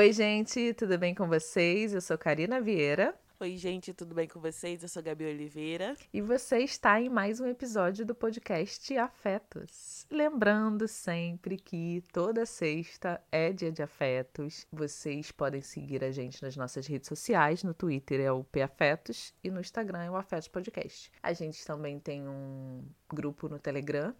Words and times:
Oi, 0.00 0.14
gente, 0.14 0.72
tudo 0.72 0.96
bem 0.96 1.14
com 1.14 1.28
vocês? 1.28 1.92
Eu 1.92 2.00
sou 2.00 2.16
Karina 2.16 2.58
Vieira. 2.58 3.14
Oi, 3.38 3.58
gente, 3.58 3.92
tudo 3.92 4.14
bem 4.14 4.26
com 4.26 4.40
vocês? 4.40 4.82
Eu 4.82 4.88
sou 4.88 5.02
Gabi 5.02 5.26
Oliveira. 5.26 5.94
E 6.10 6.22
você 6.22 6.60
está 6.60 6.98
em 6.98 7.10
mais 7.10 7.38
um 7.38 7.46
episódio 7.46 8.06
do 8.06 8.14
podcast 8.14 8.96
Afetos. 8.96 10.06
Lembrando 10.10 10.88
sempre 10.88 11.58
que 11.58 12.02
toda 12.14 12.46
sexta 12.46 13.22
é 13.30 13.52
dia 13.52 13.70
de 13.70 13.82
afetos. 13.82 14.66
Vocês 14.72 15.30
podem 15.32 15.60
seguir 15.60 16.02
a 16.02 16.10
gente 16.10 16.42
nas 16.42 16.56
nossas 16.56 16.86
redes 16.86 17.06
sociais. 17.06 17.62
No 17.62 17.74
Twitter 17.74 18.20
é 18.20 18.32
o 18.32 18.46
Afetos 18.64 19.34
e 19.44 19.50
no 19.50 19.60
Instagram 19.60 20.04
é 20.04 20.10
o 20.10 20.16
Afetos 20.16 20.48
Podcast. 20.48 21.12
A 21.22 21.34
gente 21.34 21.62
também 21.66 22.00
tem 22.00 22.26
um 22.26 22.82
grupo 23.06 23.50
no 23.50 23.58
Telegram 23.58 24.14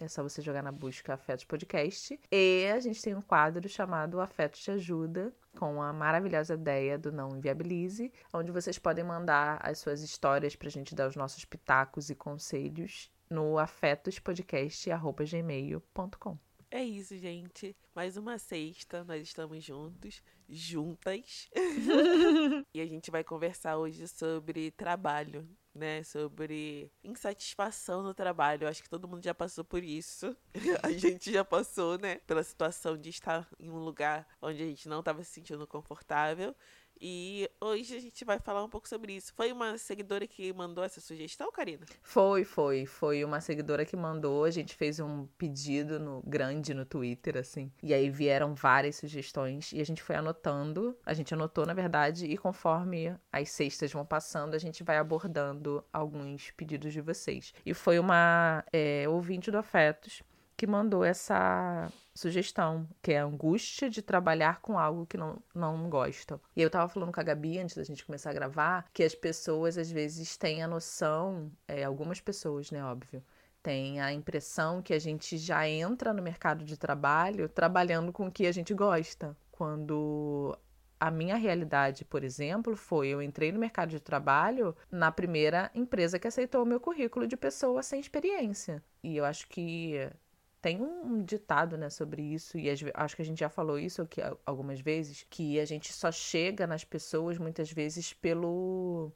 é 0.00 0.08
só 0.08 0.22
você 0.22 0.40
jogar 0.42 0.62
na 0.62 0.70
busca 0.70 1.14
Afetos 1.14 1.44
Podcast. 1.44 2.20
E 2.30 2.70
a 2.72 2.78
gente 2.80 3.02
tem 3.02 3.14
um 3.14 3.22
quadro 3.22 3.68
chamado 3.68 4.20
Afetos 4.20 4.62
Te 4.62 4.70
Ajuda, 4.70 5.34
com 5.58 5.82
a 5.82 5.92
maravilhosa 5.92 6.54
ideia 6.54 6.96
do 6.98 7.10
Não 7.10 7.36
Inviabilize, 7.36 8.12
onde 8.32 8.52
vocês 8.52 8.78
podem 8.78 9.04
mandar 9.04 9.58
as 9.62 9.78
suas 9.78 10.02
histórias 10.02 10.54
para 10.54 10.68
a 10.68 10.70
gente 10.70 10.94
dar 10.94 11.08
os 11.08 11.16
nossos 11.16 11.44
pitacos 11.44 12.08
e 12.10 12.14
conselhos 12.14 13.10
no 13.30 13.58
afetospodcast.gmail.com. 13.58 16.38
É 16.70 16.82
isso, 16.82 17.16
gente. 17.16 17.76
Mais 17.94 18.16
uma 18.16 18.38
sexta, 18.38 19.04
nós 19.04 19.22
estamos 19.22 19.62
juntos, 19.64 20.22
juntas. 20.48 21.48
e 22.74 22.80
a 22.80 22.86
gente 22.86 23.10
vai 23.10 23.22
conversar 23.24 23.76
hoje 23.78 24.06
sobre 24.08 24.70
trabalho 24.72 25.48
né, 25.76 26.02
sobre 26.02 26.90
insatisfação 27.04 28.02
no 28.02 28.14
trabalho. 28.14 28.68
acho 28.68 28.82
que 28.82 28.88
todo 28.90 29.06
mundo 29.08 29.22
já 29.22 29.34
passou 29.34 29.64
por 29.64 29.82
isso. 29.82 30.36
a 30.82 30.90
gente 30.92 31.32
já 31.32 31.44
passou, 31.44 31.98
né, 31.98 32.16
pela 32.26 32.42
situação 32.42 32.96
de 32.96 33.10
estar 33.10 33.48
em 33.58 33.70
um 33.70 33.78
lugar 33.78 34.26
onde 34.40 34.62
a 34.62 34.66
gente 34.66 34.88
não 34.88 35.00
estava 35.00 35.22
se 35.22 35.30
sentindo 35.30 35.66
confortável 35.66 36.54
e 37.00 37.48
hoje 37.60 37.96
a 37.96 38.00
gente 38.00 38.24
vai 38.24 38.38
falar 38.38 38.64
um 38.64 38.68
pouco 38.68 38.88
sobre 38.88 39.14
isso. 39.14 39.32
Foi 39.34 39.52
uma 39.52 39.76
seguidora 39.78 40.26
que 40.26 40.52
mandou 40.52 40.82
essa 40.84 41.00
sugestão, 41.00 41.50
Karina? 41.52 41.84
Foi, 42.02 42.44
foi. 42.44 42.86
Foi 42.86 43.24
uma 43.24 43.40
seguidora 43.40 43.84
que 43.84 43.96
mandou. 43.96 44.44
A 44.44 44.50
gente 44.50 44.74
fez 44.74 45.00
um 45.00 45.26
pedido 45.38 45.98
no 45.98 46.22
grande 46.26 46.74
no 46.74 46.84
Twitter, 46.84 47.36
assim. 47.36 47.70
E 47.82 47.92
aí 47.92 48.10
vieram 48.10 48.54
várias 48.54 48.96
sugestões 48.96 49.72
e 49.72 49.80
a 49.80 49.84
gente 49.84 50.02
foi 50.02 50.16
anotando. 50.16 50.96
A 51.04 51.14
gente 51.14 51.34
anotou, 51.34 51.66
na 51.66 51.74
verdade, 51.74 52.26
e 52.26 52.36
conforme 52.36 53.14
as 53.32 53.50
sextas 53.50 53.92
vão 53.92 54.04
passando, 54.04 54.54
a 54.54 54.58
gente 54.58 54.82
vai 54.82 54.96
abordando 54.96 55.84
alguns 55.92 56.50
pedidos 56.52 56.92
de 56.92 57.00
vocês. 57.00 57.52
E 57.64 57.74
foi 57.74 57.98
uma 57.98 58.64
é, 58.72 59.08
ouvinte 59.08 59.50
do 59.50 59.58
Afetos 59.58 60.22
que 60.56 60.66
mandou 60.66 61.04
essa 61.04 61.90
sugestão, 62.16 62.88
que 63.02 63.12
é 63.12 63.20
a 63.20 63.24
angústia 63.24 63.88
de 63.88 64.02
trabalhar 64.02 64.60
com 64.60 64.78
algo 64.78 65.06
que 65.06 65.16
não, 65.16 65.38
não 65.54 65.88
gostam. 65.88 66.40
E 66.56 66.62
eu 66.62 66.70
tava 66.70 66.88
falando 66.88 67.12
com 67.12 67.20
a 67.20 67.22
Gabi 67.22 67.58
antes 67.58 67.76
da 67.76 67.84
gente 67.84 68.04
começar 68.04 68.30
a 68.30 68.34
gravar 68.34 68.88
que 68.92 69.02
as 69.02 69.14
pessoas 69.14 69.78
às 69.78 69.90
vezes 69.90 70.36
têm 70.36 70.62
a 70.62 70.68
noção, 70.68 71.52
é, 71.68 71.84
algumas 71.84 72.20
pessoas, 72.20 72.70
né, 72.70 72.82
óbvio, 72.84 73.22
têm 73.62 74.00
a 74.00 74.12
impressão 74.12 74.80
que 74.80 74.94
a 74.94 74.98
gente 74.98 75.36
já 75.36 75.68
entra 75.68 76.12
no 76.12 76.22
mercado 76.22 76.64
de 76.64 76.76
trabalho 76.76 77.48
trabalhando 77.48 78.12
com 78.12 78.26
o 78.26 78.32
que 78.32 78.46
a 78.46 78.52
gente 78.52 78.72
gosta. 78.72 79.36
Quando 79.50 80.56
a 80.98 81.10
minha 81.10 81.36
realidade, 81.36 82.04
por 82.04 82.24
exemplo, 82.24 82.76
foi 82.76 83.08
eu 83.08 83.20
entrei 83.20 83.52
no 83.52 83.58
mercado 83.58 83.90
de 83.90 84.00
trabalho 84.00 84.74
na 84.90 85.12
primeira 85.12 85.70
empresa 85.74 86.18
que 86.18 86.26
aceitou 86.26 86.62
o 86.62 86.66
meu 86.66 86.80
currículo 86.80 87.26
de 87.26 87.36
pessoa 87.36 87.82
sem 87.82 88.00
experiência. 88.00 88.82
E 89.02 89.16
eu 89.16 89.24
acho 89.24 89.46
que 89.48 90.10
tem 90.60 90.82
um 90.82 91.22
ditado, 91.22 91.76
né, 91.76 91.88
sobre 91.90 92.22
isso, 92.22 92.58
e 92.58 92.68
acho 92.94 93.16
que 93.16 93.22
a 93.22 93.24
gente 93.24 93.38
já 93.38 93.48
falou 93.48 93.78
isso 93.78 94.02
aqui 94.02 94.20
algumas 94.44 94.80
vezes, 94.80 95.26
que 95.28 95.60
a 95.60 95.64
gente 95.64 95.92
só 95.92 96.10
chega 96.10 96.66
nas 96.66 96.84
pessoas 96.84 97.38
muitas 97.38 97.70
vezes 97.70 98.12
pelo 98.12 99.12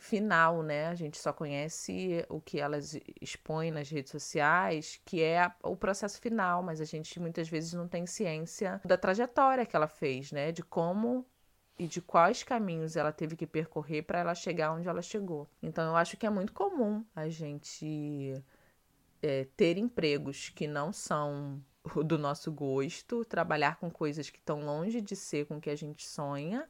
final, 0.00 0.62
né? 0.62 0.86
A 0.86 0.94
gente 0.94 1.18
só 1.18 1.32
conhece 1.32 2.24
o 2.28 2.40
que 2.40 2.58
elas 2.58 2.98
expõem 3.20 3.70
nas 3.70 3.88
redes 3.90 4.10
sociais, 4.10 5.00
que 5.04 5.22
é 5.22 5.52
o 5.62 5.76
processo 5.76 6.20
final, 6.20 6.62
mas 6.62 6.80
a 6.80 6.84
gente 6.84 7.20
muitas 7.20 7.48
vezes 7.48 7.74
não 7.74 7.86
tem 7.86 8.06
ciência 8.06 8.80
da 8.84 8.96
trajetória 8.96 9.66
que 9.66 9.76
ela 9.76 9.86
fez, 9.86 10.32
né? 10.32 10.50
De 10.50 10.62
como 10.62 11.26
e 11.78 11.86
de 11.86 12.00
quais 12.00 12.42
caminhos 12.42 12.96
ela 12.96 13.12
teve 13.12 13.36
que 13.36 13.46
percorrer 13.46 14.02
para 14.02 14.18
ela 14.18 14.34
chegar 14.34 14.72
onde 14.72 14.88
ela 14.88 15.02
chegou. 15.02 15.48
Então 15.62 15.84
eu 15.84 15.96
acho 15.96 16.16
que 16.16 16.26
é 16.26 16.30
muito 16.30 16.52
comum 16.52 17.04
a 17.14 17.28
gente 17.28 18.34
é, 19.22 19.46
ter 19.56 19.76
empregos 19.76 20.48
que 20.48 20.66
não 20.66 20.92
são 20.92 21.62
do 22.04 22.18
nosso 22.18 22.50
gosto, 22.52 23.24
trabalhar 23.24 23.78
com 23.78 23.90
coisas 23.90 24.30
que 24.30 24.38
estão 24.38 24.60
longe 24.60 25.00
de 25.00 25.16
ser 25.16 25.46
com 25.46 25.60
que 25.60 25.70
a 25.70 25.76
gente 25.76 26.06
sonha, 26.06 26.68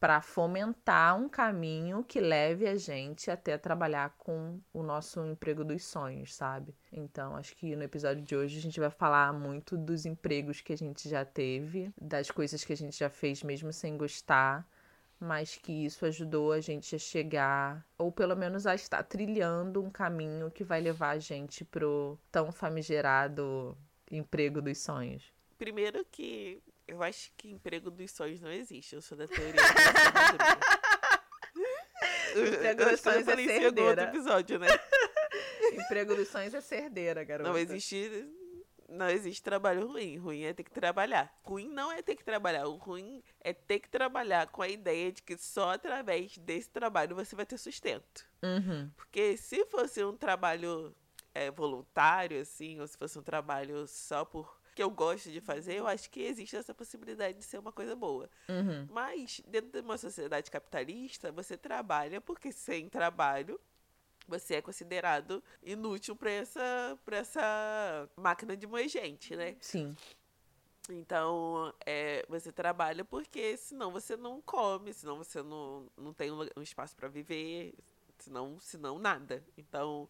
para 0.00 0.20
fomentar 0.20 1.16
um 1.18 1.28
caminho 1.28 2.04
que 2.04 2.20
leve 2.20 2.68
a 2.68 2.76
gente 2.76 3.30
até 3.30 3.58
trabalhar 3.58 4.14
com 4.16 4.60
o 4.72 4.82
nosso 4.82 5.24
emprego 5.26 5.64
dos 5.64 5.84
sonhos, 5.84 6.34
sabe? 6.34 6.72
Então, 6.92 7.34
acho 7.36 7.56
que 7.56 7.74
no 7.74 7.82
episódio 7.82 8.22
de 8.22 8.36
hoje 8.36 8.58
a 8.58 8.62
gente 8.62 8.78
vai 8.78 8.90
falar 8.90 9.32
muito 9.32 9.76
dos 9.76 10.06
empregos 10.06 10.60
que 10.60 10.72
a 10.72 10.76
gente 10.76 11.08
já 11.08 11.24
teve, 11.24 11.92
das 12.00 12.30
coisas 12.30 12.64
que 12.64 12.72
a 12.72 12.76
gente 12.76 12.96
já 12.96 13.10
fez 13.10 13.42
mesmo 13.42 13.72
sem 13.72 13.96
gostar 13.96 14.64
mas 15.20 15.56
que 15.56 15.72
isso 15.72 16.04
ajudou 16.06 16.52
a 16.52 16.60
gente 16.60 16.94
a 16.94 16.98
chegar, 16.98 17.84
ou 17.96 18.12
pelo 18.12 18.36
menos 18.36 18.66
a 18.66 18.74
estar 18.74 19.02
trilhando 19.02 19.82
um 19.82 19.90
caminho 19.90 20.50
que 20.50 20.62
vai 20.62 20.80
levar 20.80 21.10
a 21.10 21.18
gente 21.18 21.64
pro 21.64 22.18
tão 22.30 22.52
famigerado 22.52 23.76
emprego 24.10 24.62
dos 24.62 24.78
sonhos. 24.78 25.32
Primeiro 25.58 26.04
que 26.10 26.62
eu 26.86 27.02
acho 27.02 27.32
que 27.36 27.50
emprego 27.50 27.90
dos 27.90 28.10
sonhos 28.12 28.40
não 28.40 28.50
existe, 28.50 28.94
eu 28.94 29.02
sou 29.02 29.18
da 29.18 29.26
teoria 29.26 29.60
Emprego 32.36 32.84
dos 32.84 33.00
sonhos 33.00 33.26
é 33.26 33.36
ser 33.36 33.66
outro 33.66 34.04
episódio, 34.04 34.58
né? 34.58 34.68
emprego 35.72 36.14
dos 36.14 36.28
sonhos 36.28 36.54
é 36.54 36.60
ser 36.60 36.84
herdeira, 36.84 37.24
garota. 37.24 37.50
Não 37.50 37.58
existe 37.58 38.26
não 38.88 39.08
existe 39.08 39.42
trabalho 39.42 39.86
ruim. 39.86 40.16
Ruim 40.16 40.42
é 40.42 40.52
ter 40.52 40.64
que 40.64 40.70
trabalhar. 40.70 41.32
Ruim 41.42 41.68
não 41.68 41.92
é 41.92 42.02
ter 42.02 42.16
que 42.16 42.24
trabalhar. 42.24 42.66
O 42.66 42.76
ruim 42.76 43.22
é 43.40 43.52
ter 43.52 43.78
que 43.80 43.88
trabalhar 43.88 44.46
com 44.48 44.62
a 44.62 44.68
ideia 44.68 45.12
de 45.12 45.22
que 45.22 45.36
só 45.36 45.72
através 45.72 46.38
desse 46.38 46.70
trabalho 46.70 47.14
você 47.14 47.36
vai 47.36 47.44
ter 47.44 47.58
sustento. 47.58 48.26
Uhum. 48.42 48.90
Porque 48.96 49.36
se 49.36 49.64
fosse 49.66 50.02
um 50.02 50.16
trabalho 50.16 50.94
é, 51.34 51.50
voluntário, 51.50 52.40
assim, 52.40 52.80
ou 52.80 52.86
se 52.86 52.96
fosse 52.96 53.18
um 53.18 53.22
trabalho 53.22 53.86
só 53.86 54.24
por 54.24 54.58
que 54.74 54.82
eu 54.82 54.90
gosto 54.90 55.28
de 55.32 55.40
fazer, 55.40 55.74
eu 55.74 55.88
acho 55.88 56.08
que 56.08 56.20
existe 56.20 56.54
essa 56.54 56.72
possibilidade 56.72 57.36
de 57.36 57.44
ser 57.44 57.58
uma 57.58 57.72
coisa 57.72 57.96
boa. 57.96 58.30
Uhum. 58.48 58.86
Mas, 58.88 59.42
dentro 59.44 59.72
de 59.72 59.80
uma 59.80 59.98
sociedade 59.98 60.52
capitalista, 60.52 61.32
você 61.32 61.56
trabalha 61.56 62.20
porque 62.20 62.52
sem 62.52 62.88
trabalho 62.88 63.60
você 64.28 64.56
é 64.56 64.62
considerado 64.62 65.42
inútil 65.62 66.14
para 66.14 66.30
essa, 66.30 66.98
pra 67.04 67.16
essa 67.16 68.08
máquina 68.16 68.56
de 68.56 68.66
moer 68.66 68.88
gente, 68.88 69.34
né? 69.34 69.56
Sim. 69.60 69.96
Então, 70.90 71.72
é, 71.84 72.24
você 72.28 72.52
trabalha 72.52 73.04
porque 73.04 73.56
senão 73.56 73.90
você 73.90 74.16
não 74.16 74.40
come, 74.40 74.92
senão 74.92 75.16
você 75.16 75.42
não, 75.42 75.90
não 75.96 76.12
tem 76.14 76.30
um, 76.30 76.46
um 76.56 76.62
espaço 76.62 76.94
para 76.96 77.08
viver, 77.08 77.74
senão, 78.18 78.58
senão 78.58 78.98
nada. 78.98 79.44
Então, 79.56 80.08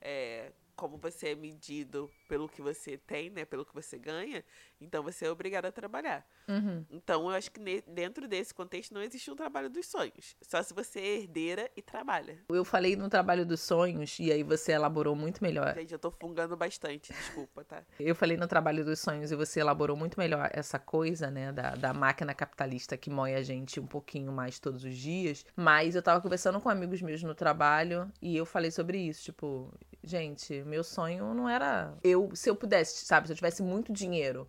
é, 0.00 0.52
como 0.80 0.96
você 0.96 1.28
é 1.28 1.34
medido 1.34 2.10
pelo 2.26 2.48
que 2.48 2.62
você 2.62 2.96
tem, 2.96 3.28
né, 3.28 3.44
pelo 3.44 3.66
que 3.66 3.74
você 3.74 3.98
ganha, 3.98 4.42
então 4.80 5.02
você 5.02 5.26
é 5.26 5.30
obrigado 5.30 5.66
a 5.66 5.70
trabalhar. 5.70 6.26
Uhum. 6.48 6.86
Então 6.90 7.28
eu 7.28 7.36
acho 7.36 7.50
que 7.50 7.60
dentro 7.86 8.26
desse 8.26 8.54
contexto 8.54 8.94
não 8.94 9.02
existe 9.02 9.30
um 9.30 9.36
trabalho 9.36 9.68
dos 9.68 9.84
sonhos, 9.84 10.34
só 10.40 10.62
se 10.62 10.72
você 10.72 10.98
é 10.98 11.18
herdeira 11.18 11.70
e 11.76 11.82
trabalha. 11.82 12.38
Eu 12.48 12.64
falei 12.64 12.96
no 12.96 13.10
trabalho 13.10 13.44
dos 13.44 13.60
sonhos 13.60 14.18
e 14.18 14.32
aí 14.32 14.42
você 14.42 14.72
elaborou 14.72 15.14
muito 15.14 15.44
melhor. 15.44 15.74
Gente, 15.74 15.92
eu 15.92 15.98
tô 15.98 16.10
fungando 16.10 16.56
bastante, 16.56 17.12
desculpa, 17.12 17.62
tá? 17.62 17.84
eu 18.00 18.14
falei 18.14 18.38
no 18.38 18.48
trabalho 18.48 18.82
dos 18.82 19.00
sonhos 19.00 19.30
e 19.30 19.36
você 19.36 19.60
elaborou 19.60 19.98
muito 19.98 20.18
melhor 20.18 20.48
essa 20.50 20.78
coisa, 20.78 21.30
né, 21.30 21.52
da, 21.52 21.74
da 21.74 21.92
máquina 21.92 22.32
capitalista 22.32 22.96
que 22.96 23.10
moe 23.10 23.34
a 23.34 23.42
gente 23.42 23.78
um 23.78 23.86
pouquinho 23.86 24.32
mais 24.32 24.58
todos 24.58 24.82
os 24.82 24.96
dias, 24.96 25.44
mas 25.54 25.94
eu 25.94 26.02
tava 26.02 26.22
conversando 26.22 26.58
com 26.58 26.70
amigos 26.70 27.02
meus 27.02 27.22
no 27.22 27.34
trabalho 27.34 28.10
e 28.22 28.34
eu 28.34 28.46
falei 28.46 28.70
sobre 28.70 28.96
isso, 28.96 29.24
tipo, 29.24 29.70
gente, 30.02 30.62
meu 30.70 30.84
sonho 30.84 31.34
não 31.34 31.48
era 31.48 31.92
eu, 32.02 32.30
se 32.34 32.48
eu 32.48 32.56
pudesse, 32.56 33.04
sabe, 33.04 33.26
se 33.26 33.32
eu 33.32 33.36
tivesse 33.36 33.62
muito 33.62 33.92
dinheiro, 33.92 34.48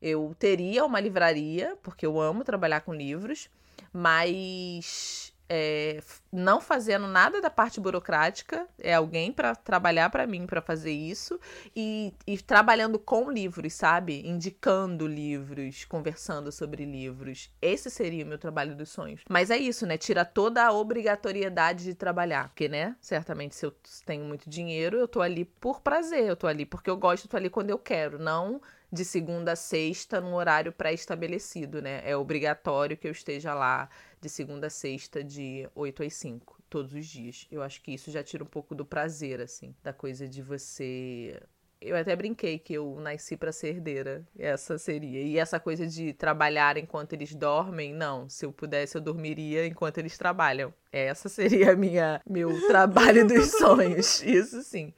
eu 0.00 0.34
teria 0.38 0.84
uma 0.84 1.00
livraria, 1.00 1.78
porque 1.82 2.04
eu 2.04 2.20
amo 2.20 2.44
trabalhar 2.44 2.80
com 2.80 2.92
livros, 2.92 3.48
mas 3.92 5.31
é, 5.48 6.00
não 6.32 6.60
fazendo 6.60 7.06
nada 7.06 7.40
da 7.40 7.50
parte 7.50 7.80
burocrática, 7.80 8.66
é 8.78 8.94
alguém 8.94 9.30
para 9.30 9.54
trabalhar 9.54 10.08
para 10.10 10.26
mim 10.26 10.46
para 10.46 10.62
fazer 10.62 10.92
isso 10.92 11.38
e, 11.76 12.14
e, 12.26 12.38
trabalhando 12.38 12.98
com 12.98 13.30
livros, 13.30 13.74
sabe? 13.74 14.26
Indicando 14.26 15.06
livros, 15.06 15.84
conversando 15.84 16.50
sobre 16.50 16.84
livros. 16.84 17.50
Esse 17.60 17.90
seria 17.90 18.24
o 18.24 18.28
meu 18.28 18.38
trabalho 18.38 18.74
dos 18.74 18.88
sonhos. 18.88 19.20
Mas 19.28 19.50
é 19.50 19.58
isso, 19.58 19.86
né? 19.86 19.98
Tira 19.98 20.24
toda 20.24 20.64
a 20.64 20.72
obrigatoriedade 20.72 21.84
de 21.84 21.94
trabalhar, 21.94 22.48
porque, 22.48 22.68
né? 22.68 22.96
Certamente 23.00 23.54
se 23.54 23.66
eu 23.66 23.74
tenho 24.06 24.24
muito 24.24 24.48
dinheiro, 24.48 24.96
eu 24.96 25.08
tô 25.08 25.20
ali 25.20 25.44
por 25.44 25.80
prazer, 25.80 26.24
eu 26.24 26.36
tô 26.36 26.46
ali 26.46 26.64
porque 26.64 26.88
eu 26.88 26.96
gosto, 26.96 27.26
eu 27.26 27.30
tô 27.30 27.36
ali 27.36 27.50
quando 27.50 27.70
eu 27.70 27.78
quero, 27.78 28.18
não 28.18 28.60
de 28.92 29.06
segunda 29.06 29.52
a 29.52 29.56
sexta 29.56 30.20
num 30.20 30.34
horário 30.34 30.70
pré-estabelecido, 30.70 31.80
né? 31.80 32.02
É 32.04 32.14
obrigatório 32.14 32.96
que 32.96 33.08
eu 33.08 33.12
esteja 33.12 33.54
lá 33.54 33.88
de 34.22 34.28
segunda 34.28 34.68
a 34.68 34.70
sexta, 34.70 35.22
de 35.22 35.68
8 35.74 36.04
às 36.04 36.14
5, 36.14 36.62
todos 36.70 36.94
os 36.94 37.04
dias. 37.04 37.48
Eu 37.50 37.60
acho 37.60 37.82
que 37.82 37.92
isso 37.92 38.10
já 38.10 38.22
tira 38.22 38.44
um 38.44 38.46
pouco 38.46 38.72
do 38.72 38.86
prazer, 38.86 39.40
assim, 39.40 39.74
da 39.82 39.92
coisa 39.92 40.28
de 40.28 40.40
você 40.40 41.42
eu 41.84 41.96
até 41.96 42.14
brinquei 42.14 42.58
que 42.58 42.74
eu 42.74 42.96
nasci 43.00 43.36
para 43.36 43.50
ser 43.50 43.68
herdeira. 43.68 44.24
Essa 44.38 44.78
seria. 44.78 45.20
E 45.20 45.36
essa 45.36 45.58
coisa 45.58 45.86
de 45.86 46.12
trabalhar 46.12 46.76
enquanto 46.76 47.12
eles 47.12 47.34
dormem, 47.34 47.92
não. 47.92 48.28
Se 48.28 48.46
eu 48.46 48.52
pudesse, 48.52 48.96
eu 48.96 49.00
dormiria 49.00 49.66
enquanto 49.66 49.98
eles 49.98 50.16
trabalham. 50.16 50.72
Essa 50.92 51.28
seria 51.28 51.72
a 51.72 51.76
minha 51.76 52.20
meu 52.28 52.66
trabalho 52.68 53.26
dos 53.26 53.50
sonhos. 53.50 54.22
Isso 54.22 54.62
sim. 54.62 54.94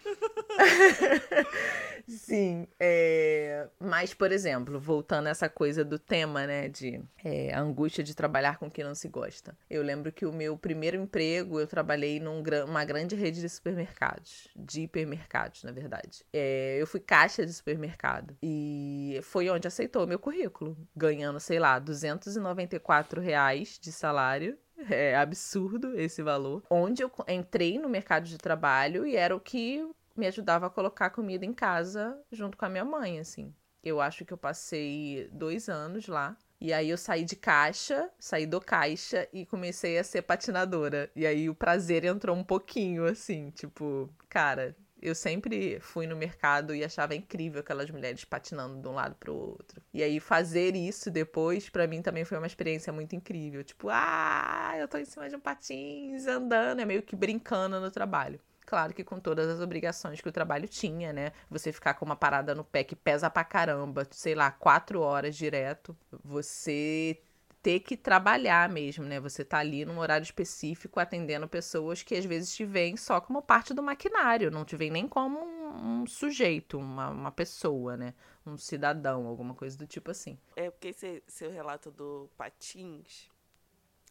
Sim, 2.09 2.67
é... 2.79 3.69
mas, 3.79 4.12
por 4.12 4.31
exemplo, 4.33 4.79
voltando 4.79 5.27
a 5.27 5.31
essa 5.31 5.49
coisa 5.49 5.85
do 5.85 5.99
tema, 5.99 6.47
né, 6.47 6.69
de 6.69 7.03
é, 7.25 7.55
angústia 7.55 8.05
de 8.05 8.15
trabalhar 8.15 8.59
com 8.59 8.71
quem 8.71 8.85
não 8.85 8.95
se 8.95 9.09
gosta. 9.09 9.56
Eu 9.69 9.83
lembro 9.83 10.12
que 10.12 10.27
o 10.27 10.33
meu 10.33 10.56
primeiro 10.56 10.97
emprego, 10.97 11.61
eu 11.61 11.67
trabalhei 11.67 12.21
numa 12.21 12.85
grande 12.85 13.15
rede 13.15 13.41
de 13.41 13.49
supermercados, 13.49 14.49
de 14.55 14.83
hipermercados, 14.83 15.65
na 15.65 15.73
verdade. 15.73 16.25
É, 16.33 16.77
eu 16.81 16.87
fui 16.87 17.01
caixa 17.01 17.45
de 17.45 17.53
supermercado 17.53 18.37
e 18.43 19.19
foi 19.23 19.49
onde 19.49 19.67
aceitou 19.67 20.06
meu 20.06 20.19
currículo, 20.19 20.77
ganhando, 20.95 21.41
sei 21.41 21.59
lá, 21.59 21.79
294 21.79 23.21
reais 23.21 23.79
de 23.81 23.91
salário 23.91 24.59
é 24.91 25.17
absurdo 25.17 25.99
esse 25.99 26.23
valor. 26.23 26.62
Onde 26.69 27.03
eu 27.03 27.11
entrei 27.29 27.79
no 27.79 27.89
mercado 27.89 28.25
de 28.25 28.39
trabalho 28.39 29.06
e 29.06 29.17
era 29.17 29.35
o 29.35 29.41
que 29.41 29.87
me 30.17 30.27
ajudava 30.27 30.67
a 30.67 30.71
colocar 30.71 31.11
comida 31.11 31.45
em 31.45 31.53
casa 31.53 32.19
junto 32.31 32.57
com 32.57 32.65
a 32.65 32.69
minha 32.69 32.85
mãe, 32.85 33.19
assim. 33.19 33.55
Eu 33.83 34.01
acho 34.01 34.25
que 34.25 34.33
eu 34.33 34.39
passei 34.39 35.29
dois 35.33 35.69
anos 35.69 36.09
lá. 36.09 36.37
E 36.61 36.73
aí 36.73 36.89
eu 36.89 36.97
saí 36.97 37.25
de 37.25 37.37
caixa, 37.37 38.11
saí 38.19 38.47
do 38.47 38.61
caixa 38.61 39.29
e 39.33 39.45
comecei 39.45 39.99
a 39.99 40.05
ser 40.05 40.23
patinadora. 40.23 41.11
E 41.15 41.27
aí 41.27 41.51
o 41.51 41.55
prazer 41.55 42.05
entrou 42.05 42.35
um 42.35 42.45
pouquinho, 42.45 43.05
assim, 43.05 43.51
tipo, 43.51 44.09
cara, 44.31 44.75
eu 45.05 45.15
sempre 45.15 45.79
fui 45.81 46.07
no 46.07 46.17
mercado 46.17 46.75
e 46.75 46.83
achava 46.83 47.15
incrível 47.15 47.61
aquelas 47.61 47.91
mulheres 47.91 48.25
patinando 48.25 48.81
de 48.81 48.89
um 48.89 48.95
lado 48.95 49.15
pro 49.17 49.35
outro. 49.35 49.83
E 49.93 50.03
aí 50.03 50.19
fazer 50.19 50.75
isso 50.75 51.11
depois, 51.11 51.69
para 51.69 51.87
mim 51.87 52.01
também 52.01 52.25
foi 52.25 52.39
uma 52.39 52.47
experiência 52.47 52.91
muito 52.91 53.15
incrível. 53.15 53.63
Tipo, 53.63 53.89
ah, 53.91 54.73
eu 54.79 54.89
tô 54.89 54.97
em 54.97 55.05
cima 55.05 55.29
de 55.29 55.37
um 55.37 55.41
patins 55.41 56.27
andando, 56.27 56.81
é 56.81 56.87
meio 56.87 57.03
que 57.03 57.15
brincando 57.15 57.79
no 57.79 57.91
trabalho. 57.91 58.41
Claro 58.67 58.95
que 58.95 59.05
com 59.05 59.21
todas 59.21 59.49
as 59.49 59.61
obrigações 59.61 60.21
que 60.21 60.29
o 60.29 60.33
trabalho 60.33 60.67
tinha, 60.67 61.13
né? 61.13 61.33
Você 61.51 61.73
ficar 61.73 61.95
com 61.95 62.05
uma 62.05 62.17
parada 62.17 62.55
no 62.55 62.65
pé 62.65 62.83
que 62.83 62.97
pesa 62.97 63.29
pra 63.29 63.45
caramba, 63.45 64.07
sei 64.11 64.35
lá, 64.35 64.51
quatro 64.51 65.01
horas 65.01 65.37
direto. 65.37 65.97
Você 66.25 67.21
ter 67.63 67.81
que 67.81 67.97
trabalhar 67.97 68.69
mesmo, 68.69 69.05
né? 69.05 69.19
Você 69.21 69.43
tá 69.43 69.59
ali 69.59 69.87
num 69.87 69.99
horário 69.99 70.23
específico 70.23 71.01
atendendo 71.01 71.49
pessoas 71.49 72.03
que 72.03 72.15
às 72.15 72.25
vezes 72.25 72.55
te 72.55 72.65
veem 72.65 72.95
só 72.95 73.21
como 73.23 73.41
parte 73.41 73.73
do 73.73 73.83
maquinário, 73.83 74.51
não 74.51 74.67
te 74.67 74.77
veem 74.77 74.91
nem 74.91 75.09
como 75.09 75.39
um, 75.39 76.03
um 76.03 76.07
sujeito, 76.07 76.79
uma, 76.79 77.09
uma 77.09 77.33
pessoa, 77.33 77.97
né? 77.97 78.13
Um 78.47 78.59
cidadão, 78.59 79.27
alguma 79.27 79.55
coisa 79.55 79.79
do 79.79 79.87
tipo 79.87 80.11
assim. 80.11 80.39
É 80.57 80.71
porque 80.71 80.89
esse 80.89 81.23
seu 81.27 81.51
relato 81.51 81.91
do 81.91 82.29
patins 82.37 83.31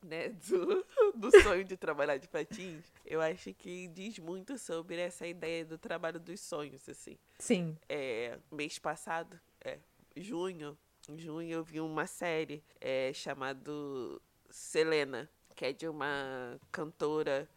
né, 0.04 0.30
do, 0.30 0.86
do 1.16 1.42
sonho 1.42 1.64
de 1.64 1.78
trabalhar 1.78 2.18
de 2.18 2.28
patins, 2.28 2.92
eu 3.06 3.22
acho 3.22 3.54
que 3.54 3.88
diz 3.88 4.20
muito 4.20 4.58
sobre 4.58 4.98
essa 4.98 5.26
ideia 5.26 5.66
do 5.66 5.78
trabalho 5.78 6.20
dos 6.20 6.40
sonhos, 6.40 6.88
assim. 6.88 7.18
Sim. 7.40 7.78
É, 7.88 8.38
mês 8.52 8.80
passado, 8.80 9.40
é, 9.62 9.80
junho, 10.16 10.78
em 11.10 11.18
junho 11.18 11.50
eu 11.50 11.64
vi 11.64 11.82
uma 11.82 12.08
série 12.08 12.64
é, 12.80 13.12
chamada 13.14 13.72
Selena, 14.50 15.30
que 15.56 15.66
é 15.66 15.74
de 15.74 15.88
uma 15.88 16.60
cantora 16.72 17.50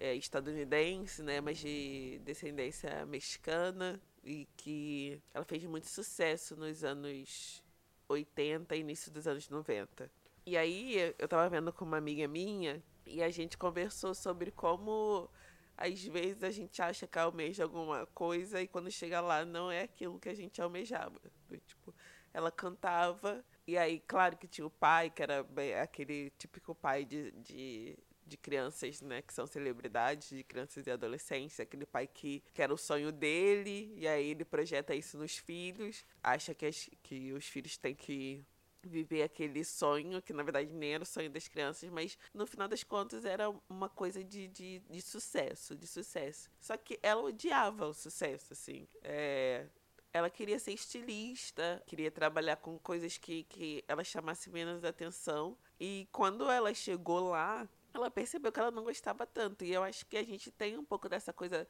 é, 0.00 0.14
estadunidense, 0.14 1.22
né, 1.22 1.40
mas 1.40 1.58
de 1.58 2.20
descendência 2.24 3.04
mexicana 3.06 4.00
e 4.24 4.46
que 4.56 5.20
ela 5.32 5.44
fez 5.44 5.64
muito 5.64 5.86
sucesso 5.86 6.56
nos 6.56 6.84
anos 6.84 7.62
80 8.08 8.74
e 8.76 8.80
início 8.80 9.10
dos 9.10 9.26
anos 9.26 9.48
90. 9.48 10.10
E 10.48 10.56
aí 10.56 11.14
eu 11.18 11.28
tava 11.28 11.46
vendo 11.50 11.70
com 11.74 11.84
uma 11.84 11.98
amiga 11.98 12.26
minha 12.26 12.82
e 13.04 13.22
a 13.22 13.28
gente 13.28 13.58
conversou 13.58 14.14
sobre 14.14 14.50
como 14.50 15.28
às 15.76 16.02
vezes 16.02 16.42
a 16.42 16.50
gente 16.50 16.80
acha 16.80 17.06
que 17.06 17.18
almeja 17.18 17.64
alguma 17.64 18.06
coisa 18.06 18.62
e 18.62 18.66
quando 18.66 18.90
chega 18.90 19.20
lá 19.20 19.44
não 19.44 19.70
é 19.70 19.82
aquilo 19.82 20.18
que 20.18 20.26
a 20.26 20.34
gente 20.34 20.62
almejava. 20.62 21.20
Tipo, 21.66 21.94
ela 22.32 22.50
cantava 22.50 23.44
e 23.66 23.76
aí, 23.76 24.00
claro 24.06 24.38
que 24.38 24.48
tinha 24.48 24.66
o 24.66 24.70
pai, 24.70 25.10
que 25.10 25.22
era 25.22 25.46
aquele 25.82 26.30
típico 26.38 26.74
pai 26.74 27.04
de, 27.04 27.30
de, 27.32 27.98
de 28.26 28.36
crianças, 28.38 29.02
né, 29.02 29.20
que 29.20 29.34
são 29.34 29.46
celebridades, 29.46 30.30
de 30.30 30.42
crianças 30.42 30.86
e 30.86 30.90
adolescentes, 30.90 31.60
aquele 31.60 31.84
pai 31.84 32.06
que, 32.06 32.42
que 32.54 32.62
era 32.62 32.72
o 32.72 32.78
sonho 32.78 33.12
dele, 33.12 33.92
e 33.98 34.08
aí 34.08 34.30
ele 34.30 34.46
projeta 34.46 34.94
isso 34.94 35.18
nos 35.18 35.36
filhos, 35.36 36.06
acha 36.22 36.54
que, 36.54 36.64
as, 36.64 36.88
que 37.02 37.34
os 37.34 37.44
filhos 37.44 37.76
têm 37.76 37.94
que 37.94 38.42
viver 38.82 39.22
aquele 39.22 39.64
sonho, 39.64 40.22
que 40.22 40.32
na 40.32 40.42
verdade 40.42 40.72
nem 40.72 40.94
era 40.94 41.02
o 41.02 41.06
sonho 41.06 41.30
das 41.30 41.48
crianças, 41.48 41.88
mas 41.90 42.18
no 42.32 42.46
final 42.46 42.68
das 42.68 42.84
contas 42.84 43.24
era 43.24 43.52
uma 43.68 43.88
coisa 43.88 44.22
de, 44.22 44.48
de, 44.48 44.80
de 44.80 45.02
sucesso, 45.02 45.76
de 45.76 45.86
sucesso. 45.86 46.50
Só 46.60 46.76
que 46.76 46.98
ela 47.02 47.22
odiava 47.22 47.86
o 47.86 47.94
sucesso, 47.94 48.52
assim. 48.52 48.86
É, 49.02 49.66
ela 50.12 50.30
queria 50.30 50.58
ser 50.58 50.72
estilista, 50.72 51.82
queria 51.86 52.10
trabalhar 52.10 52.56
com 52.56 52.78
coisas 52.78 53.18
que, 53.18 53.44
que 53.44 53.84
ela 53.86 54.04
chamasse 54.04 54.50
menos 54.50 54.84
atenção. 54.84 55.56
E 55.78 56.08
quando 56.10 56.50
ela 56.50 56.72
chegou 56.72 57.30
lá, 57.30 57.68
ela 57.92 58.10
percebeu 58.10 58.52
que 58.52 58.60
ela 58.60 58.70
não 58.70 58.84
gostava 58.84 59.26
tanto. 59.26 59.64
E 59.64 59.72
eu 59.72 59.82
acho 59.82 60.06
que 60.06 60.16
a 60.16 60.24
gente 60.24 60.50
tem 60.50 60.76
um 60.78 60.84
pouco 60.84 61.08
dessa 61.08 61.32
coisa 61.32 61.66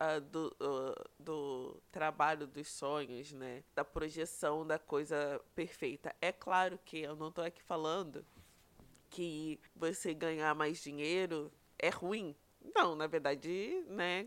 uh, 0.00 0.20
do, 0.20 0.56
uh, 0.60 1.10
do 1.18 1.82
trabalho 1.90 2.46
dos 2.46 2.68
sonhos, 2.68 3.32
né? 3.32 3.62
Da 3.74 3.84
projeção 3.84 4.66
da 4.66 4.78
coisa 4.78 5.40
perfeita. 5.54 6.14
É 6.20 6.32
claro 6.32 6.78
que 6.84 6.98
eu 6.98 7.16
não 7.16 7.28
estou 7.28 7.44
aqui 7.44 7.62
falando 7.62 8.24
que 9.10 9.60
você 9.74 10.14
ganhar 10.14 10.54
mais 10.54 10.82
dinheiro 10.82 11.52
é 11.78 11.88
ruim. 11.88 12.34
Não, 12.74 12.94
na 12.94 13.06
verdade, 13.06 13.84
né? 13.88 14.26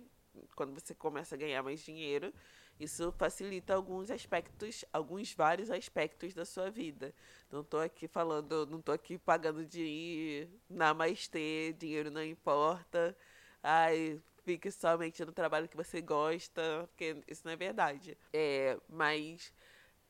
Quando 0.56 0.74
você 0.74 0.94
começa 0.94 1.36
a 1.36 1.38
ganhar 1.38 1.64
mais 1.64 1.80
dinheiro, 1.80 2.34
isso 2.80 3.12
facilita 3.14 3.74
alguns 3.74 4.12
aspectos, 4.12 4.84
alguns 4.92 5.34
vários 5.34 5.72
aspectos 5.72 6.34
da 6.34 6.44
sua 6.44 6.70
vida. 6.70 7.14
Não 7.50 7.62
estou 7.62 7.80
aqui 7.80 8.08
falando, 8.08 8.66
não 8.68 8.80
estou 8.80 8.94
aqui 8.94 9.18
pagando 9.18 9.66
de 9.66 10.48
namastê, 10.70 11.74
dinheiro 11.80 12.12
não 12.12 12.24
importa. 12.24 13.16
Ai, 13.64 14.22
fique 14.46 14.72
somente 14.72 15.26
no 15.26 15.32
trabalho 15.32 15.68
que 15.68 15.76
você 15.76 16.00
gosta, 16.00 16.62
porque 16.88 17.18
isso 17.28 17.42
não 17.44 17.52
é 17.52 17.56
verdade. 17.56 18.16
É, 18.32 18.78
mas 18.88 19.52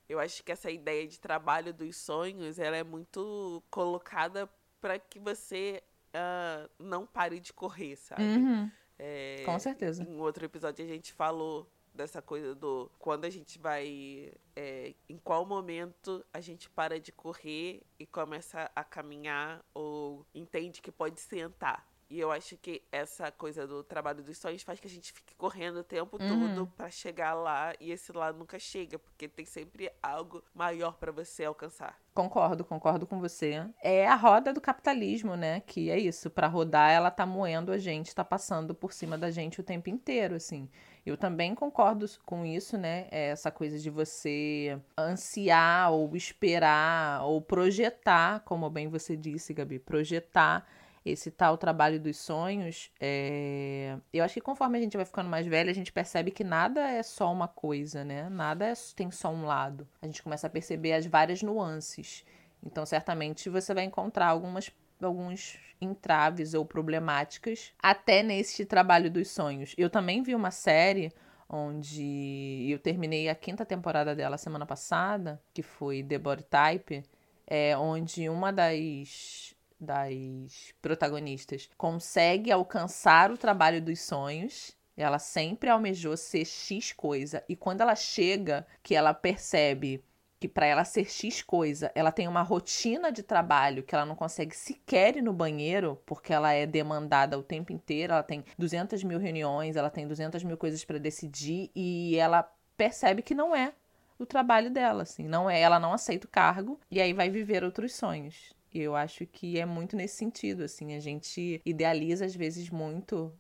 eu 0.08 0.20
acho 0.20 0.44
que 0.44 0.52
essa 0.52 0.70
ideia 0.70 1.08
de 1.08 1.20
trabalho 1.20 1.74
dos 1.74 1.96
sonhos, 1.96 2.60
ela 2.60 2.76
é 2.76 2.84
muito 2.84 3.64
colocada 3.72 4.48
para 4.82 5.00
que 5.00 5.20
você 5.20 5.82
uh, 6.14 6.70
não 6.78 7.08
pare 7.08 7.40
de 7.40 7.54
correr, 7.54 7.96
sabe? 7.96 8.24
Uhum. 8.24 8.70
É, 9.00 9.42
Com 9.46 9.58
certeza. 9.58 10.04
Em 10.04 10.20
outro 10.20 10.46
episódio 10.46 10.84
a 10.84 10.88
gente 10.88 11.14
falou 11.14 11.68
dessa 11.94 12.22
coisa 12.22 12.54
do 12.54 12.92
quando 13.00 13.24
a 13.24 13.30
gente 13.30 13.58
vai 13.58 14.34
é, 14.54 14.94
em 15.08 15.18
qual 15.18 15.46
momento 15.46 16.26
a 16.34 16.42
gente 16.42 16.70
para 16.70 17.00
de 17.00 17.14
correr 17.14 17.82
e 17.98 18.06
começa 18.06 18.70
a 18.76 18.84
caminhar 18.84 19.64
ou 19.74 20.26
entende 20.36 20.82
que 20.82 20.92
pode 20.92 21.22
sentar 21.22 21.88
e 22.10 22.20
eu 22.20 22.32
acho 22.32 22.56
que 22.58 22.84
essa 22.92 23.32
coisa 23.32 23.66
do 23.66 23.84
trabalho 23.84 24.24
dos 24.24 24.38
sonhos 24.38 24.62
faz 24.62 24.80
que 24.80 24.88
a 24.88 24.90
gente 24.90 25.12
fique 25.12 25.34
correndo 25.36 25.78
o 25.80 25.84
tempo 25.84 26.18
uhum. 26.22 26.56
todo 26.56 26.68
para 26.78 26.90
chegar 26.92 27.34
lá 27.34 27.74
e 27.80 27.92
esse 27.92 28.12
lá 28.12 28.32
nunca 28.32 28.60
chega, 28.60 29.00
porque 29.00 29.28
tem 29.28 29.46
sempre 29.46 29.92
algo 30.04 30.44
maior 30.54 30.98
para 30.98 31.12
você 31.12 31.46
alcançar. 31.46 32.00
Concordo, 32.14 32.64
concordo 32.64 33.08
com 33.08 33.20
você. 33.20 33.66
É 33.82 34.08
a 34.08 34.16
roda 34.16 34.54
do 34.54 34.62
capitalismo, 34.62 35.36
né? 35.36 35.62
Que 35.62 35.90
é 35.90 36.00
isso, 36.00 36.30
para 36.30 36.48
rodar 36.48 36.92
ela 36.92 37.10
tá 37.10 37.26
moendo 37.26 37.72
a 37.72 37.78
gente, 37.78 38.16
tá 38.16 38.24
passando 38.24 38.74
por 38.74 38.94
cima 38.94 39.18
da 39.18 39.32
gente 39.32 39.60
o 39.60 39.64
tempo 39.64 39.90
inteiro, 39.90 40.36
assim. 40.36 40.70
Eu 41.06 41.18
também 41.18 41.54
concordo 41.54 42.06
com 42.26 42.46
isso, 42.46 42.78
né? 42.78 43.08
É 43.12 43.30
essa 43.30 43.52
coisa 43.52 43.78
de 43.80 43.90
você 43.90 44.80
ansiar 44.98 45.92
ou 45.92 46.16
esperar 46.16 47.24
ou 47.24 47.42
projetar, 47.42 48.42
como 48.42 48.70
bem 48.70 48.88
você 48.88 49.18
disse, 49.18 49.54
Gabi, 49.54 49.80
projetar 49.80 50.66
esse 51.06 51.30
tal 51.30 51.58
trabalho 51.58 52.00
dos 52.00 52.18
sonhos, 52.18 52.92
é... 53.00 53.96
eu 54.12 54.24
acho 54.24 54.34
que 54.34 54.42
conforme 54.42 54.78
a 54.78 54.82
gente 54.82 54.98
vai 54.98 55.06
ficando 55.06 55.30
mais 55.30 55.46
velha, 55.46 55.70
a 55.70 55.76
gente 55.76 55.92
percebe 55.92 56.32
que 56.32 56.44
nada 56.44 56.82
é 56.82 57.04
só 57.04 57.32
uma 57.32 57.48
coisa, 57.48 58.04
né? 58.04 58.28
Nada 58.30 58.66
é... 58.66 58.74
tem 58.96 59.12
só 59.12 59.30
um 59.30 59.46
lado. 59.46 59.88
A 60.02 60.08
gente 60.08 60.24
começa 60.24 60.48
a 60.48 60.50
perceber 60.50 60.94
as 60.94 61.06
várias 61.06 61.44
nuances. 61.44 62.26
Então, 62.66 62.86
certamente, 62.86 63.50
você 63.50 63.74
vai 63.74 63.84
encontrar 63.84 64.28
algumas 64.28 64.72
alguns 65.02 65.60
entraves 65.80 66.54
ou 66.54 66.66
problemáticas 66.66 67.74
até 67.80 68.24
nesse 68.24 68.66
trabalho 68.66 69.12
dos 69.12 69.30
sonhos. 69.30 69.76
Eu 69.78 69.90
também 69.90 70.24
vi 70.24 70.34
uma 70.34 70.52
série 70.52 71.12
onde 71.48 72.68
eu 72.70 72.80
terminei 72.80 73.30
a 73.30 73.36
quinta 73.36 73.66
temporada 73.66 74.16
dela 74.16 74.38
semana 74.38 74.66
passada, 74.66 75.40
que 75.54 75.62
foi 75.62 76.04
The 76.04 76.18
Body 76.18 76.44
Type, 76.44 77.04
é 77.46 77.78
onde 77.78 78.28
uma 78.30 78.52
das 78.52 79.55
das 79.80 80.74
protagonistas 80.82 81.70
consegue 81.78 82.52
alcançar 82.52 83.32
o 83.32 83.38
trabalho 83.38 83.82
dos 83.82 84.02
sonhos. 84.02 84.76
Ela 84.98 85.20
sempre 85.20 85.70
almejou 85.70 86.16
ser 86.16 86.46
X 86.46 86.94
coisa 86.94 87.44
e 87.50 87.56
quando 87.56 87.82
ela 87.82 87.96
chega, 87.96 88.66
que 88.82 88.96
ela 88.96 89.14
percebe 89.14 90.04
que 90.40 90.48
para 90.48 90.66
ela 90.66 90.84
ser 90.84 91.10
X 91.10 91.42
coisa, 91.42 91.92
ela 91.96 92.12
tem 92.12 92.28
uma 92.28 92.42
rotina 92.42 93.12
de 93.12 93.24
trabalho 93.24 93.84
que 93.84 93.96
ela 93.96 94.06
não 94.06 94.16
consegue 94.16 94.56
sequer 94.56 95.18
ir 95.18 95.22
no 95.22 95.34
banheiro, 95.34 96.02
porque 96.06 96.34
ela 96.34 96.52
é 96.54 96.66
demandada 96.66 97.38
o 97.38 97.44
tempo 97.44 97.72
inteiro, 97.72 98.14
ela 98.14 98.24
tem 98.24 98.44
200 98.58 99.04
mil 99.04 99.18
reuniões, 99.18 99.76
ela 99.76 99.90
tem 99.90 100.08
200 100.08 100.44
mil 100.44 100.58
coisas 100.58 100.84
para 100.84 101.00
decidir 101.00 101.72
e 101.76 102.16
ela 102.18 102.50
percebe 102.78 103.22
que 103.22 103.34
não 103.34 103.56
é 103.56 103.74
o 104.20 104.26
trabalho 104.26 104.70
dela, 104.70 105.04
assim, 105.04 105.28
não 105.28 105.50
é, 105.50 105.60
ela 105.60 105.80
não 105.80 105.94
aceita 105.94 106.28
o 106.28 106.30
cargo 106.30 106.80
e 106.90 107.02
aí 107.02 107.14
vai 107.14 107.30
viver 107.30 107.64
outros 107.64 107.94
sonhos. 107.94 108.55
E 108.76 108.82
eu 108.82 108.94
acho 108.94 109.26
que 109.26 109.58
é 109.58 109.66
muito 109.66 109.96
nesse 109.96 110.18
sentido, 110.18 110.62
assim, 110.64 110.96
a 110.96 111.00
gente 111.00 111.62
idealiza 111.66 112.26
às 112.26 112.36
vezes 112.36 112.70
muito 112.70 113.32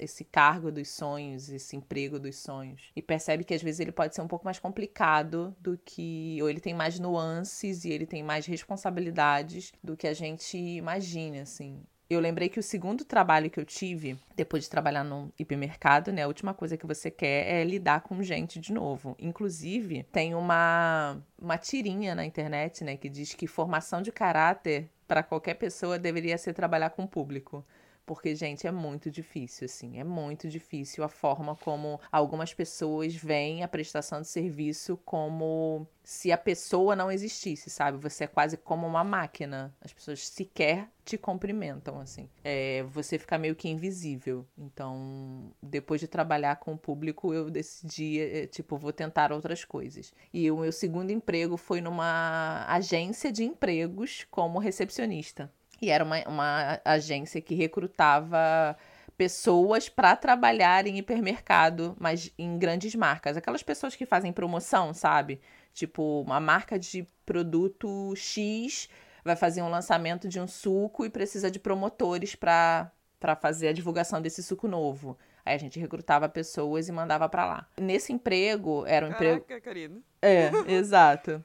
esse 0.00 0.24
cargo 0.24 0.72
dos 0.72 0.88
sonhos, 0.88 1.48
esse 1.48 1.76
emprego 1.76 2.18
dos 2.18 2.38
sonhos, 2.38 2.90
e 2.96 3.00
percebe 3.00 3.44
que 3.44 3.54
às 3.54 3.62
vezes 3.62 3.78
ele 3.78 3.92
pode 3.92 4.16
ser 4.16 4.20
um 4.20 4.26
pouco 4.26 4.44
mais 4.44 4.58
complicado 4.58 5.54
do 5.60 5.78
que, 5.78 6.36
ou 6.42 6.50
ele 6.50 6.58
tem 6.58 6.74
mais 6.74 6.98
nuances 6.98 7.84
e 7.84 7.90
ele 7.90 8.04
tem 8.04 8.24
mais 8.24 8.46
responsabilidades 8.46 9.72
do 9.80 9.96
que 9.96 10.08
a 10.08 10.12
gente 10.12 10.58
imagina, 10.58 11.42
assim 11.42 11.84
eu 12.10 12.18
lembrei 12.18 12.48
que 12.48 12.58
o 12.58 12.62
segundo 12.62 13.04
trabalho 13.04 13.48
que 13.48 13.60
eu 13.60 13.64
tive, 13.64 14.18
depois 14.34 14.64
de 14.64 14.70
trabalhar 14.70 15.04
no 15.04 15.32
hipermercado, 15.38 16.10
né? 16.12 16.24
A 16.24 16.26
última 16.26 16.52
coisa 16.52 16.76
que 16.76 16.86
você 16.86 17.08
quer 17.08 17.46
é 17.46 17.64
lidar 17.64 18.00
com 18.00 18.20
gente 18.20 18.58
de 18.58 18.72
novo. 18.72 19.14
Inclusive, 19.18 20.02
tem 20.10 20.34
uma, 20.34 21.22
uma 21.40 21.56
tirinha 21.56 22.14
na 22.14 22.24
internet, 22.24 22.82
né? 22.82 22.96
Que 22.96 23.08
diz 23.08 23.32
que 23.32 23.46
formação 23.46 24.02
de 24.02 24.10
caráter 24.10 24.90
para 25.06 25.22
qualquer 25.22 25.54
pessoa 25.54 25.98
deveria 25.98 26.36
ser 26.36 26.52
trabalhar 26.52 26.90
com 26.90 27.04
o 27.04 27.08
público. 27.08 27.64
Porque, 28.10 28.34
gente, 28.34 28.66
é 28.66 28.72
muito 28.72 29.08
difícil, 29.08 29.66
assim. 29.66 30.00
É 30.00 30.02
muito 30.02 30.48
difícil 30.48 31.04
a 31.04 31.08
forma 31.08 31.54
como 31.54 32.00
algumas 32.10 32.52
pessoas 32.52 33.14
veem 33.14 33.62
a 33.62 33.68
prestação 33.68 34.20
de 34.20 34.26
serviço 34.26 34.96
como 35.04 35.86
se 36.02 36.32
a 36.32 36.36
pessoa 36.36 36.96
não 36.96 37.08
existisse, 37.08 37.70
sabe? 37.70 37.98
Você 37.98 38.24
é 38.24 38.26
quase 38.26 38.56
como 38.56 38.84
uma 38.84 39.04
máquina. 39.04 39.72
As 39.80 39.92
pessoas 39.92 40.26
sequer 40.26 40.88
te 41.04 41.16
cumprimentam, 41.16 42.00
assim. 42.00 42.28
É, 42.42 42.82
você 42.82 43.16
fica 43.16 43.38
meio 43.38 43.54
que 43.54 43.68
invisível. 43.68 44.44
Então, 44.58 45.52
depois 45.62 46.00
de 46.00 46.08
trabalhar 46.08 46.56
com 46.56 46.72
o 46.72 46.78
público, 46.78 47.32
eu 47.32 47.48
decidi, 47.48 48.18
é, 48.18 48.48
tipo, 48.48 48.76
vou 48.76 48.92
tentar 48.92 49.30
outras 49.30 49.64
coisas. 49.64 50.12
E 50.34 50.50
o 50.50 50.56
meu 50.56 50.72
segundo 50.72 51.12
emprego 51.12 51.56
foi 51.56 51.80
numa 51.80 52.66
agência 52.66 53.30
de 53.30 53.44
empregos 53.44 54.26
como 54.32 54.58
recepcionista. 54.58 55.48
E 55.80 55.90
era 55.90 56.04
uma, 56.04 56.22
uma 56.26 56.80
agência 56.84 57.40
que 57.40 57.54
recrutava 57.54 58.76
pessoas 59.16 59.88
para 59.88 60.16
trabalhar 60.16 60.86
em 60.86 60.98
hipermercado, 60.98 61.96
mas 61.98 62.32
em 62.38 62.58
grandes 62.58 62.94
marcas. 62.94 63.36
Aquelas 63.36 63.62
pessoas 63.62 63.94
que 63.94 64.06
fazem 64.06 64.32
promoção, 64.32 64.94
sabe? 64.94 65.40
Tipo, 65.72 66.22
uma 66.22 66.40
marca 66.40 66.78
de 66.78 67.06
produto 67.24 68.14
X 68.16 68.88
vai 69.24 69.36
fazer 69.36 69.62
um 69.62 69.68
lançamento 69.68 70.28
de 70.28 70.40
um 70.40 70.46
suco 70.46 71.04
e 71.04 71.10
precisa 71.10 71.50
de 71.50 71.58
promotores 71.58 72.34
para 72.34 72.90
para 73.20 73.36
fazer 73.36 73.68
a 73.68 73.72
divulgação 73.74 74.22
desse 74.22 74.42
suco 74.42 74.66
novo. 74.66 75.16
Aí 75.44 75.54
a 75.54 75.58
gente 75.58 75.78
recrutava 75.78 76.26
pessoas 76.26 76.88
e 76.88 76.92
mandava 76.92 77.28
para 77.28 77.44
lá. 77.44 77.68
Nesse 77.78 78.14
emprego, 78.14 78.84
era 78.86 79.06
um 79.06 79.10
Caraca, 79.10 79.36
emprego. 79.36 79.62
Karina. 79.62 80.00
É, 80.22 80.50
exato. 80.72 81.44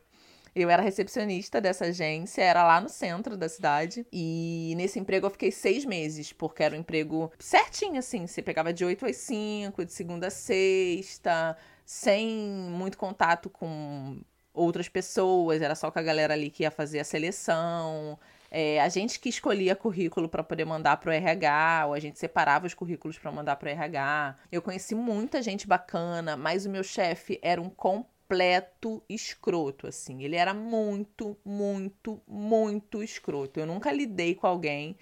Eu 0.55 0.69
era 0.69 0.81
recepcionista 0.81 1.59
dessa 1.59 1.85
agência, 1.85 2.41
era 2.41 2.63
lá 2.63 2.79
no 2.79 2.87
centro 2.87 3.35
da 3.35 3.49
cidade. 3.49 4.07
E 4.11 4.73
nesse 4.77 4.97
emprego 4.97 5.25
eu 5.25 5.31
fiquei 5.31 5.51
seis 5.51 5.83
meses, 5.83 6.31
porque 6.31 6.63
era 6.63 6.73
um 6.73 6.79
emprego 6.79 7.29
certinho, 7.37 7.99
assim. 7.99 8.25
Você 8.25 8.41
pegava 8.41 8.71
de 8.71 8.85
8 8.85 9.05
às 9.05 9.17
5, 9.17 9.83
de 9.83 9.91
segunda 9.91 10.27
a 10.27 10.31
sexta, 10.31 11.57
sem 11.85 12.29
muito 12.69 12.97
contato 12.97 13.49
com 13.49 14.21
outras 14.53 14.87
pessoas, 14.87 15.61
era 15.61 15.75
só 15.75 15.91
com 15.91 15.99
a 15.99 16.01
galera 16.01 16.33
ali 16.33 16.49
que 16.49 16.63
ia 16.63 16.71
fazer 16.71 17.01
a 17.01 17.03
seleção. 17.03 18.17
É, 18.49 18.79
a 18.79 18.87
gente 18.87 19.19
que 19.19 19.27
escolhia 19.27 19.75
currículo 19.75 20.29
para 20.29 20.41
poder 20.41 20.63
mandar 20.63 20.95
para 20.97 21.09
o 21.09 21.13
RH, 21.13 21.87
ou 21.87 21.93
a 21.93 21.99
gente 21.99 22.17
separava 22.17 22.65
os 22.65 22.73
currículos 22.73 23.17
para 23.17 23.29
mandar 23.29 23.57
para 23.57 23.67
o 23.67 23.69
RH. 23.69 24.37
Eu 24.49 24.61
conheci 24.61 24.95
muita 24.95 25.41
gente 25.41 25.67
bacana, 25.67 26.37
mas 26.37 26.65
o 26.65 26.69
meu 26.69 26.83
chefe 26.83 27.37
era 27.41 27.61
um 27.61 27.69
completo 27.69 28.14
completo 28.35 29.03
escroto, 29.09 29.87
assim. 29.87 30.23
Ele 30.23 30.35
era 30.35 30.53
muito, 30.53 31.37
muito, 31.45 32.21
muito 32.27 33.01
escroto. 33.01 33.59
Eu 33.59 33.65
nunca 33.65 33.91
lidei 33.91 34.35
com 34.35 34.45
alguém 34.45 34.97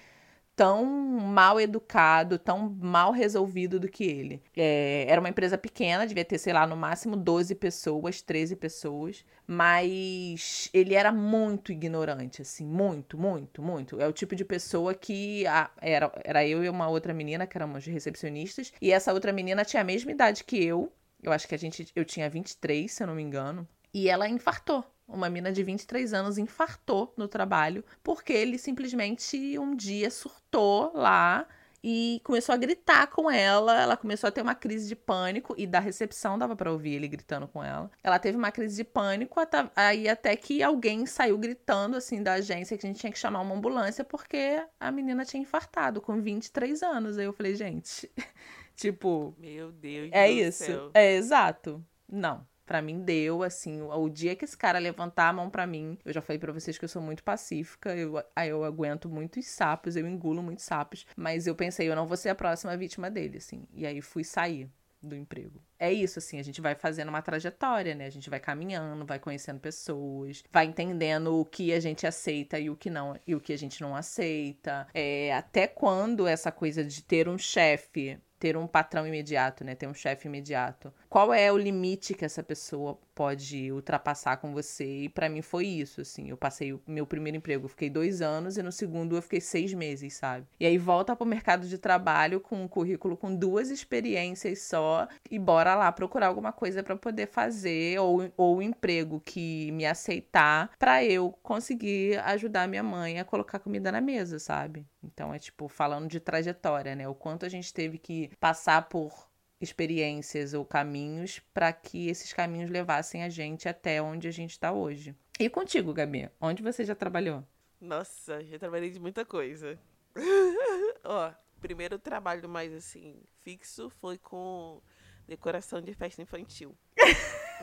tão 0.55 0.85
mal 0.85 1.59
educado, 1.59 2.37
tão 2.37 2.69
mal 2.79 3.11
resolvido 3.11 3.79
do 3.79 3.89
que 3.89 4.03
ele. 4.03 4.43
É, 4.55 5.05
era 5.09 5.19
uma 5.19 5.29
empresa 5.29 5.57
pequena, 5.57 6.05
devia 6.05 6.23
ter, 6.23 6.37
sei 6.37 6.53
lá, 6.53 6.67
no 6.67 6.77
máximo 6.77 7.15
12 7.15 7.55
pessoas, 7.55 8.21
13 8.21 8.55
pessoas, 8.55 9.25
mas 9.47 10.69
ele 10.71 10.93
era 10.93 11.11
muito 11.11 11.71
ignorante, 11.71 12.43
assim, 12.43 12.67
muito, 12.67 13.17
muito, 13.17 13.63
muito. 13.63 13.99
É 13.99 14.07
o 14.07 14.13
tipo 14.13 14.35
de 14.35 14.45
pessoa 14.45 14.93
que 14.93 15.45
a, 15.47 15.71
era, 15.81 16.11
era 16.23 16.47
eu 16.47 16.63
e 16.63 16.69
uma 16.69 16.87
outra 16.87 17.15
menina, 17.15 17.47
que 17.47 17.57
éramos 17.57 17.87
recepcionistas, 17.87 18.71
e 18.79 18.91
essa 18.91 19.11
outra 19.11 19.33
menina 19.33 19.65
tinha 19.65 19.81
a 19.81 19.85
mesma 19.85 20.11
idade 20.11 20.43
que 20.43 20.63
eu, 20.63 20.91
eu 21.23 21.31
acho 21.31 21.47
que 21.47 21.55
a 21.55 21.57
gente. 21.57 21.87
Eu 21.95 22.05
tinha 22.05 22.29
23, 22.29 22.91
se 22.91 23.01
eu 23.01 23.07
não 23.07 23.15
me 23.15 23.23
engano. 23.23 23.67
E 23.93 24.09
ela 24.09 24.27
infartou. 24.27 24.83
Uma 25.07 25.29
mina 25.29 25.51
de 25.51 25.63
23 25.63 26.13
anos 26.13 26.37
infartou 26.37 27.13
no 27.17 27.27
trabalho 27.27 27.83
porque 28.01 28.31
ele 28.31 28.57
simplesmente 28.57 29.57
um 29.59 29.75
dia 29.75 30.09
surtou 30.09 30.91
lá 30.95 31.45
e 31.83 32.21
começou 32.23 32.53
a 32.53 32.57
gritar 32.57 33.07
com 33.07 33.29
ela. 33.29 33.81
Ela 33.81 33.97
começou 33.97 34.29
a 34.29 34.31
ter 34.31 34.41
uma 34.41 34.55
crise 34.55 34.87
de 34.87 34.95
pânico 34.95 35.53
e 35.57 35.67
da 35.67 35.79
recepção 35.79 36.39
dava 36.39 36.55
para 36.55 36.71
ouvir 36.71 36.93
ele 36.93 37.07
gritando 37.07 37.47
com 37.47 37.61
ela. 37.61 37.91
Ela 38.01 38.17
teve 38.17 38.37
uma 38.37 38.51
crise 38.51 38.77
de 38.77 38.83
pânico 38.85 39.39
aí 39.75 40.07
até 40.07 40.35
que 40.35 40.63
alguém 40.63 41.05
saiu 41.05 41.37
gritando 41.37 41.97
assim 41.97 42.23
da 42.23 42.33
agência 42.33 42.77
que 42.77 42.85
a 42.85 42.89
gente 42.89 42.99
tinha 42.99 43.11
que 43.11 43.19
chamar 43.19 43.41
uma 43.41 43.53
ambulância 43.53 44.05
porque 44.05 44.63
a 44.79 44.91
menina 44.91 45.25
tinha 45.25 45.43
infartado 45.43 45.99
com 45.99 46.21
23 46.21 46.81
anos. 46.81 47.17
Aí 47.17 47.25
eu 47.25 47.33
falei, 47.33 47.55
gente, 47.55 48.09
Tipo. 48.75 49.35
Meu 49.37 49.71
Deus. 49.71 50.09
É 50.11 50.29
isso. 50.29 50.65
Céu. 50.65 50.91
É 50.93 51.13
exato. 51.13 51.83
Não. 52.07 52.45
Pra 52.65 52.81
mim 52.81 53.01
deu, 53.01 53.43
assim, 53.43 53.81
o 53.81 54.07
dia 54.07 54.37
que 54.37 54.45
esse 54.45 54.57
cara 54.57 54.79
levantar 54.79 55.27
a 55.27 55.33
mão 55.33 55.49
para 55.49 55.67
mim, 55.67 55.97
eu 56.05 56.13
já 56.13 56.21
falei 56.21 56.39
para 56.39 56.53
vocês 56.53 56.77
que 56.77 56.85
eu 56.85 56.89
sou 56.89 57.01
muito 57.01 57.21
pacífica, 57.21 57.93
eu, 57.93 58.13
eu 58.47 58.63
aguento 58.63 59.09
muitos 59.09 59.45
sapos, 59.47 59.97
eu 59.97 60.07
engulo 60.07 60.41
muitos 60.41 60.63
sapos, 60.63 61.05
mas 61.15 61.45
eu 61.45 61.55
pensei, 61.55 61.89
eu 61.89 61.95
não 61.95 62.07
vou 62.07 62.15
ser 62.15 62.29
a 62.29 62.35
próxima 62.35 62.75
vítima 62.77 63.11
dele, 63.11 63.37
assim. 63.37 63.67
E 63.73 63.85
aí 63.85 64.01
fui 64.01 64.23
sair 64.23 64.69
do 65.01 65.15
emprego. 65.15 65.61
É 65.77 65.91
isso, 65.91 66.19
assim, 66.19 66.39
a 66.39 66.43
gente 66.43 66.61
vai 66.61 66.73
fazendo 66.75 67.09
uma 67.09 67.21
trajetória, 67.21 67.93
né? 67.93 68.05
A 68.05 68.09
gente 68.09 68.29
vai 68.29 68.39
caminhando, 68.39 69.05
vai 69.05 69.19
conhecendo 69.19 69.59
pessoas, 69.59 70.41
vai 70.49 70.65
entendendo 70.65 71.37
o 71.37 71.43
que 71.43 71.73
a 71.73 71.79
gente 71.79 72.07
aceita 72.07 72.57
e 72.57 72.69
o 72.69 72.75
que 72.77 72.89
não, 72.89 73.19
e 73.27 73.35
o 73.35 73.41
que 73.41 73.51
a 73.51 73.57
gente 73.57 73.81
não 73.81 73.93
aceita. 73.93 74.87
É, 74.93 75.33
até 75.33 75.67
quando 75.67 76.25
essa 76.25 76.51
coisa 76.51 76.83
de 76.83 77.03
ter 77.03 77.27
um 77.27 77.37
chefe 77.37 78.17
ter 78.43 78.57
um 78.57 78.67
patrão 78.67 79.07
imediato, 79.07 79.63
né? 79.63 79.73
Ter 79.73 79.87
um 79.87 79.93
chefe 79.93 80.27
imediato. 80.27 80.93
Qual 81.13 81.31
é 81.31 81.51
o 81.51 81.57
limite 81.59 82.15
que 82.15 82.25
essa 82.25 82.41
pessoa 82.41 82.97
pode 83.13 83.71
ultrapassar 83.71 84.37
com 84.37 84.51
você? 84.51 85.03
E 85.03 85.09
para 85.09 85.29
mim 85.29 85.43
foi 85.43 85.67
isso, 85.67 86.01
assim. 86.01 86.31
Eu 86.31 86.35
passei 86.35 86.73
o 86.73 86.81
meu 86.87 87.05
primeiro 87.05 87.37
emprego, 87.37 87.65
eu 87.65 87.69
fiquei 87.69 87.87
dois 87.87 88.19
anos 88.19 88.57
e 88.57 88.63
no 88.63 88.71
segundo 88.71 89.15
eu 89.15 89.21
fiquei 89.21 89.39
seis 89.39 89.71
meses, 89.75 90.15
sabe? 90.15 90.47
E 90.59 90.65
aí 90.65 90.75
volta 90.75 91.15
pro 91.15 91.23
mercado 91.23 91.67
de 91.67 91.77
trabalho 91.77 92.39
com 92.39 92.63
um 92.63 92.67
currículo 92.67 93.15
com 93.15 93.35
duas 93.35 93.69
experiências 93.69 94.63
só 94.63 95.07
e 95.29 95.37
bora 95.37 95.75
lá 95.75 95.91
procurar 95.91 96.29
alguma 96.29 96.51
coisa 96.51 96.81
para 96.81 96.95
poder 96.95 97.27
fazer 97.27 97.99
ou, 97.99 98.31
ou 98.35 98.57
um 98.57 98.61
emprego 98.63 99.21
que 99.23 99.71
me 99.71 99.85
aceitar 99.85 100.71
para 100.79 101.05
eu 101.05 101.31
conseguir 101.43 102.17
ajudar 102.21 102.67
minha 102.67 102.81
mãe 102.81 103.19
a 103.19 103.23
colocar 103.23 103.59
comida 103.59 103.91
na 103.91 104.01
mesa, 104.01 104.39
sabe? 104.39 104.83
Então 105.03 105.31
é 105.31 105.37
tipo 105.37 105.67
falando 105.67 106.07
de 106.07 106.19
trajetória, 106.19 106.95
né? 106.95 107.07
O 107.07 107.13
quanto 107.13 107.45
a 107.45 107.49
gente 107.49 107.71
teve 107.71 107.99
que 107.99 108.31
passar 108.39 108.89
por 108.89 109.31
experiências 109.63 110.53
ou 110.53 110.65
caminhos 110.65 111.39
para 111.53 111.71
que 111.73 112.09
esses 112.09 112.33
caminhos 112.33 112.69
levassem 112.69 113.23
a 113.23 113.29
gente 113.29 113.67
até 113.67 114.01
onde 114.01 114.27
a 114.27 114.31
gente 114.31 114.51
está 114.51 114.71
hoje. 114.71 115.15
E 115.39 115.49
contigo, 115.49 115.93
Gabi? 115.93 116.29
Onde 116.39 116.61
você 116.61 116.85
já 116.85 116.93
trabalhou? 116.93 117.43
Nossa, 117.81 118.43
já 118.43 118.59
trabalhei 118.59 118.91
de 118.91 118.99
muita 118.99 119.25
coisa. 119.25 119.79
Ó, 121.03 121.31
primeiro 121.59 121.97
trabalho 121.97 122.47
mais 122.47 122.73
assim 122.73 123.21
fixo 123.41 123.89
foi 124.01 124.17
com 124.17 124.81
decoração 125.27 125.81
de 125.81 125.93
festa 125.93 126.21
infantil. 126.21 126.77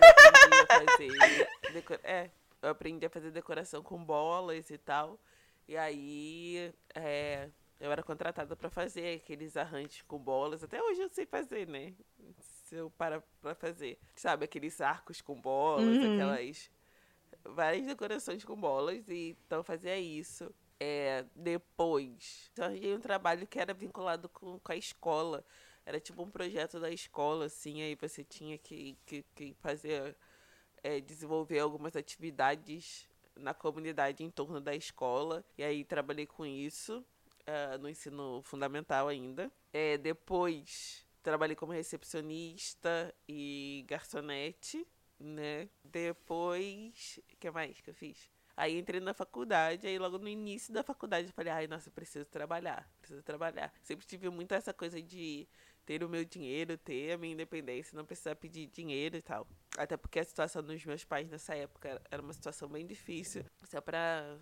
Eu 0.03 0.09
aprendi 0.09 0.57
a 0.57 0.79
fazer 1.69 2.01
é, 2.05 2.31
eu 2.63 2.71
aprendi 2.71 3.07
a 3.07 3.11
fazer 3.11 3.31
decoração 3.31 3.83
com 3.83 4.03
bolas 4.03 4.71
e 4.71 4.79
tal. 4.79 5.19
E 5.69 5.77
aí, 5.77 6.73
é, 6.95 7.49
eu 7.81 7.91
era 7.91 8.03
contratada 8.03 8.55
para 8.55 8.71
fazer 8.71 9.17
aqueles 9.17 9.57
arranjos 9.57 10.03
com 10.03 10.19
bolas. 10.19 10.63
Até 10.63 10.83
hoje 10.83 11.01
eu 11.01 11.09
sei 11.09 11.27
fazer, 11.27 11.67
né? 11.67 11.95
difícil 12.71 12.91
para 12.97 13.21
pra 13.41 13.55
fazer. 13.55 13.99
Sabe, 14.15 14.45
aqueles 14.45 14.81
arcos 14.81 15.21
com 15.21 15.41
bolas, 15.41 15.99
Uhum. 15.99 16.13
aquelas. 16.13 16.71
Várias 17.43 17.87
decorações 17.87 18.45
com 18.45 18.55
bolas, 18.55 19.09
e 19.09 19.37
então 19.47 19.65
fazia 19.65 19.99
isso. 19.99 20.55
É, 20.79 21.25
depois, 21.35 22.51
eu 22.57 22.65
arranjei 22.65 22.95
um 22.95 23.01
trabalho 23.01 23.47
que 23.47 23.59
era 23.59 23.73
vinculado 23.73 24.29
com, 24.29 24.59
com 24.59 24.73
a 24.73 24.77
escola. 24.77 25.45
Era 25.87 25.99
tipo 25.99 26.23
um 26.23 26.31
projeto 26.31 26.79
da 26.79 26.91
escola, 26.91 27.47
assim, 27.47 27.83
aí 27.83 27.95
você 27.95 28.23
tinha 28.23 28.59
que, 28.59 28.97
que, 29.07 29.23
que 29.35 29.55
fazer, 29.55 30.15
é, 30.83 31.01
desenvolver 31.01 31.59
algumas 31.61 31.97
atividades 31.97 33.09
na 33.35 33.55
comunidade 33.55 34.23
em 34.23 34.31
torno 34.31 34.61
da 34.61 34.75
escola. 34.75 35.43
E 35.57 35.63
aí 35.63 35.85
trabalhei 35.85 36.27
com 36.27 36.45
isso 36.45 37.05
ah, 37.51 37.79
no 37.79 37.89
ensino 37.89 38.41
fundamental 38.43 39.09
ainda. 39.09 39.51
É, 39.73 39.99
depois 39.99 41.07
trabalhei 41.23 41.57
como 41.57 41.73
recepcionista 41.73 43.15
e 43.29 43.85
garçonete, 43.87 44.87
né? 45.19 45.69
Depois, 45.85 47.21
o 47.33 47.37
que 47.37 47.51
mais 47.51 47.81
que 47.81 47.91
eu 47.91 47.95
fiz? 47.95 48.31
Aí 48.57 48.79
entrei 48.79 49.01
na 49.01 49.15
faculdade, 49.15 49.87
aí 49.87 49.99
logo 49.99 50.19
no 50.19 50.29
início 50.29 50.73
da 50.73 50.83
faculdade 50.83 51.29
eu 51.29 51.33
falei, 51.33 51.53
ai, 51.53 51.67
nossa, 51.67 51.91
preciso 51.91 52.27
trabalhar, 52.27 52.89
preciso 53.01 53.23
trabalhar. 53.23 53.73
Sempre 53.83 54.07
tive 54.07 54.29
muito 54.29 54.53
essa 54.53 54.75
coisa 54.75 55.01
de 55.01 55.49
ter 55.87 56.05
o 56.05 56.09
meu 56.09 56.25
dinheiro, 56.25 56.77
ter 56.77 57.13
a 57.13 57.19
minha 57.19 57.33
independência, 57.33 57.97
não 57.97 58.05
precisar 58.05 58.37
pedir 58.37 58.67
dinheiro 58.67 59.17
e 59.17 59.23
tal. 59.23 59.47
Até 59.79 59.97
porque 59.97 60.21
a 60.21 60.25
situação 60.25 60.63
dos 60.63 60.85
meus 60.85 61.05
pais 61.05 61.29
nessa 61.31 61.55
época 61.55 62.03
era 62.11 62.21
uma 62.21 62.33
situação 62.33 62.69
bem 62.69 62.87
difícil. 62.87 63.45
Só 63.65 63.81
pra 63.81 64.37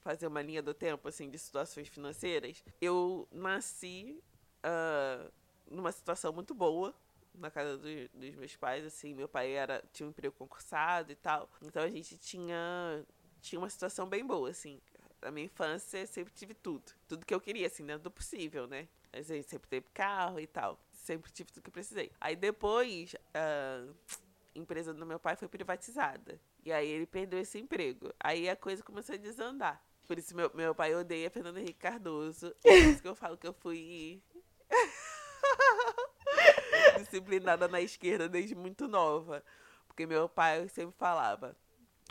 fazer 0.00 0.26
uma 0.26 0.42
linha 0.42 0.62
do 0.62 0.74
tempo, 0.74 1.08
assim, 1.08 1.30
de 1.30 1.38
situações 1.38 1.88
financeiras. 1.88 2.62
Eu 2.80 3.28
nasci 3.32 4.22
ah, 4.62 5.30
numa 5.70 5.92
situação 5.92 6.32
muito 6.32 6.54
boa 6.54 6.94
na 7.34 7.50
casa 7.50 7.78
do- 7.78 8.08
dos 8.18 8.34
meus 8.34 8.56
pais, 8.56 8.84
assim, 8.84 9.14
meu 9.14 9.28
pai 9.28 9.52
era 9.52 9.82
tinha 9.92 10.06
um 10.06 10.10
emprego 10.10 10.34
concursado 10.36 11.12
e 11.12 11.16
tal. 11.16 11.48
Então 11.62 11.82
a 11.82 11.88
gente 11.88 12.16
tinha 12.18 13.04
tinha 13.40 13.58
uma 13.58 13.70
situação 13.70 14.06
bem 14.06 14.24
boa, 14.26 14.50
assim. 14.50 14.80
Na 15.22 15.30
minha 15.30 15.46
infância 15.46 16.06
sempre 16.06 16.32
tive 16.34 16.54
tudo, 16.54 16.92
tudo 17.08 17.24
que 17.26 17.34
eu 17.34 17.40
queria, 17.40 17.66
assim, 17.66 17.84
dentro 17.84 18.02
do 18.04 18.10
possível, 18.10 18.66
né? 18.66 18.88
A 19.12 19.20
gente 19.22 19.48
sempre 19.48 19.68
teve 19.68 19.86
carro 19.92 20.38
e 20.40 20.46
tal, 20.46 20.78
sempre 20.92 21.30
tive 21.32 21.50
tudo 21.52 21.62
que 21.62 21.68
eu 21.68 21.72
precisei. 21.72 22.10
Aí 22.20 22.36
depois 22.36 23.14
a 23.34 23.84
empresa 24.54 24.92
do 24.92 25.06
meu 25.06 25.18
pai 25.18 25.36
foi 25.36 25.48
privatizada. 25.48 26.40
E 26.64 26.72
aí 26.72 26.88
ele 26.88 27.06
perdeu 27.06 27.38
esse 27.40 27.58
emprego. 27.58 28.12
Aí 28.20 28.48
a 28.48 28.56
coisa 28.56 28.82
começou 28.82 29.14
a 29.14 29.18
desandar. 29.18 29.82
Por 30.10 30.18
isso 30.18 30.34
meu, 30.34 30.50
meu 30.54 30.74
pai 30.74 30.92
odeia 30.92 31.30
Fernando 31.30 31.58
Henrique 31.58 31.78
Cardoso. 31.78 32.52
E 32.64 32.68
por 32.68 32.88
isso 32.88 33.00
que 33.00 33.06
eu 33.06 33.14
falo 33.14 33.36
que 33.36 33.46
eu 33.46 33.52
fui 33.52 34.20
disciplinada 36.98 37.68
na 37.68 37.80
esquerda 37.80 38.28
desde 38.28 38.56
muito 38.56 38.88
nova. 38.88 39.40
Porque 39.86 40.06
meu 40.06 40.28
pai 40.28 40.68
sempre 40.68 40.96
falava: 40.98 41.56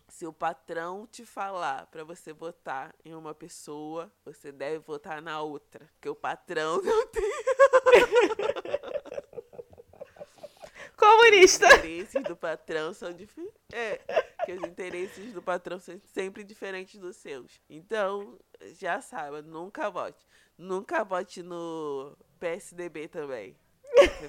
se 0.08 0.26
o 0.26 0.32
patrão 0.32 1.06
te 1.06 1.26
falar 1.26 1.88
pra 1.88 2.06
você 2.06 2.32
votar 2.32 2.96
em 3.04 3.14
uma 3.14 3.36
pessoa, 3.36 4.10
você 4.24 4.50
deve 4.50 4.80
votar 4.80 5.22
na 5.22 5.42
outra. 5.42 5.86
Porque 5.96 6.08
o 6.08 6.16
patrão 6.16 6.80
não 6.82 7.08
tem 7.08 7.44
Comunista! 10.96 11.68
Os 11.68 11.74
interesses 11.74 12.24
do 12.24 12.38
patrão 12.38 12.94
são 12.94 13.12
diferentes. 13.12 13.60
É, 13.74 14.00
que 14.50 14.54
os 14.54 14.64
interesses 14.64 15.32
do 15.32 15.44
patrão 15.44 15.80
são 15.80 16.00
sempre 16.06 16.44
diferentes 16.44 17.00
dos 17.00 17.18
seus. 17.18 17.62
Então, 17.70 18.40
já 18.80 19.00
sabe, 19.00 19.44
nunca 19.44 19.92
vote. 19.92 20.26
Nunca 20.58 21.04
vote 21.04 21.44
no 21.44 22.18
PSDB 22.40 23.08
também. 23.08 23.56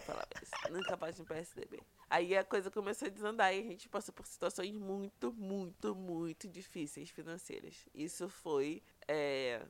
Falava 0.04 0.28
isso. 0.42 0.72
Nunca 0.72 0.94
vote 0.96 1.18
no 1.18 1.24
PSDB. 1.24 1.80
Aí 2.10 2.36
a 2.36 2.44
coisa 2.44 2.70
começou 2.70 3.06
a 3.06 3.10
desandar 3.10 3.54
e 3.54 3.60
a 3.60 3.62
gente 3.62 3.88
passou 3.88 4.12
por 4.12 4.26
situações 4.26 4.72
muito, 4.72 5.32
muito, 5.32 5.94
muito 5.94 6.46
difíceis 6.46 7.08
financeiras. 7.08 7.86
Isso 7.94 8.28
foi, 8.28 8.82
é, 9.08 9.62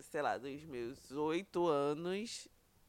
sei 0.00 0.20
lá, 0.20 0.36
dos 0.36 0.62
meus 0.64 1.10
oito 1.12 1.66
anos 1.68 2.48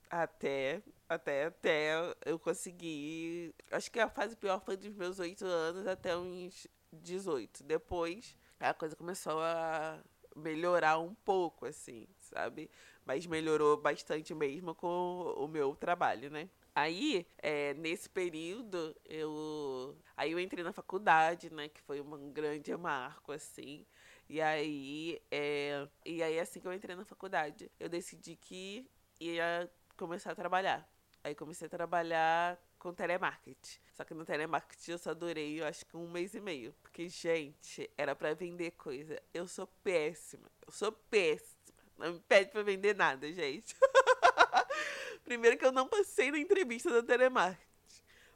até, 0.10 0.82
até, 1.08 1.46
até 1.46 1.92
eu 2.26 2.38
conseguir. 2.40 3.54
Acho 3.72 3.92
que 3.92 4.00
a 4.00 4.10
fase 4.10 4.36
pior 4.36 4.60
foi 4.60 4.76
dos 4.76 4.94
meus 4.94 5.20
oito 5.20 5.46
anos 5.46 5.88
até 5.88 6.18
uns 6.18 6.68
18. 6.94 7.64
Depois 7.64 8.38
a 8.60 8.74
coisa 8.74 8.96
começou 8.96 9.40
a 9.42 10.00
melhorar 10.36 11.00
um 11.00 11.14
pouco, 11.14 11.66
assim, 11.66 12.08
sabe? 12.20 12.70
Mas 13.06 13.26
melhorou 13.26 13.78
bastante 13.78 14.34
mesmo 14.34 14.76
com 14.76 15.34
o 15.38 15.48
meu 15.48 15.76
trabalho, 15.76 16.30
né? 16.30 16.50
Aí, 16.76 17.26
é, 17.40 17.74
nesse 17.74 18.08
período, 18.08 18.96
eu. 19.06 19.98
Aí 20.16 20.32
eu 20.32 20.40
entrei 20.40 20.64
na 20.64 20.72
faculdade, 20.72 21.52
né? 21.52 21.70
Que 21.70 21.82
foi 21.82 22.00
um 22.02 22.32
grande 22.32 22.76
marco, 22.78 23.32
assim. 23.32 23.86
E 24.30 24.40
aí, 24.42 25.20
é, 25.32 25.88
e 26.06 26.22
aí, 26.22 26.40
assim 26.40 26.60
que 26.60 26.68
eu 26.68 26.74
entrei 26.74 26.96
na 26.96 27.06
faculdade, 27.06 27.72
eu 27.80 27.90
decidi 27.90 28.36
que 28.36 28.88
ia 29.20 29.70
começar 29.96 30.32
a 30.34 30.36
trabalhar. 30.36 30.88
Aí 31.24 31.34
comecei 31.34 31.66
a 31.66 31.70
trabalhar 31.70 32.60
com 32.78 32.94
telemarketing. 32.94 33.80
Só 33.94 34.04
que 34.04 34.14
no 34.14 34.24
telemarketing 34.26 34.92
eu 34.92 34.98
só 34.98 35.14
durei, 35.14 35.60
eu 35.62 35.66
acho 35.66 35.86
que 35.86 35.98
um 35.98 36.08
mês 36.10 36.34
e 36.36 36.40
meio. 36.40 36.74
Porque, 36.82 37.10
gente, 37.10 37.90
era 37.98 38.16
pra 38.16 38.34
vender 38.34 38.72
coisa. 38.72 39.22
Eu 39.34 39.48
sou 39.48 39.68
péssima. 39.84 40.50
Eu 40.66 40.72
sou 40.72 40.92
péssima. 40.92 41.58
Não 41.98 42.14
me 42.14 42.20
pede 42.20 42.52
pra 42.52 42.62
vender 42.62 42.96
nada, 42.96 43.32
gente. 43.32 43.76
Primeiro 45.26 45.58
que 45.58 45.66
eu 45.66 45.72
não 45.72 45.88
passei 45.88 46.32
na 46.32 46.38
entrevista 46.38 46.90
da 46.92 47.04
telemarketing. 47.04 47.66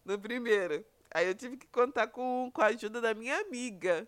No 0.04 0.20
primeiro. 0.20 0.84
Aí 1.14 1.28
eu 1.28 1.36
tive 1.36 1.58
que 1.58 1.68
contar 1.68 2.08
com, 2.08 2.50
com 2.54 2.62
a 2.62 2.66
ajuda 2.68 3.00
da 3.00 3.14
minha 3.14 3.40
amiga 3.42 4.08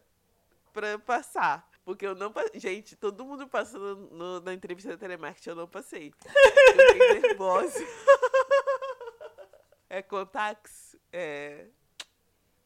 pra 0.74 0.98
passar. 1.00 1.70
Porque 1.86 2.06
eu 2.06 2.16
não. 2.16 2.34
Gente, 2.56 2.96
todo 2.96 3.26
mundo 3.26 3.48
passa 3.48 3.78
no, 3.78 3.96
no- 3.96 4.40
na 4.42 4.54
entrevista 4.54 4.90
da 4.92 4.98
telemarketing, 4.98 5.50
eu 5.50 5.56
não 5.56 5.68
passei. 5.68 6.14
Eu 6.26 6.94
fiquei 6.94 7.20
nervosa. 7.22 7.80
É 9.94 10.02
Contax? 10.02 10.96
É. 11.12 11.68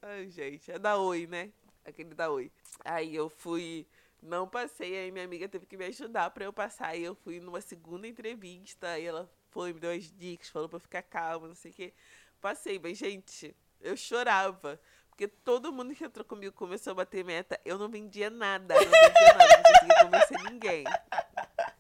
Ai, 0.02 0.30
gente, 0.30 0.72
é 0.72 0.80
da 0.80 0.96
Oi, 0.96 1.28
né? 1.28 1.52
Aquele 1.84 2.16
da 2.16 2.30
Oi. 2.32 2.50
Aí 2.86 3.14
eu 3.14 3.28
fui. 3.28 3.86
Não 4.22 4.48
passei, 4.48 4.98
aí 4.98 5.12
minha 5.12 5.26
amiga 5.26 5.46
teve 5.50 5.66
que 5.66 5.76
me 5.76 5.84
ajudar 5.88 6.30
pra 6.30 6.46
eu 6.46 6.54
passar. 6.54 6.88
Aí 6.88 7.04
eu 7.04 7.14
fui 7.16 7.42
numa 7.42 7.60
segunda 7.60 8.08
entrevista, 8.08 8.92
aí 8.92 9.06
ela 9.06 9.30
foi, 9.50 9.74
me 9.74 9.80
deu 9.82 9.92
as 9.92 10.10
dicas, 10.10 10.48
falou 10.48 10.70
pra 10.70 10.78
eu 10.78 10.80
ficar 10.80 11.02
calma, 11.02 11.50
não 11.50 11.56
sei 11.56 11.72
o 11.72 11.74
quê. 11.74 11.94
Passei, 12.40 12.80
mas, 12.80 12.98
gente, 12.98 13.54
eu 13.82 13.98
chorava. 13.98 14.80
Porque 15.10 15.28
todo 15.28 15.74
mundo 15.74 15.94
que 15.94 16.06
entrou 16.06 16.24
comigo 16.24 16.56
começou 16.56 16.92
a 16.92 16.96
bater 16.96 17.26
meta. 17.26 17.60
Eu 17.66 17.78
não 17.78 17.90
vendia 17.90 18.30
nada, 18.30 18.74
não 18.74 18.84
vendia 18.84 19.34
nada, 19.38 19.58
não 19.58 19.64
conseguia 19.64 19.96
convencer 20.00 20.44
ninguém. 20.50 20.86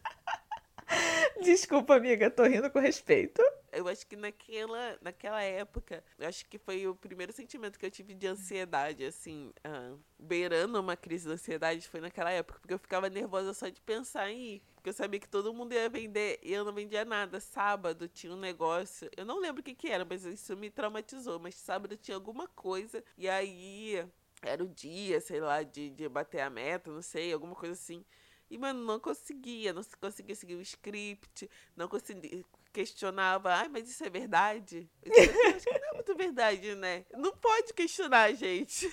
Desculpa, 1.41 1.95
amiga, 1.95 2.29
tô 2.29 2.43
rindo 2.43 2.69
com 2.69 2.79
respeito. 2.79 3.41
Eu 3.77 3.87
acho 3.87 4.07
que 4.07 4.15
naquela, 4.15 4.97
naquela 5.01 5.41
época, 5.41 6.03
eu 6.17 6.27
acho 6.27 6.45
que 6.47 6.57
foi 6.57 6.87
o 6.87 6.95
primeiro 6.95 7.31
sentimento 7.31 7.77
que 7.77 7.85
eu 7.85 7.91
tive 7.91 8.15
de 8.15 8.25
ansiedade, 8.25 9.05
assim, 9.05 9.53
ah, 9.63 9.93
beirando 10.17 10.79
uma 10.79 10.97
crise 10.97 11.27
de 11.27 11.33
ansiedade, 11.33 11.87
foi 11.87 12.01
naquela 12.01 12.31
época, 12.31 12.59
porque 12.59 12.73
eu 12.73 12.79
ficava 12.79 13.07
nervosa 13.07 13.53
só 13.53 13.69
de 13.69 13.79
pensar 13.81 14.31
em 14.31 14.55
ir. 14.55 14.63
Porque 14.75 14.89
eu 14.89 14.93
sabia 14.93 15.19
que 15.19 15.29
todo 15.29 15.53
mundo 15.53 15.73
ia 15.73 15.87
vender 15.89 16.39
e 16.41 16.53
eu 16.53 16.65
não 16.65 16.73
vendia 16.73 17.05
nada. 17.05 17.39
Sábado 17.39 18.07
tinha 18.07 18.33
um 18.33 18.39
negócio, 18.39 19.09
eu 19.15 19.25
não 19.25 19.39
lembro 19.39 19.61
o 19.61 19.63
que, 19.63 19.75
que 19.75 19.89
era, 19.89 20.03
mas 20.03 20.25
isso 20.25 20.57
me 20.57 20.71
traumatizou. 20.71 21.39
Mas 21.39 21.53
sábado 21.55 21.95
tinha 21.95 22.15
alguma 22.15 22.47
coisa, 22.47 23.03
e 23.15 23.29
aí 23.29 24.03
era 24.41 24.63
o 24.63 24.67
dia, 24.67 25.21
sei 25.21 25.39
lá, 25.39 25.61
de, 25.61 25.91
de 25.91 26.09
bater 26.09 26.41
a 26.41 26.49
meta, 26.49 26.91
não 26.91 27.01
sei, 27.01 27.31
alguma 27.31 27.55
coisa 27.55 27.73
assim. 27.73 28.03
E, 28.49 28.57
mano, 28.57 28.83
não 28.85 28.99
conseguia, 28.99 29.73
não 29.73 29.83
conseguia 29.99 30.35
seguir 30.35 30.55
o 30.55 30.61
script, 30.61 31.49
não 31.75 31.87
conseguia, 31.87 32.45
questionava, 32.71 33.53
ai, 33.53 33.67
mas 33.67 33.89
isso 33.89 34.03
é 34.03 34.09
verdade? 34.09 34.89
Eu 35.03 35.13
acho 35.55 35.65
que 35.65 35.79
não 35.79 35.89
é 35.89 35.93
muito 35.93 36.15
verdade, 36.15 36.75
né? 36.75 37.05
Não 37.15 37.31
pode 37.35 37.73
questionar, 37.73 38.33
gente. 38.33 38.91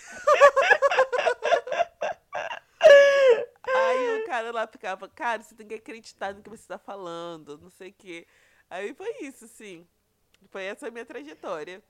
Aí 3.66 4.22
o 4.22 4.26
cara 4.26 4.52
lá 4.52 4.66
ficava, 4.66 5.08
cara, 5.08 5.42
você 5.42 5.54
tem 5.54 5.66
que 5.66 5.74
acreditar 5.74 6.34
no 6.34 6.42
que 6.42 6.50
você 6.50 6.66
tá 6.66 6.78
falando, 6.78 7.58
não 7.58 7.70
sei 7.70 7.90
o 7.90 7.94
quê. 7.94 8.26
Aí 8.70 8.94
foi 8.94 9.10
isso, 9.20 9.48
sim. 9.48 9.86
Foi 10.50 10.64
essa 10.64 10.88
a 10.88 10.90
minha 10.90 11.04
trajetória. 11.04 11.82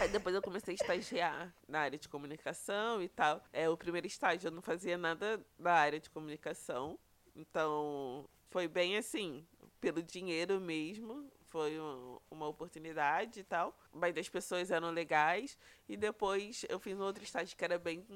Aí 0.00 0.08
depois 0.08 0.34
eu 0.34 0.42
comecei 0.42 0.72
a 0.72 0.74
estagiar 0.74 1.54
na 1.66 1.80
área 1.80 1.98
de 1.98 2.08
comunicação 2.08 3.02
e 3.02 3.08
tal. 3.08 3.42
É, 3.52 3.68
o 3.68 3.76
primeiro 3.76 4.06
estágio 4.06 4.48
eu 4.48 4.52
não 4.52 4.62
fazia 4.62 4.98
nada 4.98 5.44
da 5.58 5.72
área 5.72 5.98
de 5.98 6.10
comunicação. 6.10 6.98
Então, 7.34 8.28
foi 8.50 8.68
bem 8.68 8.98
assim, 8.98 9.46
pelo 9.82 10.00
dinheiro 10.02 10.58
mesmo. 10.60 11.28
Foi 11.48 11.78
um- 11.78 12.18
uma 12.30 12.46
oportunidade 12.48 13.40
e 13.40 13.42
tal. 13.44 13.76
Mas 13.92 14.16
as 14.16 14.28
pessoas 14.28 14.70
eram 14.70 14.90
legais. 14.90 15.58
E 15.86 15.96
depois 15.98 16.64
eu 16.68 16.78
fiz 16.78 16.98
um 16.98 17.02
outro 17.02 17.22
estágio 17.22 17.54
que 17.56 17.64
era 17.64 17.78
bem 17.78 18.06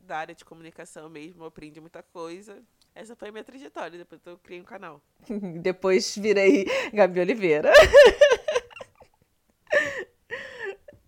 da 0.00 0.18
área 0.18 0.34
de 0.34 0.44
comunicação 0.44 1.08
mesmo. 1.08 1.44
Eu 1.44 1.46
aprendi 1.46 1.80
muita 1.80 2.02
coisa. 2.02 2.62
Essa 2.94 3.16
foi 3.16 3.28
a 3.28 3.32
minha 3.32 3.44
trajetória. 3.44 3.96
Depois 3.96 4.20
eu 4.26 4.36
criei 4.36 4.60
um 4.60 4.64
canal. 4.64 5.00
Depois 5.62 6.14
virei 6.18 6.66
Gabi 6.92 7.20
Oliveira. 7.20 7.72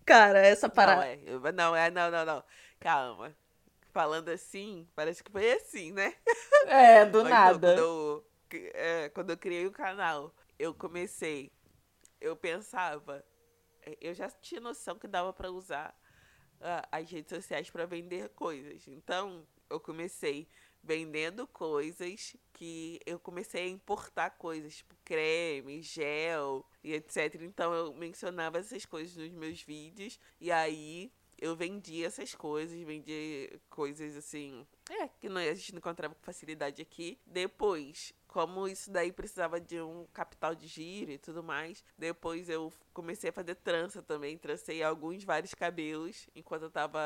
cara, 0.05 0.39
essa 0.39 0.69
parada. 0.69 1.05
Não, 1.05 1.45
é, 1.45 1.51
não, 1.51 1.75
é, 1.75 1.91
não, 1.91 2.09
não, 2.09 2.25
não. 2.25 2.43
Calma. 2.79 3.35
Falando 3.91 4.29
assim, 4.29 4.87
parece 4.95 5.23
que 5.23 5.31
foi 5.31 5.51
assim, 5.53 5.91
né? 5.91 6.13
É, 6.67 7.05
do 7.05 7.21
Mas 7.21 7.29
nada. 7.29 7.75
Eu, 7.75 8.25
é, 8.73 9.09
quando 9.09 9.29
eu 9.31 9.37
criei 9.37 9.65
o 9.65 9.71
canal, 9.71 10.33
eu 10.57 10.73
comecei, 10.73 11.51
eu 12.19 12.35
pensava, 12.35 13.25
é, 13.81 13.97
eu 14.01 14.13
já 14.13 14.29
tinha 14.29 14.61
noção 14.61 14.97
que 14.97 15.07
dava 15.07 15.33
para 15.33 15.51
usar 15.51 15.95
uh, 16.59 16.87
as 16.91 17.09
redes 17.09 17.29
sociais 17.29 17.69
para 17.69 17.85
vender 17.85 18.29
coisas. 18.29 18.87
Então, 18.87 19.45
eu 19.69 19.79
comecei 19.79 20.47
vendendo 20.85 21.47
coisas 21.47 22.35
que 22.53 22.99
eu 23.05 23.19
comecei 23.19 23.63
a 23.65 23.69
importar 23.69 24.29
coisas, 24.31 24.77
tipo 24.77 24.95
creme, 25.03 25.81
gel 25.81 26.63
e 26.83 26.93
etc. 26.93 27.41
Então 27.41 27.73
eu 27.73 27.93
mencionava 27.95 28.59
essas 28.59 28.85
coisas 28.85 29.15
nos 29.15 29.31
meus 29.31 29.61
vídeos 29.63 30.19
e 30.39 30.51
aí 30.51 31.11
eu 31.39 31.55
vendia 31.55 32.07
essas 32.07 32.33
coisas, 32.35 32.79
vendia 32.83 33.59
coisas 33.69 34.15
assim, 34.15 34.65
é, 34.89 35.07
que 35.07 35.27
não, 35.27 35.41
a 35.41 35.53
gente 35.53 35.73
não 35.73 35.79
encontrava 35.79 36.15
com 36.15 36.23
facilidade 36.23 36.81
aqui. 36.81 37.19
Depois, 37.25 38.13
como 38.35 38.67
isso 38.67 38.91
daí 38.91 39.13
precisava 39.13 39.61
de 39.61 39.79
um 39.79 40.05
capital 40.11 40.53
de 40.53 40.67
giro 40.67 41.09
e 41.09 41.17
tudo 41.17 41.41
mais, 41.41 41.81
depois 41.97 42.49
eu 42.49 42.69
comecei 42.91 43.29
a 43.29 43.33
fazer 43.33 43.55
trança 43.55 44.01
também, 44.01 44.37
trancei 44.37 44.83
alguns 44.83 45.23
vários 45.23 45.53
cabelos 45.53 46.27
enquanto 46.35 46.63
eu 46.63 46.69
tava, 46.69 46.99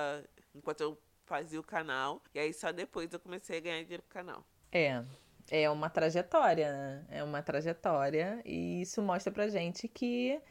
enquanto 0.56 0.82
eu 0.82 1.00
fazia 1.28 1.60
o 1.60 1.64
canal. 1.64 2.20
E 2.34 2.40
aí 2.40 2.52
só 2.52 2.72
depois 2.72 3.14
eu 3.14 3.20
comecei 3.20 3.60
a 3.60 3.62
ganhar 3.62 3.84
dinheiro 3.84 4.02
com 4.02 4.10
o 4.10 4.12
canal. 4.12 4.44
É. 4.72 5.06
É 5.52 5.70
uma 5.70 5.88
trajetória, 5.88 6.72
né? 6.72 7.06
É 7.12 7.24
uma 7.24 7.44
trajetória. 7.44 8.42
E 8.44 8.82
isso 8.82 9.00
mostra 9.00 9.32
pra 9.32 9.48
gente 9.50 9.88
que 9.88 10.42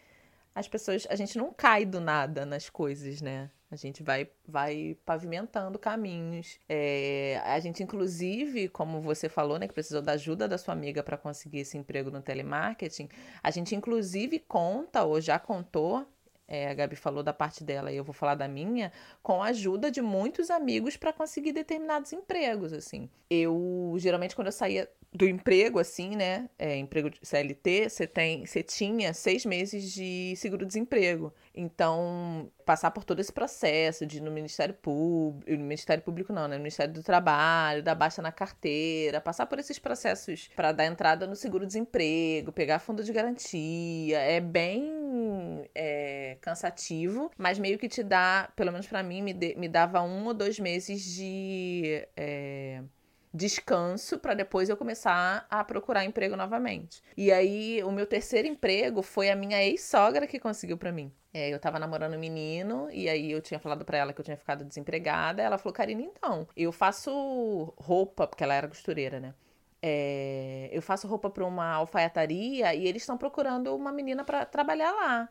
as 0.55 0.69
pessoas. 0.69 1.09
A 1.11 1.17
gente 1.17 1.37
não 1.37 1.53
cai 1.53 1.85
do 1.85 2.01
nada 2.01 2.47
nas 2.47 2.71
coisas, 2.71 3.21
né? 3.21 3.51
A 3.71 3.77
gente 3.77 4.03
vai, 4.03 4.29
vai 4.47 4.97
pavimentando 5.05 5.79
caminhos. 5.79 6.59
É, 6.69 7.41
a 7.45 7.61
gente, 7.61 7.83
inclusive, 7.83 8.69
como 8.69 9.01
você 9.01 9.29
falou, 9.29 9.59
né, 9.59 9.69
que 9.69 9.75
precisou 9.75 10.01
da 10.01 10.13
ajuda 10.13 10.49
da 10.49 10.57
sua 10.57 10.73
amiga 10.73 11.03
para 11.03 11.19
conseguir 11.19 11.61
esse 11.61 11.77
emprego 11.77 12.11
no 12.11 12.23
telemarketing, 12.23 13.09
a 13.43 13.51
gente, 13.51 13.75
inclusive, 13.75 14.39
conta 14.39 15.05
ou 15.05 15.21
já 15.21 15.39
contou 15.39 16.07
é, 16.49 16.71
a 16.71 16.75
Gabi 16.75 16.97
falou 16.97 17.23
da 17.23 17.33
parte 17.35 17.63
dela 17.63 17.93
e 17.93 17.97
eu 17.97 18.03
vou 18.03 18.15
falar 18.15 18.35
da 18.35 18.49
minha, 18.49 18.91
com 19.23 19.43
a 19.43 19.49
ajuda 19.49 19.91
de 19.91 20.01
muitos 20.01 20.51
amigos 20.51 20.97
para 20.97 21.13
conseguir 21.13 21.53
determinados 21.53 22.11
empregos, 22.15 22.73
assim. 22.73 23.11
Eu, 23.29 23.95
geralmente, 23.99 24.35
quando 24.35 24.47
eu 24.47 24.53
saía 24.53 24.89
do 25.13 25.27
emprego, 25.27 25.79
assim, 25.79 26.17
né? 26.17 26.49
É, 26.59 26.77
emprego 26.77 27.11
de 27.11 27.19
CLT, 27.23 27.91
você 27.91 28.07
tem, 28.07 28.47
você 28.47 28.63
tinha 28.63 29.13
seis 29.13 29.45
meses 29.45 29.93
de 29.93 30.35
seguro-desemprego. 30.37 31.35
Então, 31.61 32.53
passar 32.65 32.93
por 32.93 33.03
todo 33.03 33.19
esse 33.19 33.33
processo 33.33 34.07
de 34.07 34.19
ir 34.19 34.21
no 34.21 34.31
Ministério 34.31 34.73
Público, 34.75 35.51
no 35.51 35.65
Ministério 35.65 36.05
Público 36.05 36.33
não, 36.33 36.47
né? 36.47 36.55
No 36.55 36.63
Ministério 36.63 36.95
do 36.95 37.03
Trabalho, 37.03 37.83
dar 37.83 37.97
baixa 37.97 38.23
na 38.23 38.31
carteira, 38.31 39.21
passar 39.21 39.45
por 39.45 39.59
esses 39.59 39.77
processos 39.77 40.49
para 40.55 40.71
dar 40.71 40.87
entrada 40.87 41.27
no 41.27 41.35
seguro-desemprego, 41.35 42.53
pegar 42.53 42.79
fundo 42.79 43.03
de 43.03 43.13
garantia, 43.13 44.21
é 44.21 44.41
bem 44.41 45.69
é, 45.75 46.39
cansativo, 46.41 47.29
mas 47.37 47.59
meio 47.59 47.77
que 47.77 47.89
te 47.89 48.05
dá, 48.05 48.53
pelo 48.55 48.71
menos 48.71 48.87
para 48.87 49.03
mim, 49.03 49.21
me, 49.21 49.33
de, 49.33 49.57
me 49.57 49.69
dava 49.69 50.01
um 50.01 50.27
ou 50.27 50.35
dois 50.35 50.61
meses 50.61 51.03
de. 51.03 52.07
É, 52.17 52.85
descanso 53.33 54.19
para 54.19 54.35
depois 54.35 54.69
eu 54.69 54.77
começar 54.77 55.47
a 55.51 55.63
procurar 55.65 56.05
emprego 56.05 56.37
novamente. 56.37 57.03
E 57.17 57.31
aí, 57.31 57.83
o 57.85 57.91
meu 57.91 58.07
terceiro 58.07 58.49
emprego 58.49 59.03
foi 59.03 59.31
a 59.31 59.37
minha 59.37 59.63
ex-sogra 59.63 60.27
que 60.27 60.39
conseguiu 60.39 60.79
para 60.79 60.93
mim. 60.93 61.13
É, 61.33 61.53
eu 61.53 61.59
tava 61.59 61.79
namorando 61.79 62.15
um 62.15 62.19
menino 62.19 62.89
e 62.91 63.09
aí 63.09 63.31
eu 63.31 63.41
tinha 63.43 63.61
falado 63.61 63.85
para 63.85 63.99
ela 63.99 64.13
que 64.13 64.21
eu 64.21 64.25
tinha 64.25 64.37
ficado 64.37 64.65
desempregada. 64.65 65.43
Ela 65.43 65.59
falou: 65.59 65.73
Karine, 65.73 66.05
então, 66.05 66.49
eu 66.57 66.73
faço 66.73 67.73
roupa, 67.77 68.27
porque 68.27 68.43
ela 68.43 68.55
era 68.55 68.69
costureira, 68.69 69.21
né? 69.21 69.35
É, 69.81 70.69
eu 70.73 70.83
faço 70.83 71.07
roupa 71.07 71.31
para 71.31 71.45
uma 71.45 71.73
alfaiataria 71.75 72.75
e 72.75 72.87
eles 72.87 73.03
estão 73.03 73.17
procurando 73.17 73.75
uma 73.77 73.93
menina 73.93 74.25
para 74.25 74.45
trabalhar 74.45 74.91
lá. 74.93 75.29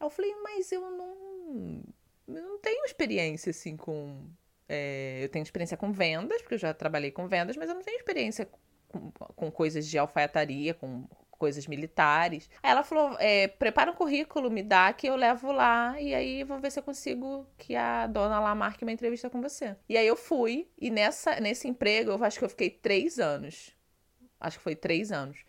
Aí 0.00 0.06
eu 0.06 0.10
falei, 0.10 0.34
mas 0.42 0.72
eu 0.72 0.80
não, 0.80 1.82
eu 2.28 2.42
não 2.42 2.58
tenho 2.58 2.84
experiência 2.84 3.50
assim 3.50 3.76
com 3.76 4.26
é, 4.68 5.20
eu 5.22 5.28
tenho 5.28 5.42
experiência 5.42 5.76
com 5.76 5.92
vendas, 5.92 6.40
porque 6.40 6.54
eu 6.54 6.58
já 6.58 6.72
trabalhei 6.72 7.10
com 7.10 7.28
vendas, 7.28 7.56
mas 7.56 7.68
eu 7.68 7.74
não 7.74 7.82
tenho 7.82 7.96
experiência 7.96 8.48
com, 8.88 9.10
com 9.10 9.50
coisas 9.50 9.86
de 9.86 9.98
alfaiataria, 9.98 10.74
com 10.74 11.06
coisas 11.30 11.66
militares. 11.66 12.48
Aí 12.62 12.70
ela 12.70 12.82
falou: 12.82 13.16
é, 13.18 13.48
prepara 13.48 13.90
um 13.90 13.94
currículo, 13.94 14.50
me 14.50 14.62
dá 14.62 14.92
que 14.92 15.06
eu 15.06 15.16
levo 15.16 15.52
lá 15.52 16.00
e 16.00 16.14
aí 16.14 16.44
vou 16.44 16.58
ver 16.58 16.70
se 16.70 16.78
eu 16.78 16.82
consigo 16.82 17.46
que 17.58 17.76
a 17.76 18.06
dona 18.06 18.40
lá 18.40 18.54
marque 18.54 18.84
uma 18.84 18.92
entrevista 18.92 19.28
com 19.28 19.42
você. 19.42 19.76
E 19.88 19.96
aí 19.96 20.06
eu 20.06 20.16
fui, 20.16 20.68
e 20.78 20.90
nessa, 20.90 21.38
nesse 21.40 21.68
emprego 21.68 22.10
eu 22.12 22.24
acho 22.24 22.38
que 22.38 22.44
eu 22.44 22.48
fiquei 22.48 22.70
três 22.70 23.18
anos. 23.18 23.74
Acho 24.40 24.58
que 24.58 24.64
foi 24.64 24.76
três 24.76 25.12
anos. 25.12 25.44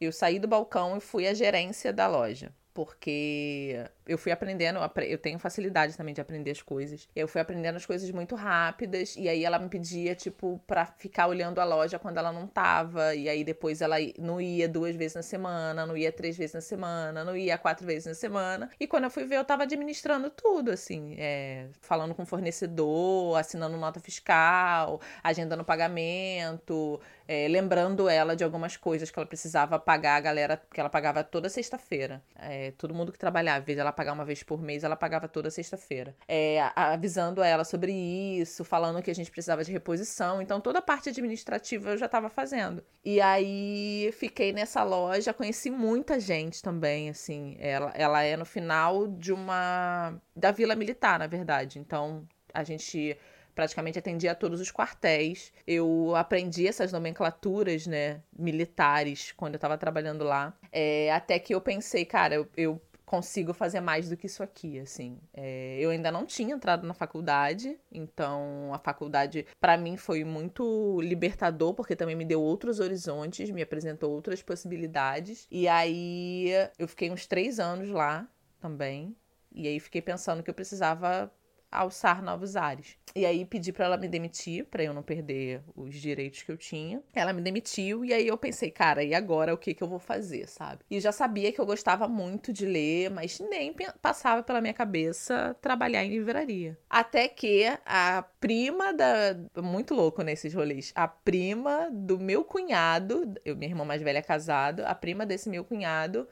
Eu 0.00 0.12
saí 0.12 0.38
do 0.38 0.48
balcão 0.48 0.96
e 0.96 1.00
fui 1.00 1.26
à 1.26 1.34
gerência 1.34 1.92
da 1.92 2.06
loja 2.06 2.52
porque 2.72 3.76
eu 4.10 4.18
fui 4.18 4.32
aprendendo, 4.32 4.80
eu 5.08 5.18
tenho 5.18 5.38
facilidade 5.38 5.96
também 5.96 6.12
de 6.12 6.20
aprender 6.20 6.50
as 6.50 6.60
coisas. 6.60 7.08
Eu 7.14 7.28
fui 7.28 7.40
aprendendo 7.40 7.76
as 7.76 7.86
coisas 7.86 8.10
muito 8.10 8.34
rápidas, 8.34 9.14
e 9.16 9.28
aí 9.28 9.44
ela 9.44 9.56
me 9.56 9.68
pedia, 9.68 10.16
tipo, 10.16 10.60
pra 10.66 10.84
ficar 10.84 11.28
olhando 11.28 11.60
a 11.60 11.64
loja 11.64 11.96
quando 11.96 12.18
ela 12.18 12.32
não 12.32 12.46
tava, 12.46 13.14
e 13.14 13.28
aí 13.28 13.44
depois 13.44 13.80
ela 13.80 13.96
não 14.18 14.40
ia 14.40 14.68
duas 14.68 14.96
vezes 14.96 15.14
na 15.14 15.22
semana, 15.22 15.86
não 15.86 15.96
ia 15.96 16.10
três 16.10 16.36
vezes 16.36 16.54
na 16.54 16.60
semana, 16.60 17.24
não 17.24 17.36
ia 17.36 17.56
quatro 17.56 17.86
vezes 17.86 18.06
na 18.06 18.14
semana. 18.14 18.68
E 18.80 18.86
quando 18.86 19.04
eu 19.04 19.10
fui 19.10 19.24
ver, 19.24 19.36
eu 19.36 19.44
tava 19.44 19.62
administrando 19.62 20.28
tudo, 20.28 20.72
assim, 20.72 21.14
é, 21.16 21.68
falando 21.80 22.12
com 22.12 22.24
o 22.24 22.26
fornecedor, 22.26 23.38
assinando 23.38 23.76
nota 23.76 24.00
fiscal, 24.00 25.00
agendando 25.22 25.64
pagamento, 25.64 27.00
é, 27.28 27.46
lembrando 27.46 28.08
ela 28.08 28.34
de 28.34 28.42
algumas 28.42 28.76
coisas 28.76 29.08
que 29.08 29.16
ela 29.16 29.26
precisava 29.26 29.78
pagar 29.78 30.16
a 30.16 30.20
galera, 30.20 30.60
que 30.68 30.80
ela 30.80 30.90
pagava 30.90 31.22
toda 31.22 31.48
sexta-feira. 31.48 32.20
É, 32.36 32.72
todo 32.72 32.92
mundo 32.92 33.12
que 33.12 33.18
trabalhava, 33.18 33.60
em 33.60 33.64
vez 33.66 33.76
de 33.76 33.80
ela 33.80 33.92
pagar 34.00 34.14
uma 34.14 34.24
vez 34.24 34.42
por 34.42 34.62
mês, 34.62 34.82
ela 34.82 34.96
pagava 34.96 35.28
toda 35.28 35.50
sexta-feira. 35.50 36.16
É, 36.26 36.70
avisando 36.74 37.42
ela 37.42 37.64
sobre 37.64 37.92
isso, 37.92 38.64
falando 38.64 39.02
que 39.02 39.10
a 39.10 39.14
gente 39.14 39.30
precisava 39.30 39.62
de 39.62 39.70
reposição. 39.70 40.40
Então, 40.40 40.58
toda 40.58 40.78
a 40.78 40.82
parte 40.82 41.10
administrativa 41.10 41.90
eu 41.90 41.98
já 41.98 42.06
estava 42.06 42.30
fazendo. 42.30 42.82
E 43.04 43.20
aí, 43.20 44.10
fiquei 44.16 44.54
nessa 44.54 44.82
loja, 44.82 45.34
conheci 45.34 45.70
muita 45.70 46.18
gente 46.18 46.62
também, 46.62 47.10
assim. 47.10 47.58
Ela, 47.58 47.92
ela 47.94 48.22
é 48.22 48.38
no 48.38 48.46
final 48.46 49.06
de 49.06 49.34
uma... 49.34 50.14
da 50.34 50.50
Vila 50.50 50.74
Militar, 50.74 51.18
na 51.18 51.26
verdade. 51.26 51.78
Então, 51.78 52.26
a 52.54 52.64
gente 52.64 53.18
praticamente 53.54 53.98
atendia 53.98 54.32
a 54.32 54.34
todos 54.34 54.62
os 54.62 54.72
quartéis. 54.72 55.52
Eu 55.66 56.16
aprendi 56.16 56.66
essas 56.66 56.90
nomenclaturas, 56.90 57.86
né, 57.86 58.22
militares, 58.32 59.32
quando 59.36 59.54
eu 59.54 59.58
estava 59.58 59.76
trabalhando 59.76 60.24
lá. 60.24 60.54
É, 60.72 61.12
até 61.12 61.38
que 61.38 61.54
eu 61.54 61.60
pensei, 61.60 62.06
cara, 62.06 62.36
eu, 62.36 62.48
eu 62.56 62.80
consigo 63.10 63.52
fazer 63.52 63.80
mais 63.80 64.08
do 64.08 64.16
que 64.16 64.26
isso 64.26 64.40
aqui, 64.40 64.78
assim. 64.78 65.18
É, 65.34 65.76
eu 65.80 65.90
ainda 65.90 66.12
não 66.12 66.24
tinha 66.24 66.54
entrado 66.54 66.86
na 66.86 66.94
faculdade, 66.94 67.76
então 67.90 68.72
a 68.72 68.78
faculdade 68.78 69.44
para 69.60 69.76
mim 69.76 69.96
foi 69.96 70.22
muito 70.22 71.00
libertador 71.00 71.74
porque 71.74 71.96
também 71.96 72.14
me 72.14 72.24
deu 72.24 72.40
outros 72.40 72.78
horizontes, 72.78 73.50
me 73.50 73.62
apresentou 73.62 74.12
outras 74.12 74.44
possibilidades. 74.44 75.48
E 75.50 75.66
aí 75.66 76.50
eu 76.78 76.86
fiquei 76.86 77.10
uns 77.10 77.26
três 77.26 77.58
anos 77.58 77.88
lá 77.88 78.28
também. 78.60 79.16
E 79.52 79.66
aí 79.66 79.80
fiquei 79.80 80.00
pensando 80.00 80.40
que 80.40 80.48
eu 80.48 80.54
precisava 80.54 81.32
alçar 81.70 82.22
novos 82.22 82.56
ares. 82.56 82.96
E 83.14 83.26
aí 83.26 83.44
pedi 83.44 83.72
para 83.72 83.86
ela 83.86 83.96
me 83.96 84.08
demitir, 84.08 84.64
para 84.66 84.84
eu 84.84 84.94
não 84.94 85.02
perder 85.02 85.62
os 85.74 85.94
direitos 85.94 86.42
que 86.42 86.50
eu 86.50 86.56
tinha. 86.56 87.02
Ela 87.12 87.32
me 87.32 87.42
demitiu 87.42 88.04
e 88.04 88.12
aí 88.12 88.26
eu 88.26 88.38
pensei, 88.38 88.70
cara, 88.70 89.02
e 89.02 89.14
agora 89.14 89.52
o 89.52 89.58
que 89.58 89.74
que 89.74 89.82
eu 89.82 89.88
vou 89.88 89.98
fazer, 89.98 90.48
sabe? 90.48 90.84
E 90.90 91.00
já 91.00 91.10
sabia 91.10 91.52
que 91.52 91.60
eu 91.60 91.66
gostava 91.66 92.06
muito 92.06 92.52
de 92.52 92.66
ler, 92.66 93.10
mas 93.10 93.40
nem 93.40 93.74
passava 94.00 94.42
pela 94.42 94.60
minha 94.60 94.74
cabeça 94.74 95.56
trabalhar 95.60 96.04
em 96.04 96.10
livraria. 96.10 96.78
Até 96.88 97.28
que 97.28 97.66
a 97.84 98.24
prima 98.40 98.92
da 98.92 99.36
muito 99.60 99.94
louco 99.94 100.22
nesses 100.22 100.54
rolês, 100.54 100.92
a 100.94 101.08
prima 101.08 101.90
do 101.92 102.18
meu 102.18 102.44
cunhado, 102.44 103.34
eu 103.44 103.56
minha 103.56 103.70
irmã 103.70 103.84
mais 103.84 104.02
velha 104.02 104.18
é 104.18 104.22
casada, 104.22 104.86
a 104.86 104.94
prima 104.94 105.26
desse 105.26 105.48
meu 105.48 105.64
cunhado 105.64 106.28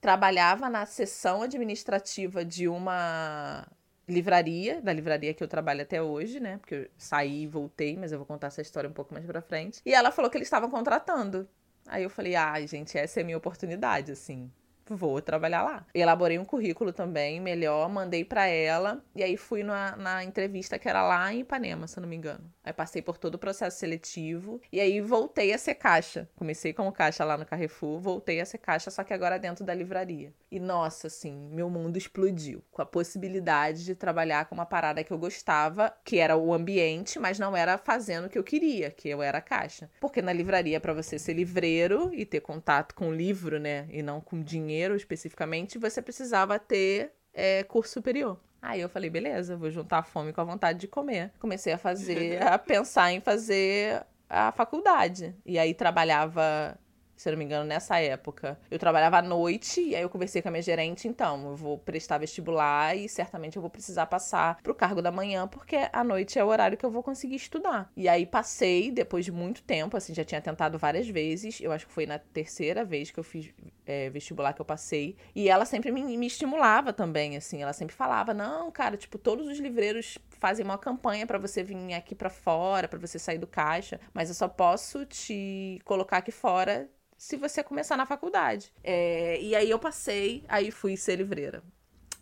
trabalhava 0.00 0.70
na 0.70 0.86
seção 0.86 1.42
administrativa 1.42 2.44
de 2.44 2.66
uma 2.66 3.66
livraria, 4.10 4.80
da 4.82 4.92
livraria 4.92 5.32
que 5.32 5.42
eu 5.42 5.48
trabalho 5.48 5.82
até 5.82 6.02
hoje, 6.02 6.40
né? 6.40 6.58
Porque 6.58 6.74
eu 6.74 6.90
saí 6.98 7.42
e 7.42 7.46
voltei, 7.46 7.96
mas 7.96 8.12
eu 8.12 8.18
vou 8.18 8.26
contar 8.26 8.48
essa 8.48 8.60
história 8.60 8.88
um 8.88 8.92
pouco 8.92 9.14
mais 9.14 9.24
pra 9.24 9.40
frente. 9.40 9.80
E 9.84 9.94
ela 9.94 10.10
falou 10.10 10.30
que 10.30 10.36
eles 10.36 10.46
estavam 10.46 10.70
contratando. 10.70 11.48
Aí 11.86 12.02
eu 12.02 12.10
falei, 12.10 12.36
ah, 12.36 12.60
gente, 12.66 12.96
essa 12.98 13.20
é 13.20 13.22
a 13.22 13.24
minha 13.24 13.38
oportunidade, 13.38 14.12
assim. 14.12 14.50
Vou 14.96 15.20
trabalhar 15.20 15.62
lá. 15.62 15.86
Elaborei 15.94 16.38
um 16.38 16.44
currículo 16.44 16.92
também, 16.92 17.40
melhor, 17.40 17.88
mandei 17.88 18.24
para 18.24 18.46
ela 18.46 19.02
e 19.14 19.22
aí 19.22 19.36
fui 19.36 19.62
na, 19.62 19.96
na 19.96 20.24
entrevista 20.24 20.78
que 20.78 20.88
era 20.88 21.02
lá 21.02 21.32
em 21.32 21.40
Ipanema, 21.40 21.86
se 21.86 22.00
não 22.00 22.08
me 22.08 22.16
engano. 22.16 22.52
Aí 22.64 22.72
passei 22.72 23.02
por 23.02 23.16
todo 23.18 23.34
o 23.34 23.38
processo 23.38 23.78
seletivo 23.78 24.60
e 24.72 24.80
aí 24.80 25.00
voltei 25.00 25.52
a 25.52 25.58
ser 25.58 25.74
caixa. 25.74 26.28
Comecei 26.36 26.72
como 26.72 26.92
caixa 26.92 27.24
lá 27.24 27.36
no 27.36 27.46
Carrefour, 27.46 28.00
voltei 28.00 28.40
a 28.40 28.46
ser 28.46 28.58
caixa, 28.58 28.90
só 28.90 29.02
que 29.02 29.14
agora 29.14 29.38
dentro 29.38 29.64
da 29.64 29.74
livraria. 29.74 30.32
E 30.50 30.58
nossa, 30.58 31.06
assim, 31.06 31.48
meu 31.52 31.70
mundo 31.70 31.96
explodiu 31.96 32.62
com 32.70 32.82
a 32.82 32.86
possibilidade 32.86 33.84
de 33.84 33.94
trabalhar 33.94 34.46
com 34.46 34.54
uma 34.54 34.66
parada 34.66 35.02
que 35.04 35.12
eu 35.12 35.18
gostava, 35.18 35.94
que 36.04 36.18
era 36.18 36.36
o 36.36 36.52
ambiente, 36.52 37.18
mas 37.18 37.38
não 37.38 37.56
era 37.56 37.78
fazendo 37.78 38.26
o 38.26 38.28
que 38.28 38.38
eu 38.38 38.44
queria, 38.44 38.90
que 38.90 39.08
eu 39.08 39.22
era 39.22 39.40
caixa. 39.40 39.90
Porque 40.00 40.20
na 40.20 40.32
livraria, 40.32 40.80
para 40.80 40.92
você 40.92 41.18
ser 41.18 41.34
livreiro 41.34 42.10
e 42.12 42.24
ter 42.24 42.40
contato 42.40 42.94
com 42.94 43.08
o 43.08 43.14
livro, 43.14 43.58
né, 43.58 43.86
e 43.90 44.02
não 44.02 44.20
com 44.20 44.42
dinheiro 44.42 44.79
especificamente, 44.96 45.78
você 45.78 46.00
precisava 46.00 46.58
ter 46.58 47.12
é, 47.32 47.62
curso 47.64 47.94
superior. 47.94 48.38
Aí 48.62 48.80
eu 48.80 48.88
falei, 48.88 49.08
beleza, 49.08 49.56
vou 49.56 49.70
juntar 49.70 49.98
a 49.98 50.02
fome 50.02 50.32
com 50.32 50.40
a 50.40 50.44
vontade 50.44 50.78
de 50.78 50.88
comer. 50.88 51.32
Comecei 51.38 51.72
a 51.72 51.78
fazer, 51.78 52.42
a 52.46 52.58
pensar 52.58 53.12
em 53.12 53.20
fazer 53.20 54.04
a 54.28 54.52
faculdade. 54.52 55.34
E 55.44 55.58
aí 55.58 55.72
trabalhava 55.72 56.78
se 57.20 57.28
eu 57.28 57.32
não 57.32 57.38
me 57.38 57.44
engano, 57.44 57.66
nessa 57.66 57.98
época. 57.98 58.58
Eu 58.70 58.78
trabalhava 58.78 59.18
à 59.18 59.22
noite 59.22 59.82
e 59.82 59.94
aí 59.94 60.00
eu 60.00 60.08
conversei 60.08 60.40
com 60.40 60.48
a 60.48 60.50
minha 60.50 60.62
gerente, 60.62 61.06
então, 61.06 61.50
eu 61.50 61.54
vou 61.54 61.76
prestar 61.76 62.16
vestibular 62.16 62.96
e 62.96 63.10
certamente 63.10 63.56
eu 63.56 63.60
vou 63.60 63.70
precisar 63.70 64.06
passar 64.06 64.58
pro 64.62 64.74
cargo 64.74 65.02
da 65.02 65.12
manhã, 65.12 65.46
porque 65.46 65.76
à 65.92 66.02
noite 66.02 66.38
é 66.38 66.44
o 66.44 66.48
horário 66.48 66.78
que 66.78 66.86
eu 66.86 66.90
vou 66.90 67.02
conseguir 67.02 67.34
estudar. 67.34 67.92
E 67.94 68.08
aí 68.08 68.24
passei, 68.24 68.90
depois 68.90 69.26
de 69.26 69.32
muito 69.32 69.62
tempo, 69.62 69.98
assim, 69.98 70.14
já 70.14 70.24
tinha 70.24 70.40
tentado 70.40 70.78
várias 70.78 71.06
vezes, 71.06 71.60
eu 71.60 71.70
acho 71.72 71.86
que 71.86 71.92
foi 71.92 72.06
na 72.06 72.18
terceira 72.18 72.86
vez 72.86 73.10
que 73.10 73.20
eu 73.20 73.24
fiz 73.24 73.52
é, 73.90 74.08
vestibular 74.08 74.52
que 74.52 74.60
eu 74.60 74.64
passei, 74.64 75.16
e 75.34 75.48
ela 75.48 75.64
sempre 75.64 75.90
me, 75.90 76.16
me 76.16 76.26
estimulava 76.26 76.92
também, 76.92 77.36
assim, 77.36 77.60
ela 77.60 77.72
sempre 77.72 77.94
falava, 77.94 78.32
não, 78.32 78.70
cara, 78.70 78.96
tipo, 78.96 79.18
todos 79.18 79.48
os 79.48 79.58
livreiros 79.58 80.16
fazem 80.38 80.64
uma 80.64 80.78
campanha 80.78 81.26
para 81.26 81.38
você 81.38 81.64
vir 81.64 81.92
aqui 81.94 82.14
para 82.14 82.30
fora, 82.30 82.86
para 82.86 83.00
você 83.00 83.18
sair 83.18 83.38
do 83.38 83.48
caixa, 83.48 83.98
mas 84.14 84.28
eu 84.28 84.34
só 84.34 84.46
posso 84.46 85.04
te 85.04 85.80
colocar 85.84 86.18
aqui 86.18 86.30
fora 86.30 86.88
se 87.18 87.36
você 87.36 87.64
começar 87.64 87.96
na 87.96 88.06
faculdade. 88.06 88.72
É, 88.84 89.40
e 89.40 89.56
aí 89.56 89.68
eu 89.68 89.78
passei, 89.78 90.44
aí 90.48 90.70
fui 90.70 90.96
ser 90.96 91.16
livreira. 91.16 91.62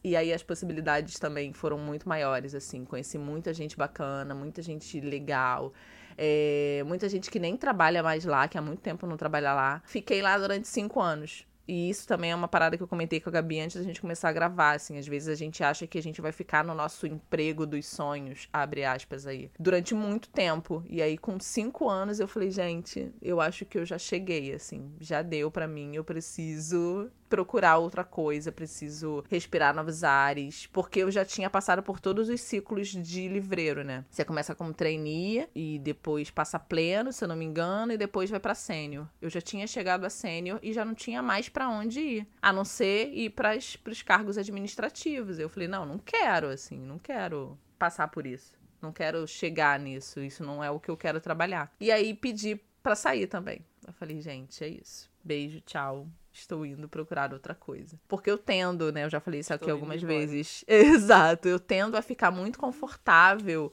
E 0.02 0.16
aí 0.16 0.32
as 0.32 0.42
possibilidades 0.42 1.18
também 1.18 1.52
foram 1.52 1.76
muito 1.76 2.08
maiores, 2.08 2.54
assim. 2.54 2.84
Conheci 2.84 3.18
muita 3.18 3.52
gente 3.52 3.76
bacana, 3.76 4.34
muita 4.34 4.62
gente 4.62 5.00
legal. 5.00 5.72
É, 6.16 6.82
muita 6.84 7.08
gente 7.08 7.30
que 7.30 7.38
nem 7.38 7.56
trabalha 7.56 8.02
mais 8.02 8.24
lá, 8.24 8.48
que 8.48 8.58
há 8.58 8.62
muito 8.62 8.80
tempo 8.80 9.06
não 9.06 9.16
trabalha 9.16 9.52
lá. 9.52 9.82
Fiquei 9.84 10.20
lá 10.20 10.36
durante 10.36 10.66
cinco 10.66 11.00
anos. 11.00 11.46
E 11.68 11.90
isso 11.90 12.08
também 12.08 12.30
é 12.30 12.34
uma 12.34 12.48
parada 12.48 12.78
que 12.78 12.82
eu 12.82 12.88
comentei 12.88 13.20
com 13.20 13.28
a 13.28 13.32
Gabi 13.32 13.60
antes 13.60 13.76
da 13.76 13.82
gente 13.82 14.00
começar 14.00 14.30
a 14.30 14.32
gravar, 14.32 14.72
assim. 14.72 14.96
Às 14.96 15.06
vezes 15.06 15.28
a 15.28 15.34
gente 15.34 15.62
acha 15.62 15.86
que 15.86 15.98
a 15.98 16.02
gente 16.02 16.18
vai 16.22 16.32
ficar 16.32 16.64
no 16.64 16.74
nosso 16.74 17.06
emprego 17.06 17.66
dos 17.66 17.84
sonhos, 17.86 18.48
abre 18.50 18.84
aspas 18.84 19.26
aí, 19.26 19.50
durante 19.60 19.94
muito 19.94 20.30
tempo. 20.30 20.82
E 20.88 21.02
aí, 21.02 21.18
com 21.18 21.38
cinco 21.38 21.86
anos, 21.86 22.18
eu 22.18 22.26
falei, 22.26 22.50
gente, 22.50 23.12
eu 23.20 23.38
acho 23.38 23.66
que 23.66 23.78
eu 23.78 23.84
já 23.84 23.98
cheguei, 23.98 24.54
assim. 24.54 24.90
Já 24.98 25.20
deu 25.20 25.50
para 25.50 25.68
mim, 25.68 25.94
eu 25.94 26.02
preciso 26.02 27.10
procurar 27.28 27.76
outra 27.78 28.02
coisa, 28.04 28.50
preciso 28.50 29.24
respirar 29.30 29.74
novos 29.74 30.02
ares, 30.02 30.66
porque 30.66 31.00
eu 31.00 31.10
já 31.10 31.24
tinha 31.24 31.48
passado 31.48 31.82
por 31.82 32.00
todos 32.00 32.28
os 32.28 32.40
ciclos 32.40 32.88
de 32.88 33.28
livreiro, 33.28 33.84
né? 33.84 34.04
Você 34.10 34.24
começa 34.24 34.54
como 34.54 34.72
trainee 34.72 35.48
e 35.54 35.78
depois 35.78 36.30
passa 36.30 36.58
pleno, 36.58 37.12
se 37.12 37.22
eu 37.22 37.28
não 37.28 37.36
me 37.36 37.44
engano, 37.44 37.92
e 37.92 37.98
depois 37.98 38.30
vai 38.30 38.40
para 38.40 38.54
sênior. 38.54 39.06
Eu 39.20 39.30
já 39.30 39.40
tinha 39.40 39.66
chegado 39.66 40.04
a 40.04 40.10
sênior 40.10 40.58
e 40.62 40.72
já 40.72 40.84
não 40.84 40.94
tinha 40.94 41.22
mais 41.22 41.48
para 41.48 41.68
onde 41.68 42.00
ir, 42.00 42.26
a 42.40 42.52
não 42.52 42.64
ser 42.64 43.12
ir 43.12 43.30
para 43.30 43.56
os 43.56 44.02
cargos 44.02 44.38
administrativos. 44.38 45.38
Eu 45.38 45.48
falei, 45.48 45.68
não, 45.68 45.84
não 45.84 45.98
quero 45.98 46.48
assim, 46.48 46.78
não 46.78 46.98
quero 46.98 47.58
passar 47.78 48.08
por 48.08 48.26
isso. 48.26 48.56
Não 48.80 48.92
quero 48.92 49.26
chegar 49.26 49.78
nisso, 49.78 50.20
isso 50.20 50.44
não 50.44 50.62
é 50.62 50.70
o 50.70 50.78
que 50.78 50.88
eu 50.88 50.96
quero 50.96 51.20
trabalhar. 51.20 51.72
E 51.80 51.90
aí 51.90 52.14
pedi 52.14 52.60
para 52.82 52.94
sair 52.94 53.26
também. 53.26 53.60
Eu 53.84 53.92
falei, 53.92 54.20
gente, 54.20 54.62
é 54.62 54.68
isso. 54.68 55.10
Beijo, 55.24 55.60
tchau 55.62 56.06
estou 56.40 56.64
indo 56.64 56.88
procurar 56.88 57.32
outra 57.32 57.54
coisa. 57.54 57.98
Porque 58.08 58.30
eu 58.30 58.38
tendo, 58.38 58.92
né? 58.92 59.04
Eu 59.04 59.10
já 59.10 59.20
falei 59.20 59.40
isso 59.40 59.52
aqui 59.52 59.64
estou 59.64 59.74
algumas 59.74 60.02
vezes. 60.02 60.64
Exato, 60.68 61.48
eu 61.48 61.58
tendo 61.58 61.96
a 61.96 62.02
ficar 62.02 62.30
muito 62.30 62.58
confortável. 62.58 63.72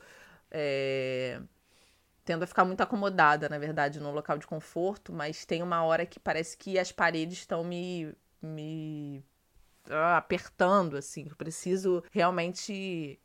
É... 0.52 1.42
Tendo 2.24 2.44
a 2.44 2.48
ficar 2.48 2.66
muito 2.66 2.82
acomodada, 2.82 3.48
na 3.48 3.60
verdade, 3.60 4.00
no 4.00 4.12
local 4.12 4.38
de 4.38 4.48
conforto, 4.48 5.14
mas 5.14 5.46
tem 5.46 5.62
uma 5.62 5.84
hora 5.84 6.06
que 6.06 6.20
parece 6.20 6.58
que 6.58 6.80
as 6.80 6.92
paredes 6.92 7.40
estão 7.40 7.64
me, 7.64 8.16
me 8.42 9.24
ah, 9.90 10.18
apertando, 10.18 10.98
assim. 10.98 11.28
Eu 11.30 11.36
preciso 11.36 12.04
realmente 12.12 13.20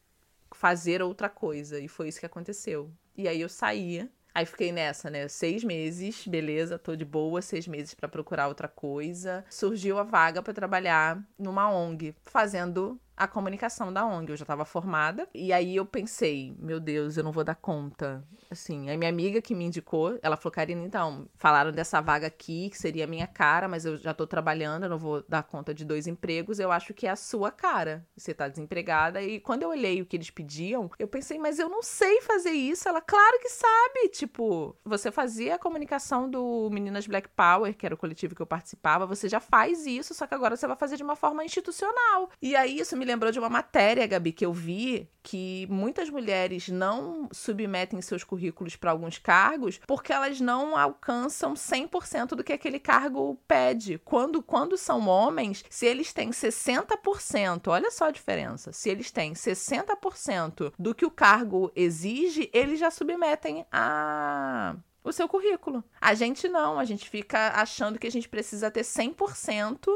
fazer 0.53 1.03
outra 1.03 1.29
coisa. 1.29 1.79
E 1.79 1.89
foi 1.89 2.09
isso 2.09 2.21
que 2.21 2.27
aconteceu. 2.27 2.93
E 3.17 3.27
aí 3.27 3.41
eu 3.41 3.49
saía 3.49 4.11
Aí 4.35 4.47
fiquei 4.47 4.73
nessa, 4.73 5.11
né? 5.11 5.27
Seis 5.29 5.65
meses, 5.65 6.27
beleza, 6.27 6.79
tô 6.79 6.95
de 6.95 7.05
boa, 7.05 7.43
seis 7.43 7.67
meses 7.67 7.95
para 7.95 8.09
procurar 8.09 8.49
outra 8.49 8.69
coisa. 8.69 9.45
Surgiu 9.51 9.99
a 9.99 10.03
vaga 10.03 10.43
para 10.43 10.55
trabalhar 10.55 11.23
numa 11.39 11.71
ONG, 11.71 12.15
fazendo 12.25 13.01
a 13.21 13.29
comunicação 13.29 13.93
da 13.93 14.07
ONG. 14.07 14.31
Eu 14.31 14.37
já 14.39 14.45
estava 14.45 14.65
formada. 14.65 15.29
E 15.35 15.53
aí 15.53 15.77
eu 15.77 15.85
pensei, 15.85 16.57
meu 16.59 16.81
Deus, 16.81 17.19
eu 17.19 17.23
não 17.23 17.33
vou 17.33 17.45
dar 17.45 17.55
conta. 17.55 18.25
Assim, 18.51 18.91
a 18.91 18.97
minha 18.97 19.11
amiga 19.11 19.43
que 19.43 19.55
me 19.55 19.65
indicou, 19.65 20.19
ela 20.23 20.39
falou, 20.39 20.53
Karina, 20.53 20.83
então, 20.83 21.29
falaram 21.37 21.71
dessa 21.71 22.01
vaga 22.01 22.27
aqui, 22.27 22.71
que 22.71 22.79
seria 22.79 23.05
a 23.05 23.07
minha 23.07 23.27
cara, 23.27 23.69
mas 23.69 23.85
eu 23.85 23.99
já 23.99 24.15
tô 24.15 24.27
trabalhando, 24.27 24.85
eu 24.85 24.89
não 24.89 24.99
vou 24.99 25.23
dar 25.29 25.43
conta 25.43 25.75
de 25.75 25.85
dois 25.85 26.07
empregos, 26.07 26.59
eu 26.59 26.73
acho 26.73 26.95
que 26.95 27.07
é 27.07 27.11
a 27.11 27.17
sua 27.17 27.51
cara. 27.51 28.07
Você 28.17 28.33
tá 28.33 28.49
desempregada. 28.49 29.23
E 29.23 29.39
quando 29.39 29.63
eu 29.63 29.69
olhei 29.69 30.01
o 30.01 30.07
que 30.07 30.17
eles 30.17 30.31
pediam, 30.31 30.91
eu 30.99 31.07
pensei, 31.07 31.39
mas 31.39 31.59
eu 31.59 31.69
não 31.69 31.83
sei 31.83 32.23
fazer 32.23 32.53
isso. 32.53 32.89
Ela, 32.89 33.03
claro 33.03 33.39
que 33.41 33.51
sabe. 33.51 34.09
Tipo, 34.09 34.75
você 34.83 35.13
fazia 35.13 35.57
a 35.57 35.59
comunicação 35.59 36.29
do 36.29 36.71
Meninas 36.73 37.07
Black 37.07 37.29
Power, 37.29 37.77
que 37.77 37.85
era 37.85 37.95
o 37.95 37.99
coletivo 37.99 38.35
que 38.35 38.41
eu 38.41 38.47
participava, 38.47 39.05
você 39.05 39.29
já 39.29 39.41
faz 39.41 39.85
isso, 39.85 40.15
só 40.15 40.27
que 40.27 40.35
agora 40.35 40.57
você 40.57 40.67
vai 40.67 40.77
fazer 40.77 40.97
de 40.97 41.03
uma 41.03 41.17
forma 41.17 41.45
institucional. 41.45 42.31
E 42.41 42.57
aí 42.57 42.79
isso 42.79 42.97
me 42.97 43.10
lembrou 43.11 43.33
de 43.33 43.39
uma 43.39 43.49
matéria, 43.49 44.07
Gabi, 44.07 44.33
que 44.33 44.47
eu 44.47 44.53
vi 44.53 45.09
que 45.23 45.67
muitas 45.69 46.09
mulheres 46.09 46.69
não 46.69 47.29
submetem 47.33 48.01
seus 48.01 48.25
currículos 48.25 48.77
para 48.77 48.91
alguns 48.91 49.19
cargos 49.19 49.81
porque 49.87 50.13
elas 50.13 50.41
não 50.41 50.77
alcançam 50.77 51.55
100% 51.55 52.29
do 52.29 52.45
que 52.45 52.53
aquele 52.53 52.79
cargo 52.79 53.39
pede. 53.47 53.99
Quando, 53.99 54.43
quando 54.43 54.77
são 54.77 55.09
homens, 55.09 55.65
se 55.69 55.87
eles 55.87 56.13
têm 56.13 56.31
60%, 56.31 57.69
olha 57.69 57.91
só 57.91 58.07
a 58.07 58.11
diferença, 58.11 58.73
se 58.73 58.89
eles 58.89 59.11
têm 59.11 59.33
60% 59.33 60.73
do 60.79 60.95
que 60.95 61.05
o 61.05 61.11
cargo 61.11 61.71
exige, 61.75 62.49
eles 62.53 62.79
já 62.79 62.91
submetem 62.91 63.67
a 63.71 64.77
o 65.03 65.13
seu 65.13 65.27
currículo. 65.27 65.83
A 65.99 66.13
gente 66.13 66.47
não, 66.47 66.79
a 66.79 66.85
gente 66.85 67.09
fica 67.09 67.53
achando 67.55 67.99
que 67.99 68.07
a 68.07 68.11
gente 68.11 68.29
precisa 68.29 68.71
ter 68.71 68.83
100% 68.83 69.89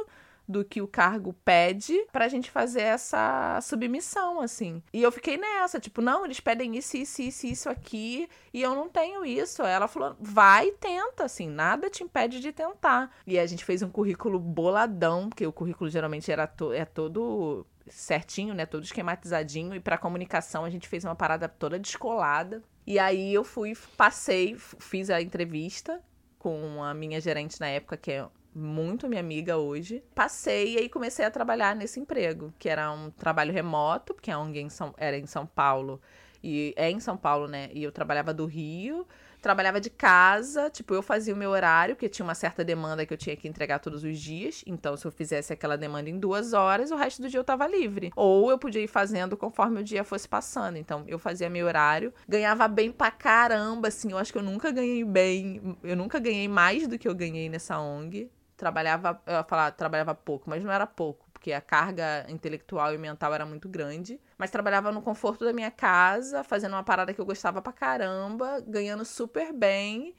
do 0.47 0.65
que 0.65 0.83
o 0.83 0.89
cargo 0.89 1.35
pede 1.45 2.07
pra 2.13 2.29
gente 2.29 2.51
fazer 2.51 2.83
essa 2.83 3.59
submissão, 3.63 4.41
assim. 4.41 4.83
E 4.93 5.03
eu 5.03 5.11
fiquei 5.11 5.37
nessa, 5.37 5.81
tipo, 5.81 6.01
não, 6.01 6.25
eles 6.25 6.41
pedem 6.41 6.77
isso, 6.77 6.97
isso, 6.97 7.23
isso, 7.23 7.47
isso 7.47 7.69
aqui, 7.69 8.29
e 8.53 8.63
eu 8.63 8.75
não 8.75 8.89
tenho 8.89 9.25
isso. 9.25 9.63
Ela 9.63 9.89
falou, 9.89 10.17
vai 10.21 10.69
e 10.69 10.73
tenta, 10.73 11.25
assim, 11.25 11.49
nada 11.49 11.89
te 11.89 12.05
impede 12.05 12.41
de 12.41 12.53
tentar. 12.53 13.11
E 13.27 13.39
a 13.39 13.47
gente 13.47 13.65
fez 13.65 13.83
um 13.83 13.89
currículo 13.89 14.39
boladão, 14.39 15.29
porque 15.29 15.47
o 15.47 15.53
currículo 15.53 15.89
geralmente 15.89 16.31
era 16.31 16.47
to 16.47 16.73
é 16.73 16.85
todo 16.85 17.67
certinho, 17.87 18.55
né, 18.55 18.65
todo 18.65 18.85
esquematizadinho, 18.85 19.75
e 19.75 19.81
para 19.81 19.99
comunicação 19.99 20.65
a 20.65 20.71
gente 20.71 20.89
fez 20.89 21.05
uma 21.05 21.15
parada 21.15 21.49
toda 21.49 21.79
descolada. 21.79 22.63
E 22.87 22.99
aí 22.99 23.33
eu 23.33 23.45
fui, 23.45 23.75
passei, 23.97 24.57
fiz 24.59 25.11
a 25.11 25.21
entrevista 25.21 26.03
com 26.39 26.83
a 26.83 26.93
minha 26.93 27.21
gerente 27.21 27.59
na 27.59 27.69
época, 27.69 27.97
que 27.97 28.13
é 28.13 28.27
muito 28.55 29.09
minha 29.09 29.21
amiga 29.21 29.57
hoje. 29.57 30.03
Passei 30.15 30.75
e 30.75 30.79
aí 30.79 30.89
comecei 30.89 31.25
a 31.25 31.31
trabalhar 31.31 31.75
nesse 31.75 31.99
emprego, 31.99 32.53
que 32.59 32.69
era 32.69 32.91
um 32.93 33.11
trabalho 33.11 33.53
remoto, 33.53 34.15
porque 34.15 34.31
a 34.31 34.39
ONG 34.39 34.61
em 34.61 34.69
São, 34.69 34.95
era 34.97 35.17
em 35.17 35.27
São 35.27 35.47
Paulo. 35.47 36.01
E 36.43 36.75
é 36.77 36.91
em 36.91 37.01
São 37.01 37.17
Paulo, 37.17 37.49
né? 37.49 37.71
E 37.73 37.83
eu 37.83 37.91
trabalhava 37.91 38.35
do 38.35 38.45
Rio, 38.45 39.07
trabalhava 39.41 39.79
de 39.79 39.91
casa, 39.91 40.71
tipo, 40.71 40.95
eu 40.95 41.03
fazia 41.03 41.35
o 41.35 41.37
meu 41.37 41.51
horário, 41.51 41.95
porque 41.95 42.09
tinha 42.09 42.25
uma 42.25 42.35
certa 42.35 42.63
demanda 42.65 43.05
que 43.05 43.13
eu 43.13 43.17
tinha 43.17 43.35
que 43.35 43.49
entregar 43.49 43.79
todos 43.79 44.05
os 44.05 44.19
dias. 44.19 44.63
Então, 44.67 44.97
se 44.97 45.07
eu 45.07 45.11
fizesse 45.11 45.53
aquela 45.53 45.77
demanda 45.77 46.09
em 46.09 46.19
duas 46.19 46.53
horas, 46.53 46.91
o 46.91 46.97
resto 46.97 47.23
do 47.23 47.29
dia 47.29 47.41
eu 47.41 47.45
tava 47.45 47.67
livre. 47.67 48.11
Ou 48.15 48.51
eu 48.51 48.59
podia 48.59 48.83
ir 48.83 48.89
fazendo 48.89 49.37
conforme 49.37 49.81
o 49.81 49.85
dia 49.85 50.05
fosse 50.05 50.29
passando. 50.29 50.77
Então, 50.77 51.05
eu 51.07 51.19
fazia 51.19 51.51
meu 51.51 51.67
horário, 51.67 52.13
ganhava 52.29 52.69
bem 52.69 52.93
pra 52.93 53.11
caramba, 53.11 53.89
assim. 53.89 54.13
Eu 54.13 54.19
acho 54.19 54.33
que 54.33 54.39
eu 54.39 54.43
nunca 54.43 54.71
ganhei 54.71 55.05
bem, 55.05 55.77
eu 55.83 55.97
nunca 55.97 56.19
ganhei 56.19 56.49
mais 56.49 56.87
do 56.87 56.99
que 56.99 57.09
eu 57.09 57.15
ganhei 57.15 57.49
nessa 57.49 57.79
ONG 57.79 58.31
trabalhava, 58.57 59.21
eu 59.27 59.35
ia 59.35 59.45
falar, 59.45 59.71
trabalhava 59.73 60.15
pouco, 60.15 60.49
mas 60.49 60.63
não 60.63 60.73
era 60.73 60.87
pouco, 60.87 61.27
porque 61.33 61.53
a 61.53 61.61
carga 61.61 62.27
intelectual 62.29 62.95
e 62.95 62.99
mental 62.99 63.35
era 63.35 63.45
muito 63.47 63.69
grande. 63.69 64.21
Mas 64.39 64.51
trabalhava 64.51 64.93
no 64.93 65.03
conforto 65.03 65.45
da 65.45 65.53
minha 65.53 65.71
casa, 65.71 66.43
fazendo 66.45 66.73
uma 66.73 66.85
parada 66.85 67.13
que 67.13 67.21
eu 67.21 67.27
gostava 67.27 67.61
pra 67.61 67.73
caramba, 67.73 68.61
ganhando 68.67 69.05
super 69.05 69.53
bem. 69.53 70.15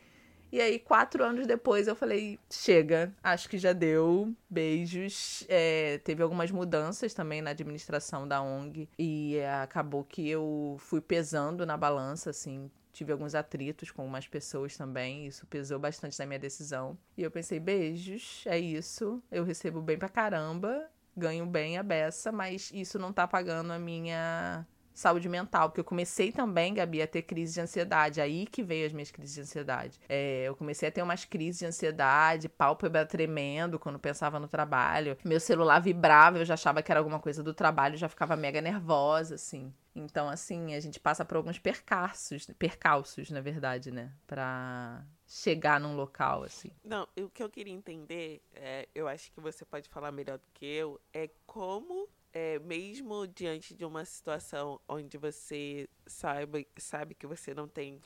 E 0.51 0.61
aí, 0.61 0.79
quatro 0.79 1.23
anos 1.23 1.45
depois, 1.45 1.87
eu 1.87 1.95
falei: 1.95 2.39
chega, 2.49 3.13
acho 3.21 3.49
que 3.49 3.57
já 3.57 3.73
deu. 3.73 4.33
Beijos. 4.49 5.43
É, 5.49 5.97
teve 6.03 6.23
algumas 6.23 6.49
mudanças 6.49 7.13
também 7.13 7.41
na 7.41 7.49
administração 7.51 8.27
da 8.27 8.41
ONG. 8.41 8.87
E 8.97 9.37
acabou 9.61 10.03
que 10.03 10.29
eu 10.29 10.77
fui 10.79 11.01
pesando 11.01 11.65
na 11.65 11.75
balança, 11.75 12.29
assim. 12.29 12.71
Tive 12.95 13.12
alguns 13.12 13.36
atritos 13.36 13.91
com 13.91 14.05
umas 14.05 14.25
pessoas 14.25 14.77
também. 14.77 15.27
Isso 15.27 15.45
pesou 15.47 15.77
bastante 15.77 16.17
na 16.17 16.25
minha 16.25 16.39
decisão. 16.39 16.97
E 17.17 17.23
eu 17.23 17.29
pensei: 17.29 17.60
beijos, 17.60 18.43
é 18.45 18.58
isso. 18.58 19.21
Eu 19.29 19.43
recebo 19.43 19.81
bem 19.81 19.97
pra 19.97 20.08
caramba. 20.08 20.89
Ganho 21.13 21.45
bem 21.45 21.77
a 21.77 21.84
beça, 21.84 22.31
mas 22.31 22.71
isso 22.73 22.97
não 22.97 23.12
tá 23.12 23.27
pagando 23.27 23.73
a 23.73 23.79
minha 23.79 24.65
saúde 24.95 25.27
mental, 25.27 25.69
porque 25.69 25.81
eu 25.81 25.86
comecei 25.86 26.31
também, 26.31 26.73
Gabi, 26.73 27.01
a 27.01 27.08
ter 27.08 27.21
crise 27.21 27.53
de 27.53 27.62
ansiedade. 27.62 28.21
Aí 28.21 28.47
que 28.47 28.63
veio 28.63 28.88
as 28.88 28.93
minhas 28.93 29.12
crises 29.12 29.36
de 29.36 29.41
ansiedade. 29.41 29.99
É, 30.08 30.45
eu 30.45 30.55
comecei 30.55 30.88
a 30.88 30.91
ter 30.91 31.01
umas 31.01 31.25
crises 31.25 31.60
de 31.60 31.65
ansiedade, 31.65 32.47
pálpebra 32.47 33.05
tremendo 33.05 33.77
quando 33.77 33.99
pensava 33.99 34.39
no 34.39 34.47
trabalho. 34.47 35.17
Meu 35.23 35.39
celular 35.39 35.79
vibrava, 35.79 36.39
eu 36.39 36.45
já 36.45 36.53
achava 36.53 36.81
que 36.81 36.91
era 36.91 36.99
alguma 36.99 37.19
coisa 37.19 37.43
do 37.43 37.53
trabalho, 37.53 37.97
já 37.97 38.08
ficava 38.08 38.36
mega 38.36 38.62
nervosa, 38.62 39.36
assim. 39.36 39.73
Então, 39.93 40.29
assim, 40.29 40.75
a 40.75 40.79
gente 40.79 40.99
passa 40.99 41.23
por 41.23 41.38
alguns 41.38 41.58
percalços, 41.58 42.47
percalços, 42.58 43.29
na 43.29 43.39
verdade, 43.39 43.91
né? 43.91 44.12
Pra 44.27 45.05
chegar 45.25 45.79
num 45.79 45.95
local, 45.95 46.43
assim. 46.43 46.69
Não, 46.84 47.08
o 47.17 47.29
que 47.29 47.41
eu 47.41 47.49
queria 47.49 47.73
entender, 47.73 48.41
é, 48.53 48.88
eu 48.93 49.08
acho 49.08 49.31
que 49.31 49.39
você 49.39 49.63
pode 49.63 49.88
falar 49.88 50.12
melhor 50.12 50.38
do 50.38 50.47
que 50.53 50.65
eu, 50.65 50.99
é 51.13 51.29
como 51.45 52.10
é, 52.35 52.59
mesmo 52.59 53.25
diante 53.25 53.73
de 53.73 53.85
uma 53.85 54.03
situação 54.03 54.77
onde 54.89 55.17
você 55.17 55.87
sabe, 56.05 56.67
sabe 56.77 57.15
que 57.15 57.25
você 57.25 57.53
não 57.53 57.65
tem 57.65 58.01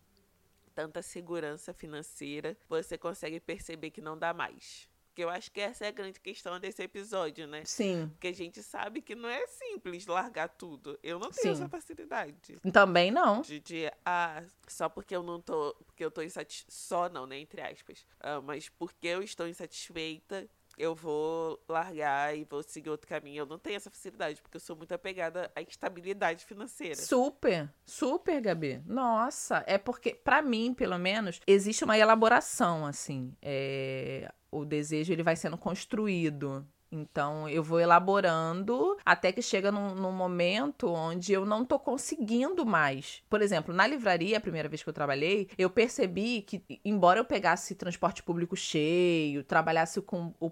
tanta 0.76 1.02
segurança 1.02 1.74
financeira, 1.74 2.56
você 2.70 2.96
consegue 2.96 3.40
perceber 3.40 3.90
que 3.90 4.00
não 4.00 4.16
dá 4.16 4.32
mais. 4.32 4.88
Porque 5.08 5.24
eu 5.24 5.30
acho 5.30 5.52
que 5.52 5.60
essa 5.60 5.84
é 5.84 5.88
a 5.88 5.92
grande 5.92 6.20
questão 6.20 6.60
desse 6.60 6.84
episódio, 6.84 7.48
né? 7.48 7.66
Sim. 7.66 8.08
Porque 8.10 8.28
a 8.28 8.34
gente 8.34 8.62
sabe 8.62 9.02
que 9.02 9.16
não 9.16 9.28
é 9.28 9.46
simples 9.48 10.06
largar 10.06 10.48
tudo. 10.48 10.98
Eu 11.02 11.18
não 11.18 11.32
tenho 11.32 11.56
Sim. 11.56 11.62
essa 11.62 11.68
facilidade. 11.68 12.56
Também 12.72 13.10
não. 13.10 13.42
De, 13.42 13.60
de, 13.60 13.92
ah, 14.06 14.44
só 14.68 14.88
porque 14.88 15.16
eu 15.16 15.24
não 15.24 15.42
tô. 15.42 15.76
Porque 15.86 16.06
eu 16.06 16.12
tô 16.12 16.22
insatisfeita. 16.22 16.72
Só 16.72 17.10
não, 17.10 17.26
né? 17.26 17.40
Entre 17.40 17.60
aspas. 17.60 18.06
Ah, 18.20 18.40
mas 18.40 18.70
porque 18.70 19.08
eu 19.08 19.24
estou 19.24 19.48
insatisfeita, 19.48 20.48
eu 20.80 20.96
vou 20.96 21.62
largar 21.68 22.36
e 22.36 22.46
vou 22.46 22.64
seguir 22.64 22.90
outro 22.90 23.06
caminho. 23.06 23.42
Eu 23.42 23.46
não 23.46 23.60
tenho 23.60 23.76
essa 23.76 23.92
facilidade, 23.92 24.42
porque 24.42 24.56
eu 24.56 24.62
sou 24.62 24.78
muito 24.78 24.94
apegada 24.94 25.52
à 25.54 25.62
estabilidade 25.62 26.46
financeira. 26.46 26.96
Super, 26.96 27.70
super, 27.86 28.40
Gabi. 28.40 28.82
Nossa, 28.86 29.62
é 29.68 29.78
porque, 29.78 30.14
pra 30.16 30.42
mim, 30.42 30.74
pelo 30.74 30.98
menos, 30.98 31.42
existe 31.46 31.84
uma 31.84 31.98
elaboração, 31.98 32.86
assim. 32.86 33.36
É, 33.42 34.32
o 34.50 34.64
desejo, 34.64 35.12
ele 35.12 35.22
vai 35.22 35.36
sendo 35.36 35.58
construído. 35.58 36.66
Então, 36.92 37.48
eu 37.48 37.64
vou 37.64 37.80
elaborando 37.80 38.98
até 39.06 39.32
que 39.32 39.42
chega 39.42 39.72
num, 39.72 39.94
num, 39.94 40.12
momento 40.12 40.92
onde 40.92 41.32
eu 41.32 41.46
não 41.46 41.64
tô 41.64 41.78
conseguindo 41.78 42.66
mais. 42.66 43.22
Por 43.30 43.42
exemplo, 43.42 43.74
na 43.74 43.86
livraria, 43.86 44.38
a 44.38 44.42
primeira 44.42 44.68
vez 44.68 44.82
que 44.82 44.90
eu 44.90 44.94
trabalhei, 44.94 45.50
eu 45.58 45.70
percebi 45.70 46.42
que, 46.42 46.64
embora 46.84 47.20
eu 47.20 47.26
pegasse 47.26 47.76
transporte 47.76 48.24
público 48.24 48.56
cheio, 48.56 49.44
trabalhasse 49.44 50.02
com 50.02 50.34
o 50.40 50.52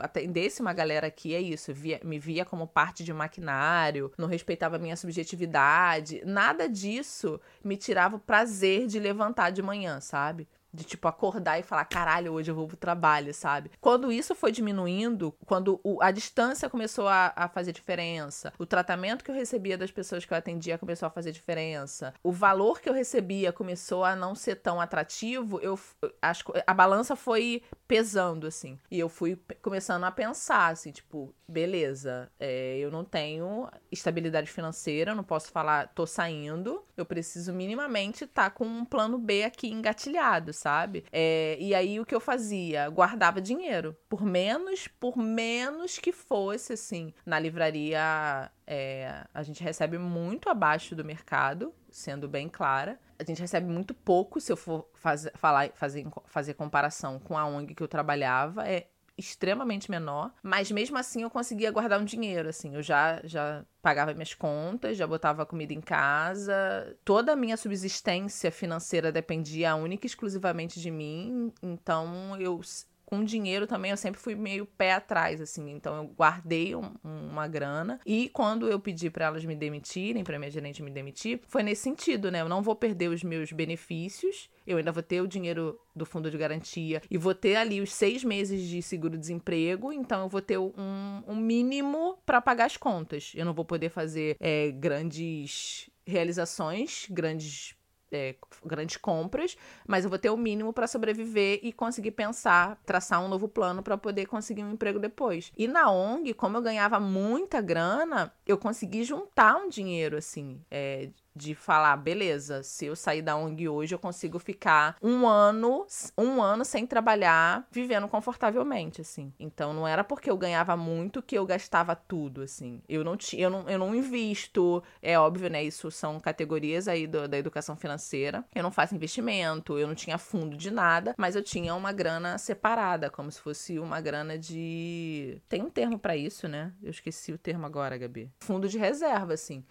atendesse 0.00 0.60
uma 0.60 0.72
galera 0.72 1.10
que 1.10 1.34
é 1.34 1.40
isso, 1.40 1.72
via, 1.72 2.00
me 2.04 2.18
via 2.18 2.44
como 2.44 2.66
parte 2.66 3.04
de 3.04 3.12
maquinário, 3.12 4.12
não 4.16 4.28
respeitava 4.28 4.78
minha 4.78 4.96
subjetividade, 4.96 6.22
nada 6.24 6.68
disso 6.68 7.40
me 7.62 7.76
tirava 7.76 8.16
o 8.16 8.20
prazer 8.20 8.86
de 8.86 8.98
levantar 8.98 9.50
de 9.50 9.62
manhã, 9.62 10.00
sabe? 10.00 10.48
De, 10.72 10.84
tipo, 10.84 11.08
acordar 11.08 11.58
e 11.58 11.62
falar, 11.62 11.84
caralho, 11.84 12.32
hoje 12.32 12.50
eu 12.50 12.54
vou 12.54 12.68
pro 12.68 12.76
trabalho, 12.76 13.34
sabe? 13.34 13.70
Quando 13.80 14.12
isso 14.12 14.34
foi 14.34 14.52
diminuindo, 14.52 15.34
quando 15.44 15.80
o, 15.82 16.00
a 16.02 16.10
distância 16.10 16.68
começou 16.68 17.08
a, 17.08 17.32
a, 17.34 17.48
fazer 17.48 17.72
diferença, 17.72 18.52
o 18.58 18.64
tratamento 18.64 19.24
que 19.24 19.30
eu 19.30 19.34
recebia 19.34 19.76
das 19.76 19.90
pessoas 19.90 20.24
que 20.24 20.32
eu 20.32 20.38
atendia 20.38 20.78
começou 20.78 21.06
a 21.06 21.10
fazer 21.10 21.32
diferença, 21.32 22.14
o 22.22 22.30
valor 22.30 22.80
que 22.80 22.88
eu 22.88 22.92
recebia 22.92 23.52
começou 23.52 24.04
a 24.04 24.14
não 24.14 24.34
ser 24.34 24.56
tão 24.56 24.80
atrativo, 24.80 25.58
eu 25.60 25.78
acho 26.22 26.44
a 26.66 26.74
balança 26.74 27.16
foi 27.16 27.62
pesando, 27.86 28.46
assim. 28.46 28.78
E 28.90 28.98
eu 28.98 29.08
fui 29.08 29.36
começando 29.62 30.04
a 30.04 30.10
pensar, 30.12 30.68
assim, 30.68 30.92
tipo, 30.92 31.34
beleza, 31.48 32.30
é, 32.38 32.78
eu 32.78 32.90
não 32.90 33.04
tenho 33.04 33.68
estabilidade 33.90 34.50
financeira, 34.50 35.14
não 35.14 35.24
posso 35.24 35.50
falar, 35.50 35.88
tô 35.88 36.06
saindo, 36.06 36.84
eu 36.96 37.04
preciso 37.04 37.52
minimamente 37.52 38.24
estar 38.24 38.44
tá 38.44 38.50
com 38.50 38.64
um 38.64 38.84
plano 38.84 39.18
B 39.18 39.42
aqui 39.42 39.68
engatilhado, 39.68 40.52
sabe? 40.60 41.04
É, 41.10 41.56
e 41.58 41.74
aí 41.74 41.98
o 41.98 42.06
que 42.06 42.14
eu 42.14 42.20
fazia? 42.20 42.88
Guardava 42.90 43.40
dinheiro. 43.40 43.96
Por 44.08 44.22
menos, 44.24 44.86
por 44.86 45.16
menos 45.16 45.98
que 45.98 46.12
fosse, 46.12 46.74
assim. 46.74 47.12
Na 47.24 47.38
livraria, 47.38 48.50
é, 48.66 49.24
a 49.32 49.42
gente 49.42 49.62
recebe 49.62 49.98
muito 49.98 50.48
abaixo 50.48 50.94
do 50.94 51.04
mercado, 51.04 51.74
sendo 51.90 52.28
bem 52.28 52.48
clara. 52.48 53.00
A 53.18 53.24
gente 53.24 53.40
recebe 53.40 53.66
muito 53.66 53.94
pouco, 53.94 54.40
se 54.40 54.52
eu 54.52 54.56
for 54.56 54.88
faz, 54.94 55.28
falar, 55.34 55.70
fazer, 55.74 56.06
fazer 56.26 56.54
comparação 56.54 57.18
com 57.18 57.36
a 57.36 57.46
ONG 57.46 57.74
que 57.74 57.82
eu 57.82 57.88
trabalhava. 57.88 58.68
É 58.68 58.86
extremamente 59.20 59.90
menor, 59.90 60.32
mas 60.42 60.70
mesmo 60.70 60.98
assim 60.98 61.22
eu 61.22 61.30
conseguia 61.30 61.70
guardar 61.70 62.00
um 62.00 62.04
dinheiro, 62.04 62.48
assim, 62.48 62.74
eu 62.74 62.82
já 62.82 63.20
já 63.24 63.64
pagava 63.82 64.12
minhas 64.12 64.34
contas, 64.34 64.96
já 64.96 65.06
botava 65.06 65.46
comida 65.46 65.72
em 65.72 65.80
casa, 65.80 66.96
toda 67.04 67.32
a 67.32 67.36
minha 67.36 67.56
subsistência 67.56 68.50
financeira 68.50 69.12
dependia 69.12 69.74
única 69.74 70.06
e 70.06 70.08
exclusivamente 70.08 70.80
de 70.80 70.90
mim, 70.90 71.52
então 71.62 72.36
eu 72.40 72.60
com 73.10 73.24
dinheiro 73.24 73.66
também 73.66 73.90
eu 73.90 73.96
sempre 73.96 74.20
fui 74.20 74.36
meio 74.36 74.64
pé 74.64 74.92
atrás, 74.92 75.40
assim. 75.40 75.68
Então 75.72 75.96
eu 75.96 76.04
guardei 76.04 76.76
um, 76.76 76.94
uma 77.02 77.48
grana. 77.48 77.98
E 78.06 78.28
quando 78.28 78.68
eu 78.68 78.78
pedi 78.78 79.10
para 79.10 79.26
elas 79.26 79.44
me 79.44 79.56
demitirem, 79.56 80.22
para 80.22 80.38
minha 80.38 80.50
gerente 80.50 80.80
me 80.80 80.92
demitir, 80.92 81.40
foi 81.48 81.64
nesse 81.64 81.82
sentido, 81.82 82.30
né? 82.30 82.40
Eu 82.40 82.48
não 82.48 82.62
vou 82.62 82.76
perder 82.76 83.08
os 83.08 83.24
meus 83.24 83.50
benefícios. 83.50 84.48
Eu 84.64 84.78
ainda 84.78 84.92
vou 84.92 85.02
ter 85.02 85.20
o 85.20 85.26
dinheiro 85.26 85.76
do 85.94 86.06
fundo 86.06 86.30
de 86.30 86.38
garantia 86.38 87.02
e 87.10 87.18
vou 87.18 87.34
ter 87.34 87.56
ali 87.56 87.80
os 87.80 87.92
seis 87.92 88.22
meses 88.22 88.62
de 88.62 88.80
seguro-desemprego, 88.80 89.92
então 89.92 90.22
eu 90.22 90.28
vou 90.28 90.40
ter 90.40 90.58
um, 90.58 91.22
um 91.26 91.34
mínimo 91.34 92.16
para 92.24 92.40
pagar 92.40 92.66
as 92.66 92.76
contas. 92.76 93.32
Eu 93.34 93.44
não 93.44 93.52
vou 93.52 93.64
poder 93.64 93.90
fazer 93.90 94.36
é, 94.38 94.70
grandes 94.70 95.90
realizações, 96.06 97.06
grandes 97.10 97.74
é, 98.12 98.34
grandes 98.64 98.96
compras, 98.96 99.56
mas 99.86 100.04
eu 100.04 100.10
vou 100.10 100.18
ter 100.18 100.30
o 100.30 100.36
mínimo 100.36 100.72
para 100.72 100.86
sobreviver 100.86 101.60
e 101.62 101.72
conseguir 101.72 102.12
pensar, 102.12 102.80
traçar 102.84 103.22
um 103.22 103.28
novo 103.28 103.48
plano 103.48 103.82
para 103.82 103.96
poder 103.96 104.26
conseguir 104.26 104.62
um 104.62 104.72
emprego 104.72 104.98
depois. 104.98 105.52
E 105.56 105.66
na 105.66 105.90
ONG, 105.90 106.34
como 106.34 106.56
eu 106.56 106.62
ganhava 106.62 107.00
muita 107.00 107.60
grana, 107.60 108.32
eu 108.46 108.58
consegui 108.58 109.04
juntar 109.04 109.56
um 109.56 109.68
dinheiro 109.68 110.16
assim, 110.16 110.60
é, 110.70 111.10
de 111.34 111.54
falar, 111.54 111.96
beleza, 111.96 112.62
se 112.62 112.86
eu 112.86 112.96
sair 112.96 113.22
da 113.22 113.36
ONG 113.36 113.68
hoje, 113.68 113.94
eu 113.94 113.98
consigo 113.98 114.38
ficar 114.38 114.96
um 115.02 115.26
ano, 115.26 115.86
um 116.16 116.42
ano 116.42 116.64
sem 116.64 116.86
trabalhar, 116.86 117.66
vivendo 117.70 118.08
confortavelmente, 118.08 119.00
assim. 119.00 119.32
Então 119.38 119.72
não 119.72 119.86
era 119.86 120.02
porque 120.02 120.30
eu 120.30 120.36
ganhava 120.36 120.76
muito 120.76 121.22
que 121.22 121.36
eu 121.36 121.46
gastava 121.46 121.94
tudo, 121.94 122.42
assim. 122.42 122.82
Eu 122.88 123.04
não 123.04 123.16
tinha, 123.16 123.42
eu 123.42 123.50
não, 123.50 123.68
eu 123.68 123.78
não 123.78 123.94
invisto, 123.94 124.82
é 125.00 125.18
óbvio, 125.18 125.48
né? 125.48 125.62
Isso 125.62 125.90
são 125.90 126.18
categorias 126.18 126.88
aí 126.88 127.06
do, 127.06 127.28
da 127.28 127.38
educação 127.38 127.76
financeira. 127.76 128.44
Eu 128.54 128.62
não 128.62 128.70
faço 128.70 128.94
investimento, 128.94 129.78
eu 129.78 129.86
não 129.86 129.94
tinha 129.94 130.18
fundo 130.18 130.56
de 130.56 130.70
nada, 130.70 131.14
mas 131.16 131.36
eu 131.36 131.42
tinha 131.42 131.74
uma 131.74 131.92
grana 131.92 132.38
separada, 132.38 133.10
como 133.10 133.30
se 133.30 133.40
fosse 133.40 133.78
uma 133.78 134.00
grana 134.00 134.38
de. 134.38 135.40
Tem 135.48 135.62
um 135.62 135.70
termo 135.70 135.98
para 135.98 136.16
isso, 136.16 136.48
né? 136.48 136.72
Eu 136.82 136.90
esqueci 136.90 137.32
o 137.32 137.38
termo 137.38 137.66
agora, 137.66 137.96
Gabi. 137.96 138.30
Fundo 138.40 138.68
de 138.68 138.78
reserva, 138.78 139.34
assim 139.34 139.64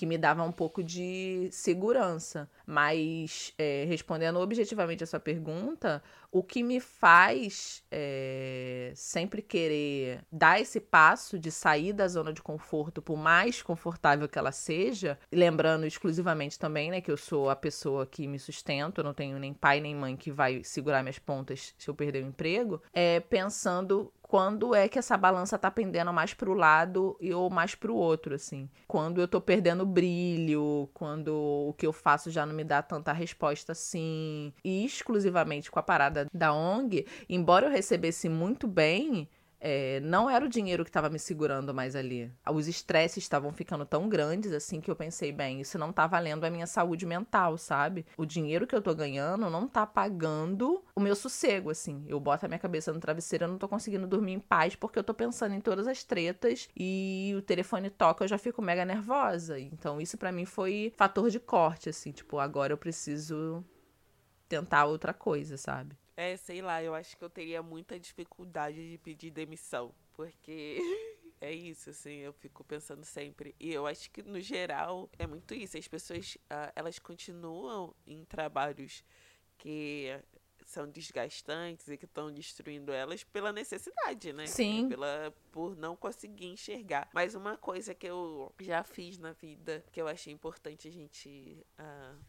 que 0.00 0.06
me 0.06 0.16
dava 0.16 0.42
um 0.42 0.50
pouco 0.50 0.82
de 0.82 1.50
segurança. 1.52 2.48
Mas, 2.64 3.52
é, 3.58 3.84
respondendo 3.86 4.40
objetivamente 4.40 5.04
a 5.04 5.06
sua 5.06 5.20
pergunta, 5.20 6.02
o 6.32 6.42
que 6.42 6.62
me 6.62 6.80
faz 6.80 7.84
é, 7.90 8.92
sempre 8.94 9.42
querer 9.42 10.24
dar 10.32 10.58
esse 10.58 10.80
passo 10.80 11.38
de 11.38 11.50
sair 11.50 11.92
da 11.92 12.08
zona 12.08 12.32
de 12.32 12.40
conforto, 12.40 13.02
por 13.02 13.18
mais 13.18 13.60
confortável 13.60 14.26
que 14.26 14.38
ela 14.38 14.52
seja, 14.52 15.18
lembrando 15.30 15.84
exclusivamente 15.84 16.58
também, 16.58 16.90
né, 16.90 17.02
que 17.02 17.10
eu 17.10 17.16
sou 17.18 17.50
a 17.50 17.56
pessoa 17.56 18.06
que 18.06 18.26
me 18.26 18.38
sustento, 18.38 19.00
eu 19.00 19.04
não 19.04 19.12
tenho 19.12 19.38
nem 19.38 19.52
pai 19.52 19.80
nem 19.80 19.94
mãe 19.94 20.16
que 20.16 20.30
vai 20.30 20.64
segurar 20.64 21.02
minhas 21.02 21.18
pontas 21.18 21.74
se 21.76 21.90
eu 21.90 21.94
perder 21.94 22.24
o 22.24 22.28
emprego, 22.28 22.80
é 22.94 23.20
pensando 23.20 24.10
quando 24.30 24.76
é 24.76 24.88
que 24.88 24.96
essa 24.96 25.16
balança 25.16 25.58
tá 25.58 25.72
pendendo 25.72 26.12
mais 26.12 26.32
pro 26.32 26.54
lado 26.54 27.16
e 27.20 27.34
ou 27.34 27.50
mais 27.50 27.74
pro 27.74 27.96
outro, 27.96 28.36
assim. 28.36 28.70
Quando 28.86 29.20
eu 29.20 29.26
tô 29.26 29.40
perdendo 29.40 29.84
brilho, 29.84 30.88
quando 30.94 31.34
o 31.34 31.74
que 31.76 31.84
eu 31.84 31.92
faço 31.92 32.30
já 32.30 32.46
não 32.46 32.54
me 32.54 32.62
dá 32.62 32.80
tanta 32.80 33.12
resposta 33.12 33.72
assim. 33.72 34.52
E 34.64 34.84
exclusivamente 34.84 35.68
com 35.68 35.80
a 35.80 35.82
parada 35.82 36.28
da 36.32 36.54
ONG, 36.54 37.08
embora 37.28 37.66
eu 37.66 37.72
recebesse 37.72 38.28
muito 38.28 38.68
bem, 38.68 39.28
é, 39.60 40.00
não 40.00 40.28
era 40.28 40.44
o 40.44 40.48
dinheiro 40.48 40.84
que 40.84 40.90
estava 40.90 41.10
me 41.10 41.18
segurando 41.18 41.74
mais 41.74 41.94
ali. 41.94 42.32
Os 42.50 42.66
estresses 42.66 43.22
estavam 43.22 43.52
ficando 43.52 43.84
tão 43.84 44.08
grandes 44.08 44.52
assim 44.52 44.80
que 44.80 44.90
eu 44.90 44.96
pensei, 44.96 45.30
bem, 45.30 45.60
isso 45.60 45.78
não 45.78 45.92
tá 45.92 46.06
valendo 46.06 46.44
a 46.44 46.50
minha 46.50 46.66
saúde 46.66 47.04
mental, 47.04 47.58
sabe? 47.58 48.06
O 48.16 48.24
dinheiro 48.24 48.66
que 48.66 48.74
eu 48.74 48.80
tô 48.80 48.94
ganhando 48.94 49.50
não 49.50 49.68
tá 49.68 49.86
pagando 49.86 50.82
o 50.96 51.00
meu 51.00 51.14
sossego, 51.14 51.70
assim. 51.70 52.04
Eu 52.08 52.18
boto 52.18 52.46
a 52.46 52.48
minha 52.48 52.58
cabeça 52.58 52.92
no 52.92 53.00
travesseiro, 53.00 53.44
eu 53.44 53.48
não 53.48 53.58
tô 53.58 53.68
conseguindo 53.68 54.06
dormir 54.06 54.32
em 54.32 54.40
paz 54.40 54.74
porque 54.74 54.98
eu 54.98 55.04
tô 55.04 55.12
pensando 55.12 55.54
em 55.54 55.60
todas 55.60 55.86
as 55.86 56.02
tretas 56.02 56.68
e 56.76 57.34
o 57.36 57.42
telefone 57.42 57.90
toca, 57.90 58.24
eu 58.24 58.28
já 58.28 58.38
fico 58.38 58.62
mega 58.62 58.84
nervosa. 58.84 59.58
Então 59.60 60.00
isso 60.00 60.16
para 60.16 60.32
mim 60.32 60.46
foi 60.46 60.92
fator 60.96 61.28
de 61.28 61.38
corte, 61.38 61.88
assim, 61.90 62.12
tipo, 62.12 62.38
agora 62.38 62.72
eu 62.72 62.78
preciso 62.78 63.64
tentar 64.48 64.86
outra 64.86 65.12
coisa, 65.12 65.56
sabe? 65.56 65.99
É, 66.20 66.36
sei 66.36 66.60
lá, 66.60 66.82
eu 66.82 66.94
acho 66.94 67.16
que 67.16 67.24
eu 67.24 67.30
teria 67.30 67.62
muita 67.62 67.98
dificuldade 67.98 68.90
de 68.90 68.98
pedir 68.98 69.30
demissão, 69.30 69.94
porque 70.12 70.76
é 71.40 71.50
isso, 71.50 71.88
assim, 71.88 72.16
eu 72.16 72.34
fico 72.34 72.62
pensando 72.62 73.06
sempre. 73.06 73.54
E 73.58 73.72
eu 73.72 73.86
acho 73.86 74.10
que, 74.10 74.22
no 74.22 74.38
geral, 74.38 75.08
é 75.18 75.26
muito 75.26 75.54
isso. 75.54 75.78
As 75.78 75.88
pessoas, 75.88 76.34
uh, 76.34 76.70
elas 76.76 76.98
continuam 76.98 77.94
em 78.06 78.22
trabalhos 78.26 79.02
que 79.56 80.08
são 80.66 80.86
desgastantes 80.90 81.88
e 81.88 81.96
que 81.96 82.04
estão 82.04 82.30
destruindo 82.30 82.92
elas 82.92 83.24
pela 83.24 83.50
necessidade, 83.50 84.34
né? 84.34 84.46
Sim. 84.46 84.90
Pela, 84.90 85.34
por 85.50 85.74
não 85.74 85.96
conseguir 85.96 86.48
enxergar. 86.48 87.08
Mas 87.14 87.34
uma 87.34 87.56
coisa 87.56 87.94
que 87.94 88.06
eu 88.06 88.54
já 88.60 88.84
fiz 88.84 89.16
na 89.16 89.32
vida, 89.32 89.82
que 89.90 90.02
eu 90.02 90.06
achei 90.06 90.34
importante 90.34 90.86
a 90.86 90.90
gente 90.90 91.64
uh, 91.78 92.24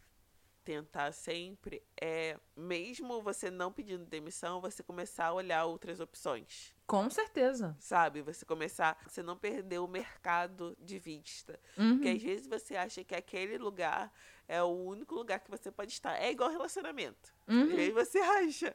tentar 0.64 1.12
sempre 1.12 1.82
é, 2.00 2.38
mesmo 2.56 3.20
você 3.22 3.50
não 3.50 3.72
pedindo 3.72 4.04
demissão, 4.04 4.60
você 4.60 4.82
começar 4.82 5.26
a 5.26 5.32
olhar 5.32 5.64
outras 5.64 6.00
opções. 6.00 6.74
Com 6.86 7.08
certeza. 7.10 7.76
Sabe? 7.78 8.22
Você 8.22 8.44
começar, 8.44 8.98
você 9.06 9.22
não 9.22 9.36
perder 9.36 9.78
o 9.78 9.88
mercado 9.88 10.76
de 10.80 10.98
vista. 10.98 11.58
Uhum. 11.76 11.96
Porque 11.96 12.08
às 12.08 12.22
vezes 12.22 12.46
você 12.46 12.76
acha 12.76 13.02
que 13.02 13.14
aquele 13.14 13.58
lugar 13.58 14.12
é 14.46 14.62
o 14.62 14.68
único 14.68 15.14
lugar 15.14 15.40
que 15.40 15.50
você 15.50 15.70
pode 15.70 15.92
estar. 15.92 16.20
É 16.20 16.30
igual 16.30 16.50
relacionamento. 16.50 17.32
Uhum. 17.48 17.70
E 17.70 17.80
aí 17.80 17.90
você 17.90 18.18
acha 18.20 18.74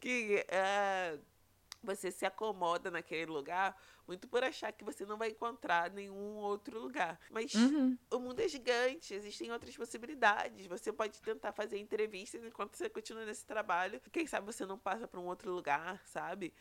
que 0.00 0.44
é, 0.48 1.18
você 1.82 2.10
se 2.10 2.24
acomoda 2.24 2.90
naquele 2.90 3.30
lugar 3.30 3.76
muito 4.06 4.28
por 4.28 4.42
achar 4.42 4.72
que 4.72 4.84
você 4.84 5.04
não 5.04 5.16
vai 5.16 5.30
encontrar 5.30 5.90
nenhum 5.90 6.36
outro 6.36 6.78
lugar. 6.78 7.18
Mas 7.30 7.54
uhum. 7.54 7.96
o 8.10 8.18
mundo 8.18 8.40
é 8.40 8.48
gigante, 8.48 9.14
existem 9.14 9.50
outras 9.50 9.76
possibilidades. 9.76 10.66
Você 10.66 10.92
pode 10.92 11.20
tentar 11.20 11.52
fazer 11.52 11.78
entrevistas 11.78 12.44
enquanto 12.44 12.76
você 12.76 12.88
continua 12.88 13.24
nesse 13.24 13.46
trabalho. 13.46 14.00
Quem 14.10 14.26
sabe 14.26 14.46
você 14.46 14.66
não 14.66 14.78
passa 14.78 15.06
para 15.06 15.20
um 15.20 15.26
outro 15.26 15.52
lugar, 15.52 16.02
sabe? 16.04 16.52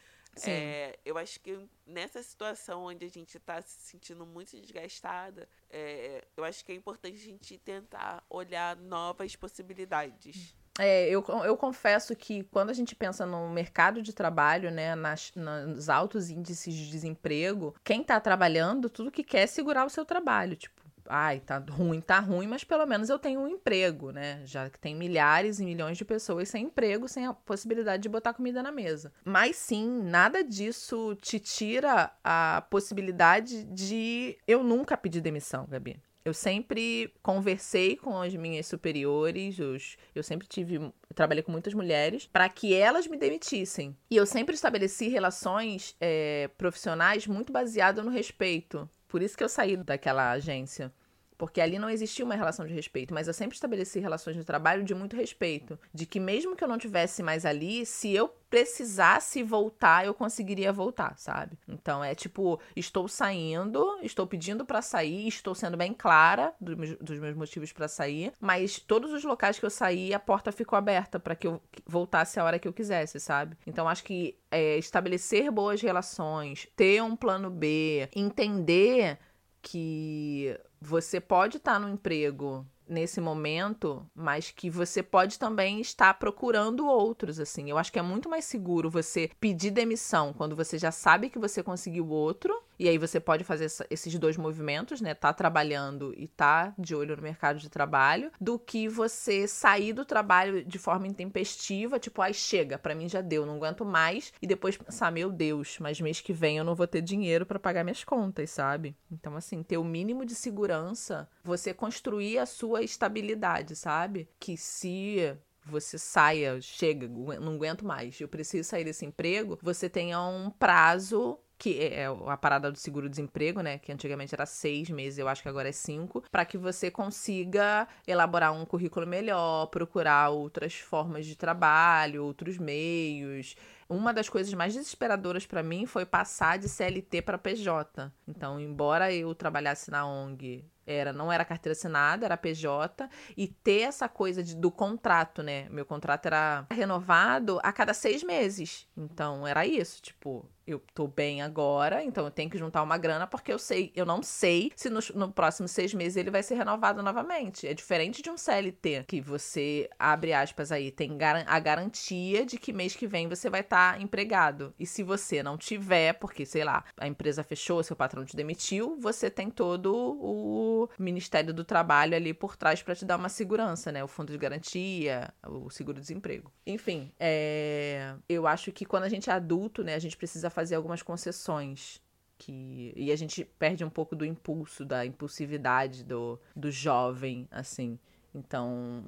É, 0.48 0.98
eu 1.04 1.18
acho 1.18 1.40
que 1.42 1.68
nessa 1.86 2.24
situação 2.24 2.86
onde 2.86 3.06
a 3.06 3.10
gente 3.10 3.36
está 3.36 3.62
se 3.62 3.82
sentindo 3.82 4.26
muito 4.26 4.58
desgastada, 4.60 5.48
é, 5.70 6.26
eu 6.38 6.44
acho 6.44 6.64
que 6.64 6.72
é 6.72 6.76
importante 6.76 7.16
a 7.16 7.26
gente 7.26 7.58
tentar 7.58 8.24
olhar 8.30 8.78
novas 8.78 9.36
possibilidades. 9.36 10.56
É, 10.80 11.10
eu, 11.10 11.24
eu 11.44 11.58
confesso 11.58 12.16
que 12.16 12.44
quando 12.46 12.70
a 12.70 12.74
gente 12.74 12.96
pensa 12.96 13.26
no 13.26 13.50
mercado 13.50 14.02
de 14.02 14.14
trabalho, 14.14 14.72
né, 14.72 14.96
nas, 14.96 15.32
nos 15.36 15.90
altos 15.90 16.30
índices 16.30 16.74
de 16.74 16.90
desemprego, 16.90 17.76
quem 17.84 18.04
tá 18.04 18.20
trabalhando, 18.20 18.90
tudo 18.90 19.12
que 19.12 19.24
quer 19.24 19.42
é 19.42 19.48
segurar 19.48 19.86
o 19.86 19.90
seu 19.90 20.06
trabalho. 20.06 20.56
Tipo, 20.56 20.82
ai, 21.08 21.40
tá 21.42 21.64
ruim, 21.70 22.00
tá 22.00 22.20
ruim, 22.20 22.48
mas 22.48 22.64
pelo 22.64 22.86
menos 22.86 23.10
eu 23.10 23.20
tenho 23.20 23.42
um 23.42 23.48
emprego, 23.48 24.12
né? 24.12 24.42
Já 24.46 24.70
que 24.70 24.80
tem 24.80 24.96
milhares 24.96 25.60
e 25.60 25.66
milhões 25.66 25.98
de 25.98 26.06
pessoas 26.06 26.50
sem 26.50 26.66
emprego, 26.66 27.08
sem 27.08 27.26
a 27.26 27.34
possibilidade 27.34 28.04
de 28.04 28.10
botar 28.10 28.34
comida 28.34 28.64
na 28.64 28.72
mesa. 28.72 29.12
Mas 29.26 29.58
sim, 29.58 30.02
nada 30.04 30.44
disso 30.44 31.16
te 31.22 31.40
tira 31.40 32.12
a 32.24 32.66
possibilidade 32.70 33.66
de 33.66 34.38
eu 34.48 34.64
nunca 34.64 34.96
pedir 34.96 35.22
demissão, 35.22 35.68
Gabi. 35.68 36.00
Eu 36.24 36.34
sempre 36.34 37.12
conversei 37.24 37.96
com 37.96 38.22
as 38.22 38.36
minhas 38.36 38.68
superiores, 38.68 39.58
os, 39.58 39.98
eu 40.14 40.22
sempre 40.22 40.48
tive, 40.48 40.92
trabalhei 41.16 41.42
com 41.42 41.52
muitas 41.52 41.74
mulheres, 41.74 42.28
para 42.32 42.48
que 42.48 42.76
elas 42.76 43.08
me 43.08 43.18
demitissem. 43.18 43.98
E 44.10 44.18
eu 44.18 44.26
sempre 44.26 44.54
estabeleci 44.54 45.08
relações 45.08 45.96
é, 46.00 46.50
profissionais 46.58 47.26
muito 47.26 47.52
baseadas 47.52 48.06
no 48.06 48.12
respeito. 48.12 48.88
Por 49.08 49.22
isso 49.22 49.36
que 49.36 49.44
eu 49.44 49.50
saí 49.50 49.76
daquela 49.76 50.32
agência. 50.32 50.94
Porque 51.42 51.60
ali 51.60 51.80
não 51.80 51.90
existia 51.90 52.24
uma 52.24 52.36
relação 52.36 52.68
de 52.68 52.74
respeito, 52.76 53.16
mas 53.16 53.28
eu 53.28 53.34
sempre 53.34 53.56
estabeleci 53.56 54.00
relações 54.00 54.36
de 54.36 54.44
trabalho 54.44 54.84
de 54.84 54.94
muito 54.94 55.16
respeito. 55.16 55.80
De 55.92 56.06
que 56.06 56.20
mesmo 56.20 56.56
que 56.56 56.64
eu 56.64 56.68
não 56.68 56.78
tivesse 56.78 57.24
mais 57.24 57.48
ali, 57.48 57.84
se 57.84 58.14
eu 58.14 58.32
precisasse 58.48 59.42
voltar, 59.42 60.06
eu 60.06 60.14
conseguiria 60.14 60.72
voltar, 60.72 61.18
sabe? 61.18 61.58
Então 61.68 62.04
é 62.04 62.14
tipo, 62.14 62.60
estou 62.76 63.08
saindo, 63.08 63.98
estou 64.04 64.28
pedindo 64.28 64.64
para 64.66 64.84
sair, 64.84 65.28
estou 65.30 65.56
sendo 65.56 65.76
bem 65.76 65.96
clara 65.96 66.54
dos 66.62 66.76
meus, 66.76 66.98
dos 66.98 67.18
meus 67.18 67.36
motivos 67.36 67.72
para 67.72 67.88
sair, 67.88 68.34
mas 68.40 68.78
todos 68.78 69.12
os 69.12 69.24
locais 69.24 69.58
que 69.58 69.66
eu 69.66 69.70
saí, 69.72 70.14
a 70.14 70.20
porta 70.20 70.52
ficou 70.52 70.78
aberta 70.78 71.20
para 71.20 71.34
que 71.34 71.48
eu 71.48 71.60
voltasse 71.88 72.40
a 72.40 72.44
hora 72.44 72.60
que 72.60 72.68
eu 72.68 72.74
quisesse, 72.74 73.20
sabe? 73.20 73.58
Então 73.66 73.90
acho 73.90 74.04
que 74.04 74.38
é, 74.52 74.78
estabelecer 74.78 75.50
boas 75.50 75.82
relações, 75.82 76.68
ter 76.76 77.02
um 77.02 77.16
plano 77.16 77.50
B, 77.50 78.10
entender 78.14 79.18
que 79.62 80.58
você 80.80 81.20
pode 81.20 81.58
estar 81.58 81.74
tá 81.74 81.80
no 81.80 81.90
emprego 81.90 82.66
nesse 82.92 83.22
momento, 83.22 84.06
mas 84.14 84.52
que 84.52 84.70
você 84.70 85.02
pode 85.02 85.40
também 85.40 85.80
estar 85.80 86.14
procurando 86.16 86.86
outros, 86.86 87.40
assim. 87.40 87.70
Eu 87.70 87.78
acho 87.78 87.92
que 87.92 88.00
é 88.00 88.02
muito 88.02 88.30
mais 88.30 88.44
seguro 88.46 88.90
você 88.90 89.30
pedir 89.40 89.72
demissão 89.72 90.34
quando 90.34 90.56
você 90.56 90.78
já 90.78 90.92
sabe 90.92 91.30
que 91.30 91.40
você 91.40 91.64
conseguiu 91.64 92.10
outro, 92.10 92.62
e 92.82 92.90
aí 92.90 92.98
você 92.98 93.20
pode 93.20 93.44
fazer 93.44 93.68
esses 93.92 94.18
dois 94.18 94.38
movimentos, 94.38 95.02
né? 95.02 95.14
Tá 95.14 95.32
trabalhando 95.32 96.16
e 96.18 96.28
tá 96.28 96.74
de 96.80 96.96
olho 96.96 97.16
no 97.16 97.22
mercado 97.22 97.60
de 97.60 97.70
trabalho, 97.70 98.32
do 98.42 98.58
que 98.58 98.88
você 98.88 99.48
sair 99.48 99.94
do 99.94 100.04
trabalho 100.04 100.66
de 100.66 100.80
forma 100.80 101.06
intempestiva, 101.06 102.00
tipo, 102.00 102.24
ai, 102.24 102.34
chega, 102.34 102.80
para 102.80 102.96
mim 102.96 103.08
já 103.08 103.22
deu, 103.22 103.46
não 103.46 103.58
aguento 103.58 103.86
mais, 103.86 104.34
e 104.42 104.48
depois 104.48 104.76
pensar, 104.76 105.12
meu 105.12 105.30
Deus, 105.30 105.78
mas 105.80 106.02
mês 106.02 106.22
que 106.22 106.34
vem 106.34 106.58
eu 106.58 106.64
não 106.64 106.74
vou 106.74 106.88
ter 106.88 107.04
dinheiro 107.04 107.46
para 107.46 107.60
pagar 107.60 107.84
minhas 107.84 108.04
contas, 108.04 108.50
sabe? 108.50 108.98
Então, 109.12 109.36
assim, 109.36 109.62
ter 109.62 109.78
o 109.78 109.84
mínimo 109.84 110.26
de 110.26 110.34
segurança, 110.34 111.30
você 111.44 111.76
construir 111.76 112.40
a 112.40 112.48
sua 112.48 112.82
estabilidade, 112.82 113.76
sabe? 113.76 114.28
Que 114.40 114.58
se 114.58 115.38
você 115.64 116.00
saia, 116.00 116.60
chega, 116.60 117.08
não 117.08 117.54
aguento 117.54 117.86
mais, 117.86 118.20
eu 118.20 118.28
preciso 118.28 118.68
sair 118.68 118.84
desse 118.84 119.06
emprego, 119.06 119.60
você 119.62 119.88
tenha 119.88 120.20
um 120.20 120.50
prazo 120.50 121.38
que 121.62 121.78
é, 121.78 122.02
é 122.02 122.06
a 122.26 122.36
parada 122.36 122.72
do 122.72 122.78
seguro-desemprego, 122.80 123.62
né? 123.62 123.78
Que 123.78 123.92
antigamente 123.92 124.34
era 124.34 124.48
seis 124.48 124.90
meses, 124.90 125.20
eu 125.20 125.28
acho 125.28 125.44
que 125.44 125.48
agora 125.48 125.70
é 125.70 125.72
cinco, 125.72 126.24
para 126.32 126.44
que 126.44 126.58
você 126.58 126.90
consiga 126.90 127.88
elaborar 128.08 128.52
um 128.52 128.66
currículo 128.66 129.06
melhor, 129.06 129.68
procurar 129.68 130.30
outras 130.30 130.74
formas 130.74 131.24
de 131.24 131.36
trabalho, 131.36 132.26
outros 132.26 132.58
meios. 132.58 133.56
Uma 133.88 134.12
das 134.12 134.28
coisas 134.28 134.52
mais 134.56 134.74
desesperadoras 134.74 135.46
para 135.46 135.62
mim 135.62 135.86
foi 135.86 136.04
passar 136.04 136.58
de 136.58 136.68
CLT 136.68 137.22
para 137.22 137.38
PJ. 137.38 138.12
Então, 138.28 138.60
embora 138.60 139.14
eu 139.14 139.36
trabalhasse 139.36 139.92
na 139.92 140.04
ONG 140.04 140.66
era 140.86 141.14
não 141.14 141.32
era 141.32 141.46
carteira 141.46 141.74
assinada, 141.74 142.26
era 142.26 142.38
PJ 142.38 143.10
e 143.38 143.48
ter 143.48 143.82
essa 143.82 144.10
coisa 144.10 144.44
de, 144.44 144.56
do 144.56 144.72
contrato, 144.72 145.44
né? 145.44 145.68
Meu 145.70 145.86
contrato 145.86 146.26
era 146.26 146.66
renovado 146.72 147.60
a 147.64 147.72
cada 147.72 147.94
seis 147.94 148.24
meses. 148.24 148.88
Então 148.98 149.46
era 149.48 149.66
isso, 149.66 150.02
tipo, 150.02 150.46
eu 150.66 150.82
tô 150.94 151.08
bem 151.08 151.42
agora, 151.42 152.04
então 152.04 152.26
eu 152.26 152.32
tenho 152.32 152.50
que 152.50 152.58
juntar 152.58 152.82
uma 152.84 152.98
grana 152.98 153.28
porque 153.28 153.52
eu 153.52 153.60
sei, 153.60 153.92
eu 153.96 154.06
não 154.06 154.22
sei 154.22 154.72
se 154.76 154.90
nos 154.90 155.10
no 155.12 155.32
próximos 155.32 155.72
seis 155.72 155.94
meses 155.94 156.18
ele 156.18 156.32
vai 156.32 156.44
ser 156.44 156.56
renovado 156.56 157.02
novamente. 157.02 157.68
É 157.68 157.74
diferente 157.74 158.22
de 158.22 158.30
um 158.30 158.38
CLT, 158.38 159.06
que 159.08 159.22
você, 159.22 159.90
abre 159.98 160.34
aspas 160.34 160.72
aí, 160.72 160.92
tem 160.92 161.18
a 161.46 161.60
garantia 161.60 162.46
de 162.46 162.58
que 162.58 162.74
mês 162.74 162.96
que 162.96 163.08
vem 163.08 163.28
você 163.28 163.50
vai 163.50 163.62
estar 163.62 163.94
tá 163.94 164.02
empregado. 164.02 164.74
E 164.80 164.86
se 164.86 165.04
você 165.04 165.42
não 165.42 165.58
tiver, 165.58 166.14
porque, 166.14 166.46
sei 166.46 166.64
lá, 166.64 166.84
a 166.98 167.08
empresa 167.08 167.44
fechou, 167.44 167.84
seu 167.84 167.96
patrão 167.96 168.26
te 168.26 168.36
demitiu, 168.36 168.98
você 169.00 169.30
tem 169.30 169.50
todo 169.50 169.94
o 169.94 170.90
Ministério 170.98 171.54
do 171.54 171.64
Trabalho 171.64 172.16
ali 172.16 172.34
por 172.34 172.56
trás 172.56 172.82
para 172.82 172.96
te 172.96 173.06
dar 173.06 173.18
uma 173.18 173.30
segurança, 173.30 173.92
né? 173.92 174.04
O 174.04 174.08
fundo 174.08 174.32
de 174.32 174.38
garantia, 174.38 175.34
o 175.46 175.70
seguro-desemprego. 175.70 176.52
Enfim, 176.66 177.12
é... 177.20 178.16
eu 178.28 178.46
acho 178.48 178.72
que 178.72 178.86
quando 178.86 179.04
a 179.04 179.10
gente 179.10 179.30
é 179.30 179.34
adulto, 179.34 179.84
né, 179.84 179.96
a 179.96 180.00
gente 180.00 180.18
precisa 180.18 180.50
fazer 180.52 180.76
algumas 180.76 181.02
concessões. 181.02 182.02
Que... 182.38 182.94
E 182.96 183.12
a 183.12 183.16
gente 183.16 183.44
perde 183.44 183.84
um 183.84 183.90
pouco 183.90 184.16
do 184.16 184.26
impulso, 184.26 184.86
da 184.86 185.06
impulsividade 185.06 186.04
do, 186.04 186.40
do 186.56 186.70
jovem, 186.72 187.48
assim. 187.52 187.98
Então, 188.34 189.04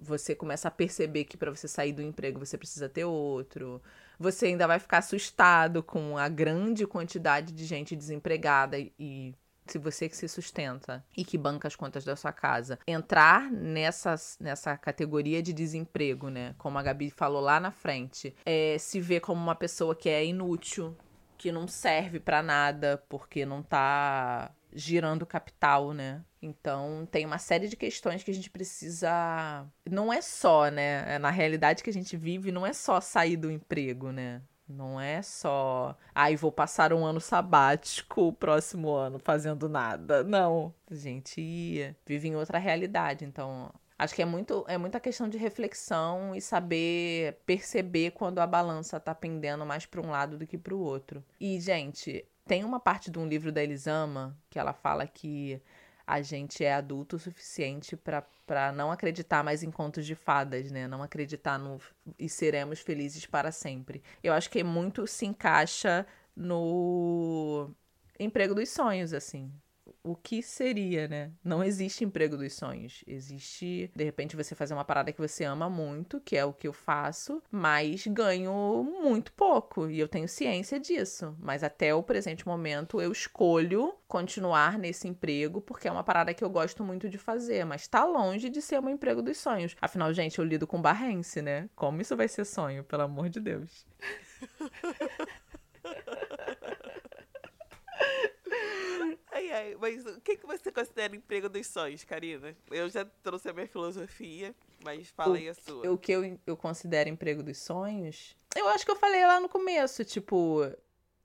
você 0.00 0.34
começa 0.34 0.68
a 0.68 0.70
perceber 0.70 1.24
que 1.24 1.36
para 1.36 1.50
você 1.50 1.68
sair 1.68 1.92
do 1.92 2.02
emprego 2.02 2.38
você 2.38 2.56
precisa 2.56 2.88
ter 2.88 3.04
outro. 3.04 3.82
Você 4.18 4.46
ainda 4.46 4.66
vai 4.66 4.78
ficar 4.78 4.98
assustado 4.98 5.82
com 5.82 6.16
a 6.16 6.28
grande 6.28 6.86
quantidade 6.86 7.52
de 7.52 7.64
gente 7.64 7.96
desempregada 7.96 8.78
e 8.78 9.34
se 9.72 9.78
você 9.78 10.08
que 10.08 10.16
se 10.16 10.28
sustenta 10.28 11.04
e 11.16 11.24
que 11.24 11.38
banca 11.38 11.68
as 11.68 11.76
contas 11.76 12.04
da 12.04 12.16
sua 12.16 12.32
casa, 12.32 12.78
entrar 12.86 13.50
nessa, 13.50 14.14
nessa 14.40 14.76
categoria 14.76 15.42
de 15.42 15.52
desemprego, 15.52 16.28
né? 16.28 16.54
Como 16.58 16.78
a 16.78 16.82
Gabi 16.82 17.10
falou 17.10 17.40
lá 17.40 17.60
na 17.60 17.70
frente, 17.70 18.34
é 18.44 18.76
se 18.78 19.00
ver 19.00 19.20
como 19.20 19.40
uma 19.40 19.54
pessoa 19.54 19.94
que 19.94 20.08
é 20.08 20.24
inútil, 20.24 20.96
que 21.36 21.52
não 21.52 21.68
serve 21.68 22.18
para 22.18 22.42
nada 22.42 23.02
porque 23.08 23.46
não 23.46 23.62
tá 23.62 24.50
girando 24.72 25.26
capital, 25.26 25.92
né? 25.92 26.22
Então, 26.40 27.06
tem 27.10 27.26
uma 27.26 27.38
série 27.38 27.68
de 27.68 27.76
questões 27.76 28.22
que 28.22 28.30
a 28.30 28.34
gente 28.34 28.50
precisa. 28.50 29.66
Não 29.90 30.12
é 30.12 30.20
só, 30.20 30.68
né? 30.70 31.14
É, 31.14 31.18
na 31.18 31.30
realidade 31.30 31.82
que 31.82 31.90
a 31.90 31.92
gente 31.92 32.16
vive, 32.16 32.52
não 32.52 32.66
é 32.66 32.72
só 32.72 33.00
sair 33.00 33.36
do 33.36 33.50
emprego, 33.50 34.12
né? 34.12 34.42
Não 34.68 35.00
é 35.00 35.22
só, 35.22 35.96
ai, 36.14 36.34
ah, 36.34 36.36
vou 36.36 36.52
passar 36.52 36.92
um 36.92 37.04
ano 37.04 37.20
sabático 37.20 38.28
o 38.28 38.32
próximo 38.32 38.90
ano 38.94 39.18
fazendo 39.18 39.68
nada. 39.68 40.22
Não. 40.22 40.74
A 40.90 40.94
gente 40.94 41.94
vive 42.06 42.28
em 42.28 42.36
outra 42.36 42.58
realidade. 42.58 43.24
Então, 43.24 43.72
acho 43.98 44.14
que 44.14 44.22
é 44.22 44.26
muito 44.26 44.64
é 44.68 44.76
muita 44.76 45.00
questão 45.00 45.28
de 45.28 45.38
reflexão 45.38 46.34
e 46.34 46.40
saber 46.40 47.38
perceber 47.46 48.12
quando 48.12 48.38
a 48.38 48.46
balança 48.46 49.00
tá 49.00 49.14
pendendo 49.14 49.64
mais 49.64 49.86
para 49.86 50.00
um 50.00 50.10
lado 50.10 50.36
do 50.36 50.46
que 50.46 50.58
para 50.58 50.74
o 50.74 50.80
outro. 50.80 51.24
E, 51.40 51.58
gente, 51.60 52.24
tem 52.46 52.64
uma 52.64 52.80
parte 52.80 53.10
de 53.10 53.18
um 53.18 53.26
livro 53.26 53.52
da 53.52 53.62
Elisama 53.62 54.36
que 54.50 54.58
ela 54.58 54.72
fala 54.72 55.06
que 55.06 55.60
a 56.08 56.22
gente 56.22 56.64
é 56.64 56.72
adulto 56.72 57.16
o 57.16 57.18
suficiente 57.18 57.94
para 57.94 58.72
não 58.72 58.90
acreditar 58.90 59.44
mais 59.44 59.62
em 59.62 59.70
contos 59.70 60.06
de 60.06 60.14
fadas, 60.14 60.70
né? 60.70 60.88
Não 60.88 61.02
acreditar 61.02 61.58
no 61.58 61.78
e 62.18 62.30
seremos 62.30 62.80
felizes 62.80 63.26
para 63.26 63.52
sempre. 63.52 64.02
Eu 64.22 64.32
acho 64.32 64.48
que 64.48 64.64
muito 64.64 65.06
se 65.06 65.26
encaixa 65.26 66.06
no 66.34 67.70
emprego 68.18 68.54
dos 68.54 68.70
sonhos, 68.70 69.12
assim 69.12 69.52
o 70.10 70.16
que 70.16 70.42
seria, 70.42 71.06
né? 71.06 71.30
Não 71.44 71.62
existe 71.62 72.04
emprego 72.04 72.36
dos 72.36 72.54
sonhos. 72.54 73.04
Existe, 73.06 73.90
de 73.94 74.04
repente, 74.04 74.36
você 74.36 74.54
fazer 74.54 74.74
uma 74.74 74.84
parada 74.84 75.12
que 75.12 75.20
você 75.20 75.44
ama 75.44 75.68
muito, 75.68 76.20
que 76.20 76.36
é 76.36 76.44
o 76.44 76.52
que 76.52 76.66
eu 76.66 76.72
faço, 76.72 77.42
mas 77.50 78.06
ganho 78.06 78.82
muito 79.02 79.32
pouco. 79.32 79.88
E 79.90 79.98
eu 80.00 80.08
tenho 80.08 80.28
ciência 80.28 80.80
disso. 80.80 81.36
Mas 81.38 81.62
até 81.62 81.94
o 81.94 82.02
presente 82.02 82.46
momento 82.46 83.00
eu 83.00 83.12
escolho 83.12 83.94
continuar 84.06 84.78
nesse 84.78 85.06
emprego 85.06 85.60
porque 85.60 85.86
é 85.86 85.92
uma 85.92 86.02
parada 86.02 86.32
que 86.32 86.42
eu 86.42 86.48
gosto 86.48 86.82
muito 86.82 87.08
de 87.08 87.18
fazer, 87.18 87.64
mas 87.64 87.86
tá 87.86 88.04
longe 88.04 88.48
de 88.48 88.62
ser 88.62 88.80
um 88.80 88.88
emprego 88.88 89.22
dos 89.22 89.36
sonhos. 89.36 89.76
Afinal, 89.80 90.12
gente, 90.14 90.38
eu 90.38 90.44
lido 90.44 90.66
com 90.66 90.80
barrense, 90.80 91.42
né? 91.42 91.68
Como 91.76 92.00
isso 92.00 92.16
vai 92.16 92.28
ser 92.28 92.44
sonho, 92.46 92.82
pelo 92.82 93.02
amor 93.02 93.28
de 93.28 93.40
Deus? 93.40 93.86
Ai, 99.58 99.76
mas 99.80 100.06
o 100.06 100.20
que, 100.20 100.36
que 100.36 100.46
você 100.46 100.70
considera 100.70 101.16
emprego 101.16 101.48
dos 101.48 101.66
sonhos, 101.66 102.04
Karina? 102.04 102.56
Eu 102.70 102.88
já 102.88 103.04
trouxe 103.04 103.48
a 103.48 103.52
minha 103.52 103.66
filosofia, 103.66 104.54
mas 104.84 105.08
fala 105.08 105.32
o, 105.32 105.36
aí 105.36 105.48
a 105.48 105.54
sua. 105.54 105.90
O 105.90 105.98
que 105.98 106.12
eu, 106.12 106.38
eu 106.46 106.56
considero 106.56 107.08
emprego 107.08 107.42
dos 107.42 107.58
sonhos? 107.58 108.36
Eu 108.54 108.68
acho 108.68 108.84
que 108.84 108.90
eu 108.90 108.96
falei 108.96 109.26
lá 109.26 109.40
no 109.40 109.48
começo, 109.48 110.04
tipo, 110.04 110.60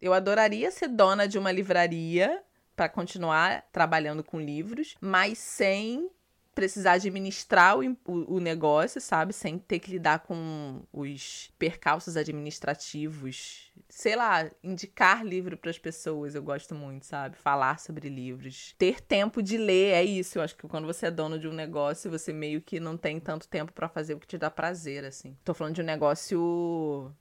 eu 0.02 0.14
adoraria 0.14 0.72
ser 0.72 0.88
dona 0.88 1.28
de 1.28 1.38
uma 1.38 1.52
livraria 1.52 2.44
para 2.76 2.90
continuar 2.90 3.68
trabalhando 3.72 4.24
com 4.24 4.40
livros, 4.40 4.96
mas 5.00 5.38
sem 5.38 6.10
precisar 6.54 6.94
administrar 6.94 7.78
o, 7.78 7.82
o, 8.06 8.36
o, 8.36 8.40
negócio, 8.40 9.02
sabe? 9.02 9.34
Sem 9.34 9.58
ter 9.58 9.80
que 9.80 9.92
lidar 9.92 10.20
com 10.20 10.82
os 10.92 11.52
percalços 11.58 12.16
administrativos. 12.16 13.72
Sei 13.90 14.16
lá, 14.16 14.50
indicar 14.64 15.26
livro 15.26 15.58
para 15.58 15.70
as 15.70 15.78
pessoas, 15.78 16.36
eu 16.36 16.44
gosto 16.44 16.76
muito, 16.76 17.06
sabe? 17.06 17.36
Falar 17.38 17.80
sobre 17.80 18.10
livros. 18.10 18.76
Ter 18.78 19.02
tempo 19.02 19.42
de 19.42 19.58
ler, 19.58 19.94
é 19.94 20.04
isso. 20.04 20.38
Eu 20.38 20.44
acho 20.44 20.56
que 20.56 20.68
quando 20.68 20.86
você 20.86 21.08
é 21.08 21.12
dono 21.12 21.40
de 21.40 21.48
um 21.48 21.54
negócio, 21.54 22.10
você 22.10 22.32
meio 22.32 22.62
que 22.62 22.80
não 22.80 22.98
tem 22.98 23.20
tanto 23.20 23.48
tempo 23.48 23.72
para 23.74 23.90
fazer 23.90 24.14
o 24.14 24.20
que 24.20 24.28
te 24.28 24.38
dá 24.38 24.50
prazer, 24.50 25.06
assim. 25.06 25.38
Tô 25.44 25.54
falando 25.54 25.76
de 25.76 25.82
um 25.82 25.86
negócio 25.86 27.12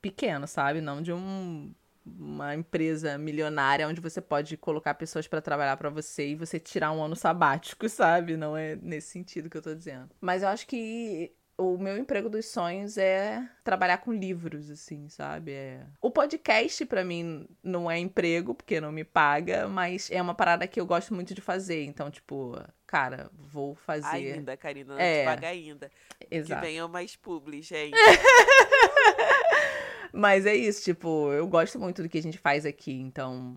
pequeno, 0.00 0.46
sabe? 0.46 0.80
Não 0.80 1.02
de 1.02 1.12
um 1.12 1.74
uma 2.06 2.54
empresa 2.54 3.18
milionária 3.18 3.88
onde 3.88 4.00
você 4.00 4.20
pode 4.20 4.56
colocar 4.56 4.94
pessoas 4.94 5.26
para 5.26 5.40
trabalhar 5.40 5.76
para 5.76 5.90
você 5.90 6.28
e 6.28 6.34
você 6.34 6.60
tirar 6.60 6.92
um 6.92 7.02
ano 7.02 7.16
sabático, 7.16 7.88
sabe? 7.90 8.36
Não 8.36 8.56
é 8.56 8.76
nesse 8.76 9.08
sentido 9.08 9.50
que 9.50 9.56
eu 9.56 9.62
tô 9.62 9.74
dizendo. 9.74 10.10
Mas 10.20 10.42
eu 10.42 10.48
acho 10.48 10.66
que 10.66 11.32
o 11.58 11.78
meu 11.78 11.96
emprego 11.96 12.28
dos 12.28 12.46
sonhos 12.46 12.98
é 12.98 13.42
trabalhar 13.64 13.98
com 13.98 14.12
livros, 14.12 14.70
assim, 14.70 15.08
sabe? 15.08 15.52
É... 15.52 15.80
O 16.00 16.10
podcast, 16.10 16.84
para 16.84 17.02
mim, 17.02 17.48
não 17.62 17.90
é 17.90 17.98
emprego, 17.98 18.54
porque 18.54 18.80
não 18.80 18.92
me 18.92 19.04
paga, 19.04 19.66
mas 19.66 20.10
é 20.10 20.20
uma 20.20 20.34
parada 20.34 20.66
que 20.66 20.78
eu 20.78 20.86
gosto 20.86 21.14
muito 21.14 21.34
de 21.34 21.40
fazer. 21.40 21.84
Então, 21.84 22.10
tipo, 22.10 22.60
cara, 22.86 23.30
vou 23.32 23.74
fazer. 23.74 24.34
Ainda, 24.34 24.56
Karina, 24.56 24.94
não 24.94 25.00
é... 25.00 25.22
te 25.22 25.24
paga 25.24 25.48
ainda. 25.48 25.90
Exato. 26.30 26.60
Que 26.60 26.66
venham 26.66 26.88
mais 26.88 27.16
publi, 27.16 27.62
gente. 27.62 27.96
Mas 30.16 30.46
é 30.46 30.54
isso, 30.56 30.82
tipo, 30.82 31.30
eu 31.32 31.46
gosto 31.46 31.78
muito 31.78 32.02
do 32.02 32.08
que 32.08 32.16
a 32.16 32.22
gente 32.22 32.38
faz 32.38 32.64
aqui, 32.64 32.92
então 32.92 33.56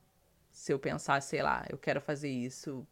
se 0.51 0.73
eu 0.73 0.77
pensar, 0.77 1.21
sei 1.21 1.41
lá, 1.41 1.65
eu 1.69 1.77
quero 1.77 2.01
fazer 2.01 2.29
isso 2.29 2.85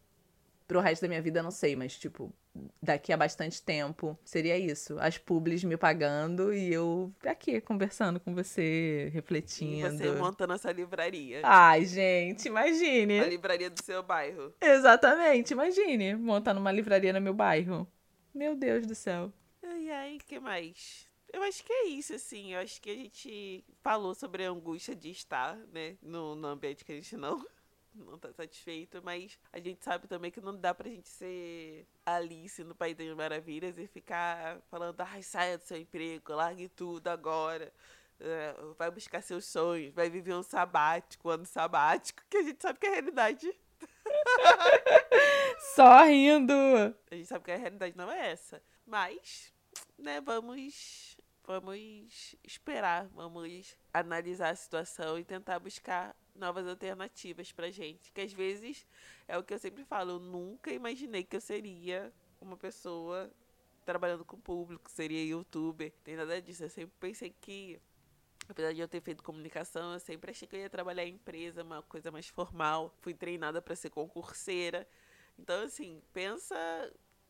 pro 0.66 0.80
resto 0.80 1.02
da 1.02 1.10
minha 1.10 1.22
vida, 1.22 1.44
não 1.44 1.52
sei, 1.52 1.76
mas 1.76 1.98
tipo, 1.98 2.34
daqui 2.82 3.12
a 3.12 3.18
bastante 3.18 3.62
tempo 3.62 4.18
seria 4.24 4.58
isso. 4.58 4.98
As 5.00 5.18
publis 5.18 5.66
me 5.66 5.76
pagando 5.76 6.54
e 6.54 6.74
eu 6.74 7.12
aqui 7.26 7.60
conversando 7.60 8.22
com 8.22 8.34
você, 8.34 9.10
refletindo. 9.14 9.88
E 9.88 9.98
você 9.98 10.12
montando 10.14 10.54
essa 10.54 10.72
livraria. 10.72 11.42
Ai, 11.44 11.86
gente, 11.86 12.48
imagine. 12.48 13.20
A 13.20 13.28
livraria 13.28 13.70
do 13.70 13.84
seu 13.84 14.02
bairro. 14.02 14.54
Exatamente, 14.62 15.52
imagine 15.52 16.16
montando 16.16 16.62
uma 16.62 16.72
livraria 16.72 17.12
no 17.12 17.20
meu 17.20 17.34
bairro. 17.34 17.86
Meu 18.34 18.56
Deus 18.56 18.88
do 18.88 18.96
céu. 18.96 19.32
Ai, 19.62 19.90
ai, 19.90 20.18
que 20.26 20.40
mais? 20.40 21.08
Eu 21.32 21.44
acho 21.44 21.64
que 21.64 21.72
é 21.74 21.86
isso, 21.88 22.14
assim. 22.14 22.54
Eu 22.54 22.60
acho 22.60 22.82
que 22.82 22.90
a 22.90 22.96
gente 22.96 23.66
falou 23.82 24.16
sobre 24.16 24.46
a 24.46 24.50
angústia 24.50 24.96
de 24.96 25.10
estar, 25.10 25.56
né, 25.68 25.98
no, 26.02 26.36
no 26.36 26.48
ambiente 26.48 26.86
que 26.86 26.92
a 26.92 26.96
gente 26.96 27.18
não 27.18 27.46
não 27.94 28.18
tá 28.18 28.32
satisfeito, 28.32 29.02
mas 29.04 29.38
a 29.52 29.60
gente 29.60 29.84
sabe 29.84 30.08
também 30.08 30.32
que 30.32 30.40
não 30.40 30.56
dá 30.56 30.74
pra 30.74 30.90
gente 30.90 31.10
ser 31.10 31.88
Alice 32.06 32.64
no 32.64 32.76
País 32.76 32.96
das 32.96 33.08
Maravilhas 33.16 33.78
e 33.78 33.88
ficar 33.88 34.62
falando, 34.70 35.02
ai, 35.02 35.24
saia 35.24 35.58
do 35.58 35.64
seu 35.64 35.78
emprego, 35.78 36.34
largue 36.34 36.70
tudo 36.70 37.08
agora, 37.08 37.74
é, 38.20 38.56
vai 38.78 38.92
buscar 38.92 39.22
seus 39.22 39.46
sonhos, 39.46 39.94
vai 39.94 40.10
viver 40.10 40.34
um 40.34 40.44
sabático, 40.44 41.28
um 41.28 41.32
ano 41.32 41.46
sabático, 41.46 42.24
que 42.30 42.38
a 42.38 42.44
gente 42.44 42.62
sabe 42.62 42.80
que 42.80 42.86
é 42.86 42.90
a 42.90 42.94
realidade. 42.94 43.54
Só 45.76 46.04
rindo! 46.04 46.54
A 47.12 47.16
gente 47.16 47.28
sabe 47.28 47.46
que 47.46 47.52
a 47.52 47.58
realidade 47.58 47.98
não 47.98 48.12
é 48.12 48.32
essa. 48.32 48.62
Mas, 48.86 49.54
né, 49.98 50.22
vamos 50.22 51.17
vamos 51.48 52.36
esperar, 52.44 53.08
vamos 53.08 53.78
analisar 53.94 54.50
a 54.50 54.56
situação 54.56 55.18
e 55.18 55.24
tentar 55.24 55.60
buscar 55.60 56.14
novas 56.36 56.68
alternativas 56.68 57.54
pra 57.54 57.72
gente. 57.72 58.12
Que 58.12 58.22
às 58.22 58.34
vezes 58.34 58.86
é 59.28 59.38
o 59.38 59.44
que 59.44 59.54
eu 59.54 59.60
sempre 59.60 59.86
falo, 59.86 60.12
eu 60.12 60.20
nunca 60.20 60.72
imaginei 60.72 61.24
que 61.24 61.38
eu 61.38 61.42
seria 61.42 62.14
uma 62.42 62.58
pessoa 62.58 63.32
trabalhando 63.86 64.26
com 64.26 64.36
o 64.36 64.40
público, 64.40 64.92
seria 64.92 65.24
youtuber, 65.24 65.94
tem 66.04 66.18
nada 66.18 66.42
disso. 66.42 66.64
Eu 66.64 66.70
sempre 66.70 66.94
pensei 67.00 67.34
que, 67.40 67.80
apesar 68.50 68.74
de 68.74 68.82
eu 68.82 68.88
ter 68.88 69.00
feito 69.00 69.24
comunicação, 69.24 69.94
eu 69.94 70.00
sempre 70.02 70.32
achei 70.32 70.46
que 70.46 70.58
eu 70.58 70.60
ia 70.60 70.70
trabalhar 70.70 71.06
em 71.06 71.14
empresa, 71.14 71.64
uma 71.64 71.82
coisa 71.82 72.12
mais 72.12 72.28
formal. 72.28 72.94
Fui 73.00 73.14
treinada 73.14 73.62
para 73.62 73.76
ser 73.76 73.90
concurseira. 73.90 74.86
Então, 75.40 75.64
assim, 75.64 76.02
pensa. 76.12 76.56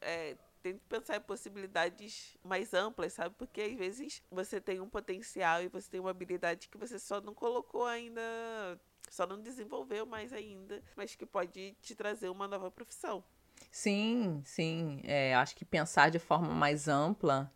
É, 0.01 0.35
tente 0.73 0.83
pensar 0.87 1.17
em 1.17 1.21
possibilidades 1.21 2.37
mais 2.43 2.73
amplas, 2.73 3.13
sabe? 3.13 3.35
Porque 3.37 3.61
às 3.61 3.73
vezes 3.75 4.23
você 4.31 4.59
tem 4.59 4.79
um 4.79 4.89
potencial 4.89 5.61
e 5.61 5.67
você 5.67 5.89
tem 5.89 5.99
uma 5.99 6.11
habilidade 6.11 6.67
que 6.67 6.77
você 6.77 6.99
só 6.99 7.21
não 7.21 7.33
colocou 7.33 7.85
ainda, 7.85 8.21
só 9.09 9.25
não 9.25 9.41
desenvolveu 9.41 10.05
mais 10.05 10.33
ainda, 10.33 10.83
mas 10.95 11.15
que 11.15 11.25
pode 11.25 11.75
te 11.81 11.95
trazer 11.95 12.29
uma 12.29 12.47
nova 12.47 12.69
profissão. 12.69 13.23
Sim, 13.71 14.41
sim. 14.43 15.01
É, 15.03 15.35
acho 15.35 15.55
que 15.55 15.65
pensar 15.65 16.09
de 16.09 16.19
forma 16.19 16.53
mais 16.53 16.87
ampla 16.87 17.51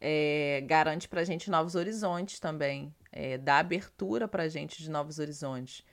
é, 0.00 0.62
garante 0.66 1.08
pra 1.08 1.24
gente 1.24 1.50
novos 1.50 1.74
horizontes 1.74 2.38
também. 2.38 2.94
É, 3.10 3.38
dá 3.38 3.58
abertura 3.58 4.28
pra 4.28 4.48
gente 4.48 4.82
de 4.82 4.90
novos 4.90 5.18
horizontes. 5.18 5.84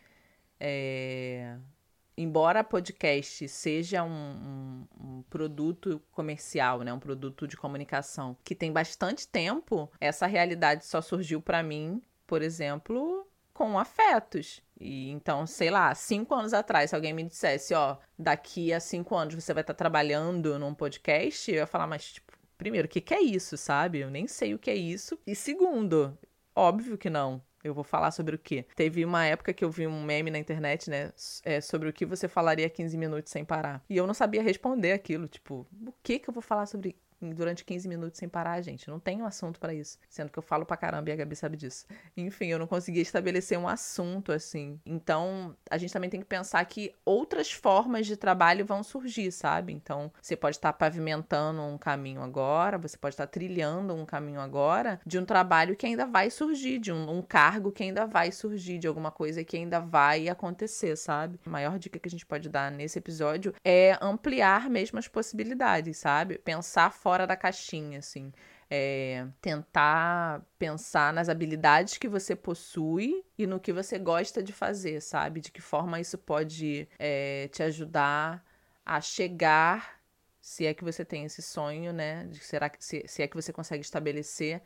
Embora 2.17 2.63
podcast 2.63 3.47
seja 3.49 4.01
um, 4.03 4.07
um, 4.09 4.87
um, 4.99 5.21
produto 5.23 6.01
comercial, 6.11 6.81
né, 6.81 6.93
um 6.93 6.99
produto 6.99 7.45
de 7.45 7.57
comunicação 7.57 8.37
que 8.43 8.55
tem 8.55 8.71
bastante 8.71 9.27
tempo, 9.27 9.91
essa 9.99 10.25
realidade 10.25 10.85
só 10.85 11.01
surgiu 11.01 11.41
para 11.41 11.61
mim, 11.61 12.01
por 12.25 12.41
exemplo, 12.41 13.27
com 13.53 13.77
afetos. 13.77 14.61
E 14.79 15.09
então, 15.09 15.45
sei 15.45 15.69
lá, 15.69 15.93
cinco 15.93 16.33
anos 16.33 16.53
atrás, 16.53 16.89
se 16.89 16.95
alguém 16.95 17.13
me 17.13 17.23
dissesse, 17.23 17.73
ó, 17.73 17.97
daqui 18.17 18.71
a 18.71 18.79
cinco 18.79 19.15
anos 19.15 19.35
você 19.35 19.53
vai 19.53 19.61
estar 19.61 19.73
trabalhando 19.73 20.57
num 20.57 20.73
podcast, 20.73 21.51
eu 21.51 21.57
ia 21.57 21.67
falar, 21.67 21.87
mas 21.87 22.13
tipo, 22.13 22.31
primeiro, 22.57 22.85
o 22.85 22.89
que, 22.89 23.01
que 23.01 23.13
é 23.13 23.21
isso, 23.21 23.57
sabe? 23.57 23.99
Eu 23.99 24.09
nem 24.09 24.27
sei 24.27 24.53
o 24.53 24.59
que 24.59 24.69
é 24.69 24.75
isso. 24.75 25.19
E 25.27 25.35
segundo, 25.35 26.17
óbvio 26.55 26.97
que 26.97 27.09
não. 27.09 27.41
Eu 27.65 27.73
vou 27.73 27.83
falar 27.83 28.11
sobre 28.11 28.35
o 28.35 28.39
quê? 28.39 28.63
Teve 28.75 29.03
uma 29.03 29.25
época 29.25 29.51
que 29.51 29.65
eu 29.65 29.71
vi 29.71 29.87
um 29.87 30.03
meme 30.03 30.29
na 30.29 30.37
internet, 30.37 30.87
né? 30.87 31.11
É, 31.43 31.59
sobre 31.59 31.89
o 31.89 31.93
que 31.93 32.05
você 32.05 32.27
falaria 32.27 32.69
15 32.69 32.95
minutos 32.95 33.31
sem 33.31 33.43
parar. 33.43 33.83
E 33.89 33.97
eu 33.97 34.05
não 34.05 34.13
sabia 34.13 34.43
responder 34.43 34.91
aquilo. 34.91 35.27
Tipo, 35.27 35.65
o 35.83 35.93
que 36.03 36.19
que 36.19 36.29
eu 36.29 36.33
vou 36.33 36.43
falar 36.43 36.67
sobre 36.67 36.95
durante 37.33 37.63
15 37.63 37.87
minutos 37.87 38.19
sem 38.19 38.29
parar, 38.29 38.61
gente. 38.61 38.89
não 38.89 38.99
tenho 38.99 39.25
assunto 39.25 39.59
para 39.59 39.73
isso. 39.73 39.97
Sendo 40.09 40.31
que 40.31 40.39
eu 40.39 40.43
falo 40.43 40.65
pra 40.65 40.77
caramba 40.77 41.09
e 41.09 41.13
a 41.13 41.15
Gabi 41.15 41.35
sabe 41.35 41.57
disso. 41.57 41.85
Enfim, 42.15 42.47
eu 42.47 42.59
não 42.59 42.67
conseguia 42.67 43.01
estabelecer 43.01 43.57
um 43.57 43.67
assunto 43.67 44.31
assim. 44.31 44.79
Então, 44.85 45.55
a 45.69 45.77
gente 45.77 45.93
também 45.93 46.09
tem 46.09 46.19
que 46.19 46.25
pensar 46.25 46.63
que 46.65 46.93
outras 47.03 47.51
formas 47.51 48.05
de 48.05 48.17
trabalho 48.17 48.65
vão 48.65 48.83
surgir, 48.83 49.31
sabe? 49.31 49.73
Então, 49.73 50.11
você 50.21 50.35
pode 50.35 50.57
estar 50.57 50.73
pavimentando 50.73 51.61
um 51.61 51.77
caminho 51.77 52.21
agora, 52.21 52.77
você 52.77 52.97
pode 52.97 53.13
estar 53.13 53.27
trilhando 53.27 53.93
um 53.93 54.05
caminho 54.05 54.39
agora 54.39 54.99
de 55.05 55.17
um 55.17 55.25
trabalho 55.25 55.75
que 55.75 55.85
ainda 55.85 56.05
vai 56.05 56.29
surgir, 56.29 56.79
de 56.79 56.91
um, 56.91 57.17
um 57.17 57.21
cargo 57.21 57.71
que 57.71 57.83
ainda 57.83 58.05
vai 58.05 58.31
surgir, 58.31 58.77
de 58.77 58.87
alguma 58.87 59.11
coisa 59.11 59.43
que 59.43 59.57
ainda 59.57 59.79
vai 59.79 60.27
acontecer, 60.29 60.95
sabe? 60.95 61.39
A 61.45 61.49
maior 61.49 61.77
dica 61.79 61.99
que 61.99 62.07
a 62.07 62.11
gente 62.11 62.25
pode 62.25 62.49
dar 62.49 62.71
nesse 62.71 62.99
episódio 62.99 63.53
é 63.63 63.97
ampliar 64.01 64.69
mesmo 64.69 64.99
as 64.99 65.07
possibilidades, 65.07 65.97
sabe? 65.97 66.37
Pensar 66.39 66.91
fora 66.91 67.14
da 67.25 67.37
caixinha, 67.37 67.99
assim. 67.99 68.33
É, 68.69 69.27
tentar 69.39 70.43
pensar 70.57 71.13
nas 71.13 71.29
habilidades 71.29 71.97
que 71.97 72.07
você 72.07 72.35
possui 72.35 73.23
e 73.37 73.45
no 73.45 73.59
que 73.59 73.71
você 73.71 73.97
gosta 73.97 74.41
de 74.43 74.51
fazer, 74.51 75.01
sabe? 75.01 75.39
De 75.39 75.51
que 75.51 75.61
forma 75.61 75.99
isso 75.99 76.17
pode 76.17 76.89
é, 76.99 77.47
te 77.49 77.63
ajudar 77.63 78.43
a 78.83 78.99
chegar, 78.99 80.01
se 80.41 80.65
é 80.65 80.73
que 80.73 80.83
você 80.83 81.05
tem 81.05 81.25
esse 81.25 81.41
sonho, 81.41 81.93
né? 81.93 82.25
De, 82.25 82.39
será 82.39 82.69
que 82.69 82.83
se, 82.83 83.03
se 83.07 83.21
é 83.21 83.27
que 83.27 83.35
você 83.35 83.53
consegue 83.53 83.83
estabelecer 83.83 84.61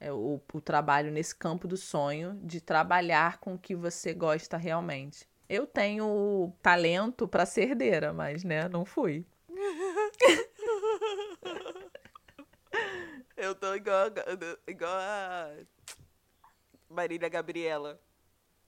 é, 0.00 0.12
o, 0.12 0.40
o 0.52 0.60
trabalho 0.60 1.10
nesse 1.10 1.34
campo 1.34 1.66
do 1.66 1.76
sonho, 1.76 2.38
de 2.42 2.60
trabalhar 2.60 3.38
com 3.38 3.54
o 3.54 3.58
que 3.58 3.74
você 3.74 4.12
gosta 4.12 4.56
realmente. 4.56 5.26
Eu 5.48 5.66
tenho 5.66 6.52
talento 6.62 7.28
para 7.28 7.46
ser 7.46 7.70
herdeira, 7.70 8.12
mas, 8.12 8.44
né, 8.44 8.68
não 8.68 8.84
fui. 8.84 9.26
Eu 13.54 13.58
tô 13.60 13.72
igual, 13.76 14.06
igual 14.66 14.92
a 14.92 15.54
Marília 16.90 17.28
Gabriela, 17.28 18.00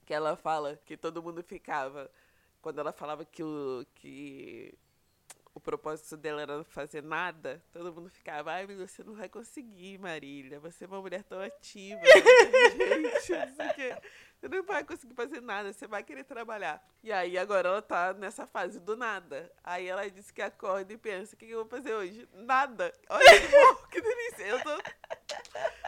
que 0.05 0.13
ela 0.13 0.37
fala 0.37 0.79
que 0.85 0.95
todo 0.95 1.21
mundo 1.21 1.43
ficava. 1.43 2.09
Quando 2.61 2.79
ela 2.79 2.93
falava 2.93 3.25
que 3.25 3.43
o, 3.43 3.85
que 3.95 4.73
o 5.53 5.59
propósito 5.59 6.15
dela 6.15 6.41
era 6.41 6.55
não 6.55 6.63
fazer 6.63 7.03
nada, 7.03 7.61
todo 7.73 7.91
mundo 7.91 8.09
ficava, 8.09 8.53
ai, 8.53 8.65
mas 8.65 8.77
você 8.77 9.03
não 9.03 9.13
vai 9.13 9.27
conseguir, 9.27 9.97
Marília. 9.97 10.57
Você 10.61 10.85
é 10.85 10.87
uma 10.87 11.01
mulher 11.01 11.21
tão 11.23 11.41
ativa. 11.41 11.99
gente, 12.71 13.31
não 13.57 13.75
sei 13.75 13.91
o 13.91 14.01
você 14.39 14.47
não 14.47 14.63
vai 14.63 14.83
conseguir 14.83 15.15
fazer 15.15 15.41
nada, 15.41 15.73
você 15.73 15.87
vai 15.87 16.03
querer 16.03 16.23
trabalhar. 16.23 16.83
E 17.03 17.11
aí 17.11 17.37
agora 17.37 17.69
ela 17.69 17.81
tá 17.81 18.13
nessa 18.13 18.45
fase 18.45 18.79
do 18.79 18.95
nada. 18.95 19.51
Aí 19.63 19.87
ela 19.87 20.07
disse 20.09 20.31
que 20.31 20.41
acorda 20.43 20.93
e 20.93 20.97
pensa, 20.97 21.35
o 21.35 21.37
que 21.37 21.49
eu 21.49 21.59
vou 21.59 21.67
fazer 21.67 21.93
hoje? 21.93 22.29
Nada. 22.33 22.93
Olha 23.09 23.41
que 23.41 23.47
bom, 23.47 23.75
que 23.89 23.99
delícia. 23.99 24.43
Eu 24.43 24.61
tô, 24.61 24.77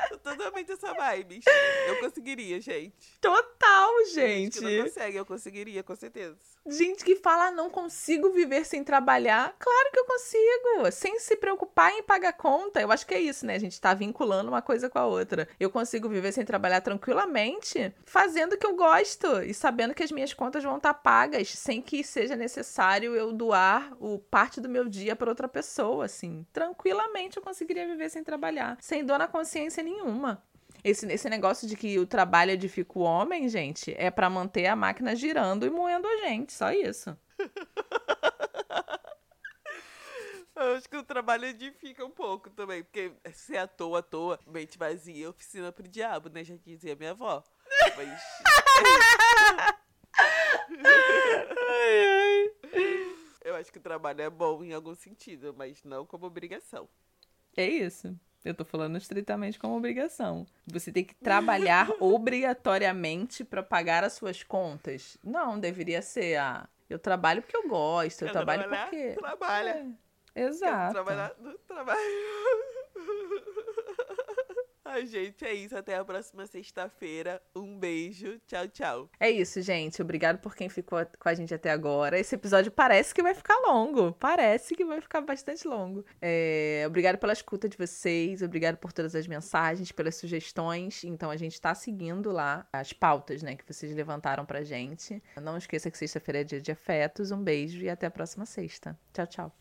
tô 0.10 0.18
totalmente 0.18 0.72
essa 0.72 0.94
vibe. 0.94 1.42
Eu 1.88 2.00
conseguiria, 2.00 2.60
gente. 2.60 3.20
Total, 3.20 4.06
gente. 4.06 4.60
gente 4.60 4.62
não 4.62 4.84
consegue, 4.84 5.18
eu 5.18 5.26
conseguiria, 5.26 5.84
com 5.84 5.96
certeza. 5.96 6.38
Gente 6.66 7.04
que 7.04 7.16
fala, 7.16 7.52
não 7.52 7.70
consigo 7.70 8.32
viver 8.32 8.66
sem 8.66 8.84
trabalhar. 8.84 9.56
Claro 9.58 9.92
que 9.92 10.00
eu 10.00 10.06
consigo. 10.06 10.92
Sem 10.92 11.20
se 11.20 11.36
preocupar 11.36 11.92
em 11.92 12.04
pagar 12.04 12.34
conta. 12.34 12.82
Eu 12.82 12.92
acho 12.92 13.08
que 13.08 13.14
é 13.14 13.20
isso, 13.20 13.46
né? 13.46 13.56
A 13.56 13.60
gente 13.60 13.80
tá 13.80 13.94
vinculando 13.94 14.50
uma 14.50 14.62
coisa 14.62 14.90
com 14.90 15.00
a 15.00 15.06
outra. 15.06 15.48
Eu 15.60 15.70
consigo 15.70 16.08
viver 16.10 16.32
sem 16.32 16.46
trabalhar 16.46 16.82
tranquilamente, 16.82 17.94
fazendo 18.06 18.54
o 18.54 18.58
que 18.58 18.68
eu 18.68 18.76
gosto 18.76 19.42
e 19.42 19.54
sabendo 19.54 19.94
que 19.94 20.04
as 20.04 20.12
minhas 20.12 20.34
contas 20.34 20.64
vão 20.64 20.78
estar 20.78 20.94
tá 20.94 21.00
pagas, 21.00 21.50
sem 21.50 21.82
que 21.82 22.04
seja 22.04 22.36
necessário 22.36 23.16
eu 23.16 23.32
doar 23.32 23.96
o 24.00 24.20
parte 24.20 24.62
do 24.62 24.70
meu 24.70 24.88
dia 24.88 25.16
para 25.16 25.30
outra 25.30 25.48
pessoa, 25.48 26.06
assim. 26.06 26.46
Tranquilamente 26.54 27.38
eu 27.38 27.44
conseguiria 27.44 27.88
viver 27.88 28.10
sem 28.10 28.24
trabalhar, 28.24 28.78
sem 28.80 29.04
dor 29.04 29.18
na 29.18 29.28
consciência 29.28 29.82
nenhuma. 29.82 30.44
Esse, 30.84 31.06
esse 31.12 31.30
negócio 31.30 31.68
de 31.68 31.76
que 31.76 32.00
o 32.00 32.06
trabalho 32.06 32.52
edifica 32.52 32.98
o 32.98 33.02
homem, 33.02 33.50
gente, 33.50 33.94
é 33.98 34.10
para 34.10 34.30
manter 34.30 34.68
a 34.68 34.76
máquina 34.76 35.16
girando 35.16 35.66
e 35.66 35.70
moendo 35.70 36.08
a 36.08 36.18
gente, 36.18 36.54
só 36.54 36.72
isso. 36.72 37.18
Eu 40.56 40.76
acho 40.76 40.90
que 40.90 40.98
o 40.98 41.04
trabalho 41.04 41.46
edifica 41.46 42.04
um 42.06 42.10
pouco 42.10 42.50
também, 42.50 42.84
porque 42.84 43.14
se 43.32 43.56
é 43.56 43.60
à 43.60 43.68
toa, 43.68 44.00
à 44.00 44.02
toa, 44.02 44.38
mente 44.46 44.78
vazia, 44.78 45.30
oficina 45.30 45.72
pro 45.72 45.88
diabo, 45.88 46.28
né? 46.28 46.44
Já 46.44 46.54
dizia 46.58 46.98
minha 46.98 47.12
avó. 47.12 47.42
Mas... 47.96 48.22
ai, 50.70 50.90
ai. 52.76 53.10
Eu 53.42 53.56
acho 53.56 53.72
que 53.72 53.78
o 53.78 53.82
trabalho 53.82 54.22
é 54.22 54.30
bom 54.30 54.62
em 54.62 54.74
algum 54.74 54.94
sentido, 54.94 55.56
mas 55.58 55.82
não 55.86 56.06
como 56.06 56.26
obrigação. 56.26 56.90
É 57.56 57.66
isso. 57.66 58.14
Eu 58.44 58.54
tô 58.54 58.64
falando 58.64 58.98
estritamente 58.98 59.60
como 59.60 59.76
obrigação. 59.76 60.46
Você 60.66 60.92
tem 60.92 61.04
que 61.04 61.14
trabalhar 61.16 61.90
obrigatoriamente 62.00 63.44
para 63.44 63.62
pagar 63.62 64.04
as 64.04 64.14
suas 64.14 64.44
contas. 64.44 65.18
Não, 65.24 65.60
deveria 65.60 66.02
ser 66.02 66.38
a. 66.38 66.62
Ah, 66.62 66.70
eu 66.90 66.98
trabalho 66.98 67.42
porque 67.42 67.56
eu 67.56 67.68
gosto, 67.68 68.24
eu, 68.24 68.28
eu 68.30 68.34
trabalho 68.34 68.68
porque. 68.68 69.14
Trabalha. 69.14 69.88
É, 70.34 70.42
exato. 70.44 70.98
Eu 70.98 71.04
trabalhar 71.04 71.36
no 71.40 71.58
trabalho. 71.60 72.00
Ai, 74.92 75.06
gente, 75.06 75.46
é 75.46 75.54
isso. 75.54 75.78
Até 75.78 75.96
a 75.96 76.04
próxima 76.04 76.48
sexta-feira. 76.48 77.40
Um 77.56 77.78
beijo. 77.78 78.42
Tchau, 78.48 78.68
tchau. 78.70 79.10
É 79.20 79.30
isso, 79.30 79.62
gente. 79.62 80.02
Obrigado 80.02 80.40
por 80.40 80.56
quem 80.56 80.68
ficou 80.68 80.98
com 81.20 81.30
a 81.30 81.34
gente 81.36 81.54
até 81.54 81.70
agora. 81.70 82.20
Esse 82.20 82.34
episódio 82.34 82.72
parece 82.72 83.14
que 83.14 83.22
vai 83.22 83.36
ficar 83.36 83.56
longo. 83.60 84.14
Parece 84.14 84.74
que 84.74 84.84
vai 84.84 85.00
ficar 85.00 85.22
bastante 85.22 85.68
longo. 85.68 86.04
É... 86.20 86.84
Obrigado 86.88 87.20
pela 87.20 87.34
escuta 87.34 87.70
de 87.70 87.78
vocês. 87.78 88.42
Obrigado 88.42 88.78
por 88.78 88.92
todas 88.92 89.14
as 89.14 89.28
mensagens, 89.28 89.92
pelas 89.92 90.16
sugestões. 90.16 91.04
Então, 91.04 91.30
a 91.30 91.38
gente 91.38 91.62
tá 91.62 91.76
seguindo 91.76 92.32
lá 92.32 92.68
as 92.74 92.92
pautas, 92.92 93.44
né, 93.44 93.56
que 93.56 93.72
vocês 93.72 93.96
levantaram 93.96 94.44
pra 94.44 94.64
gente. 94.64 95.22
Não 95.40 95.56
esqueça 95.56 95.92
que 95.92 96.00
sexta-feira 96.00 96.42
é 96.42 96.44
dia 96.44 96.60
de 96.60 96.72
afetos. 96.72 97.30
Um 97.30 97.44
beijo 97.44 97.80
e 97.84 97.90
até 97.90 98.08
a 98.08 98.12
próxima 98.12 98.48
sexta. 98.48 98.98
Tchau, 99.14 99.28
tchau. 99.28 99.56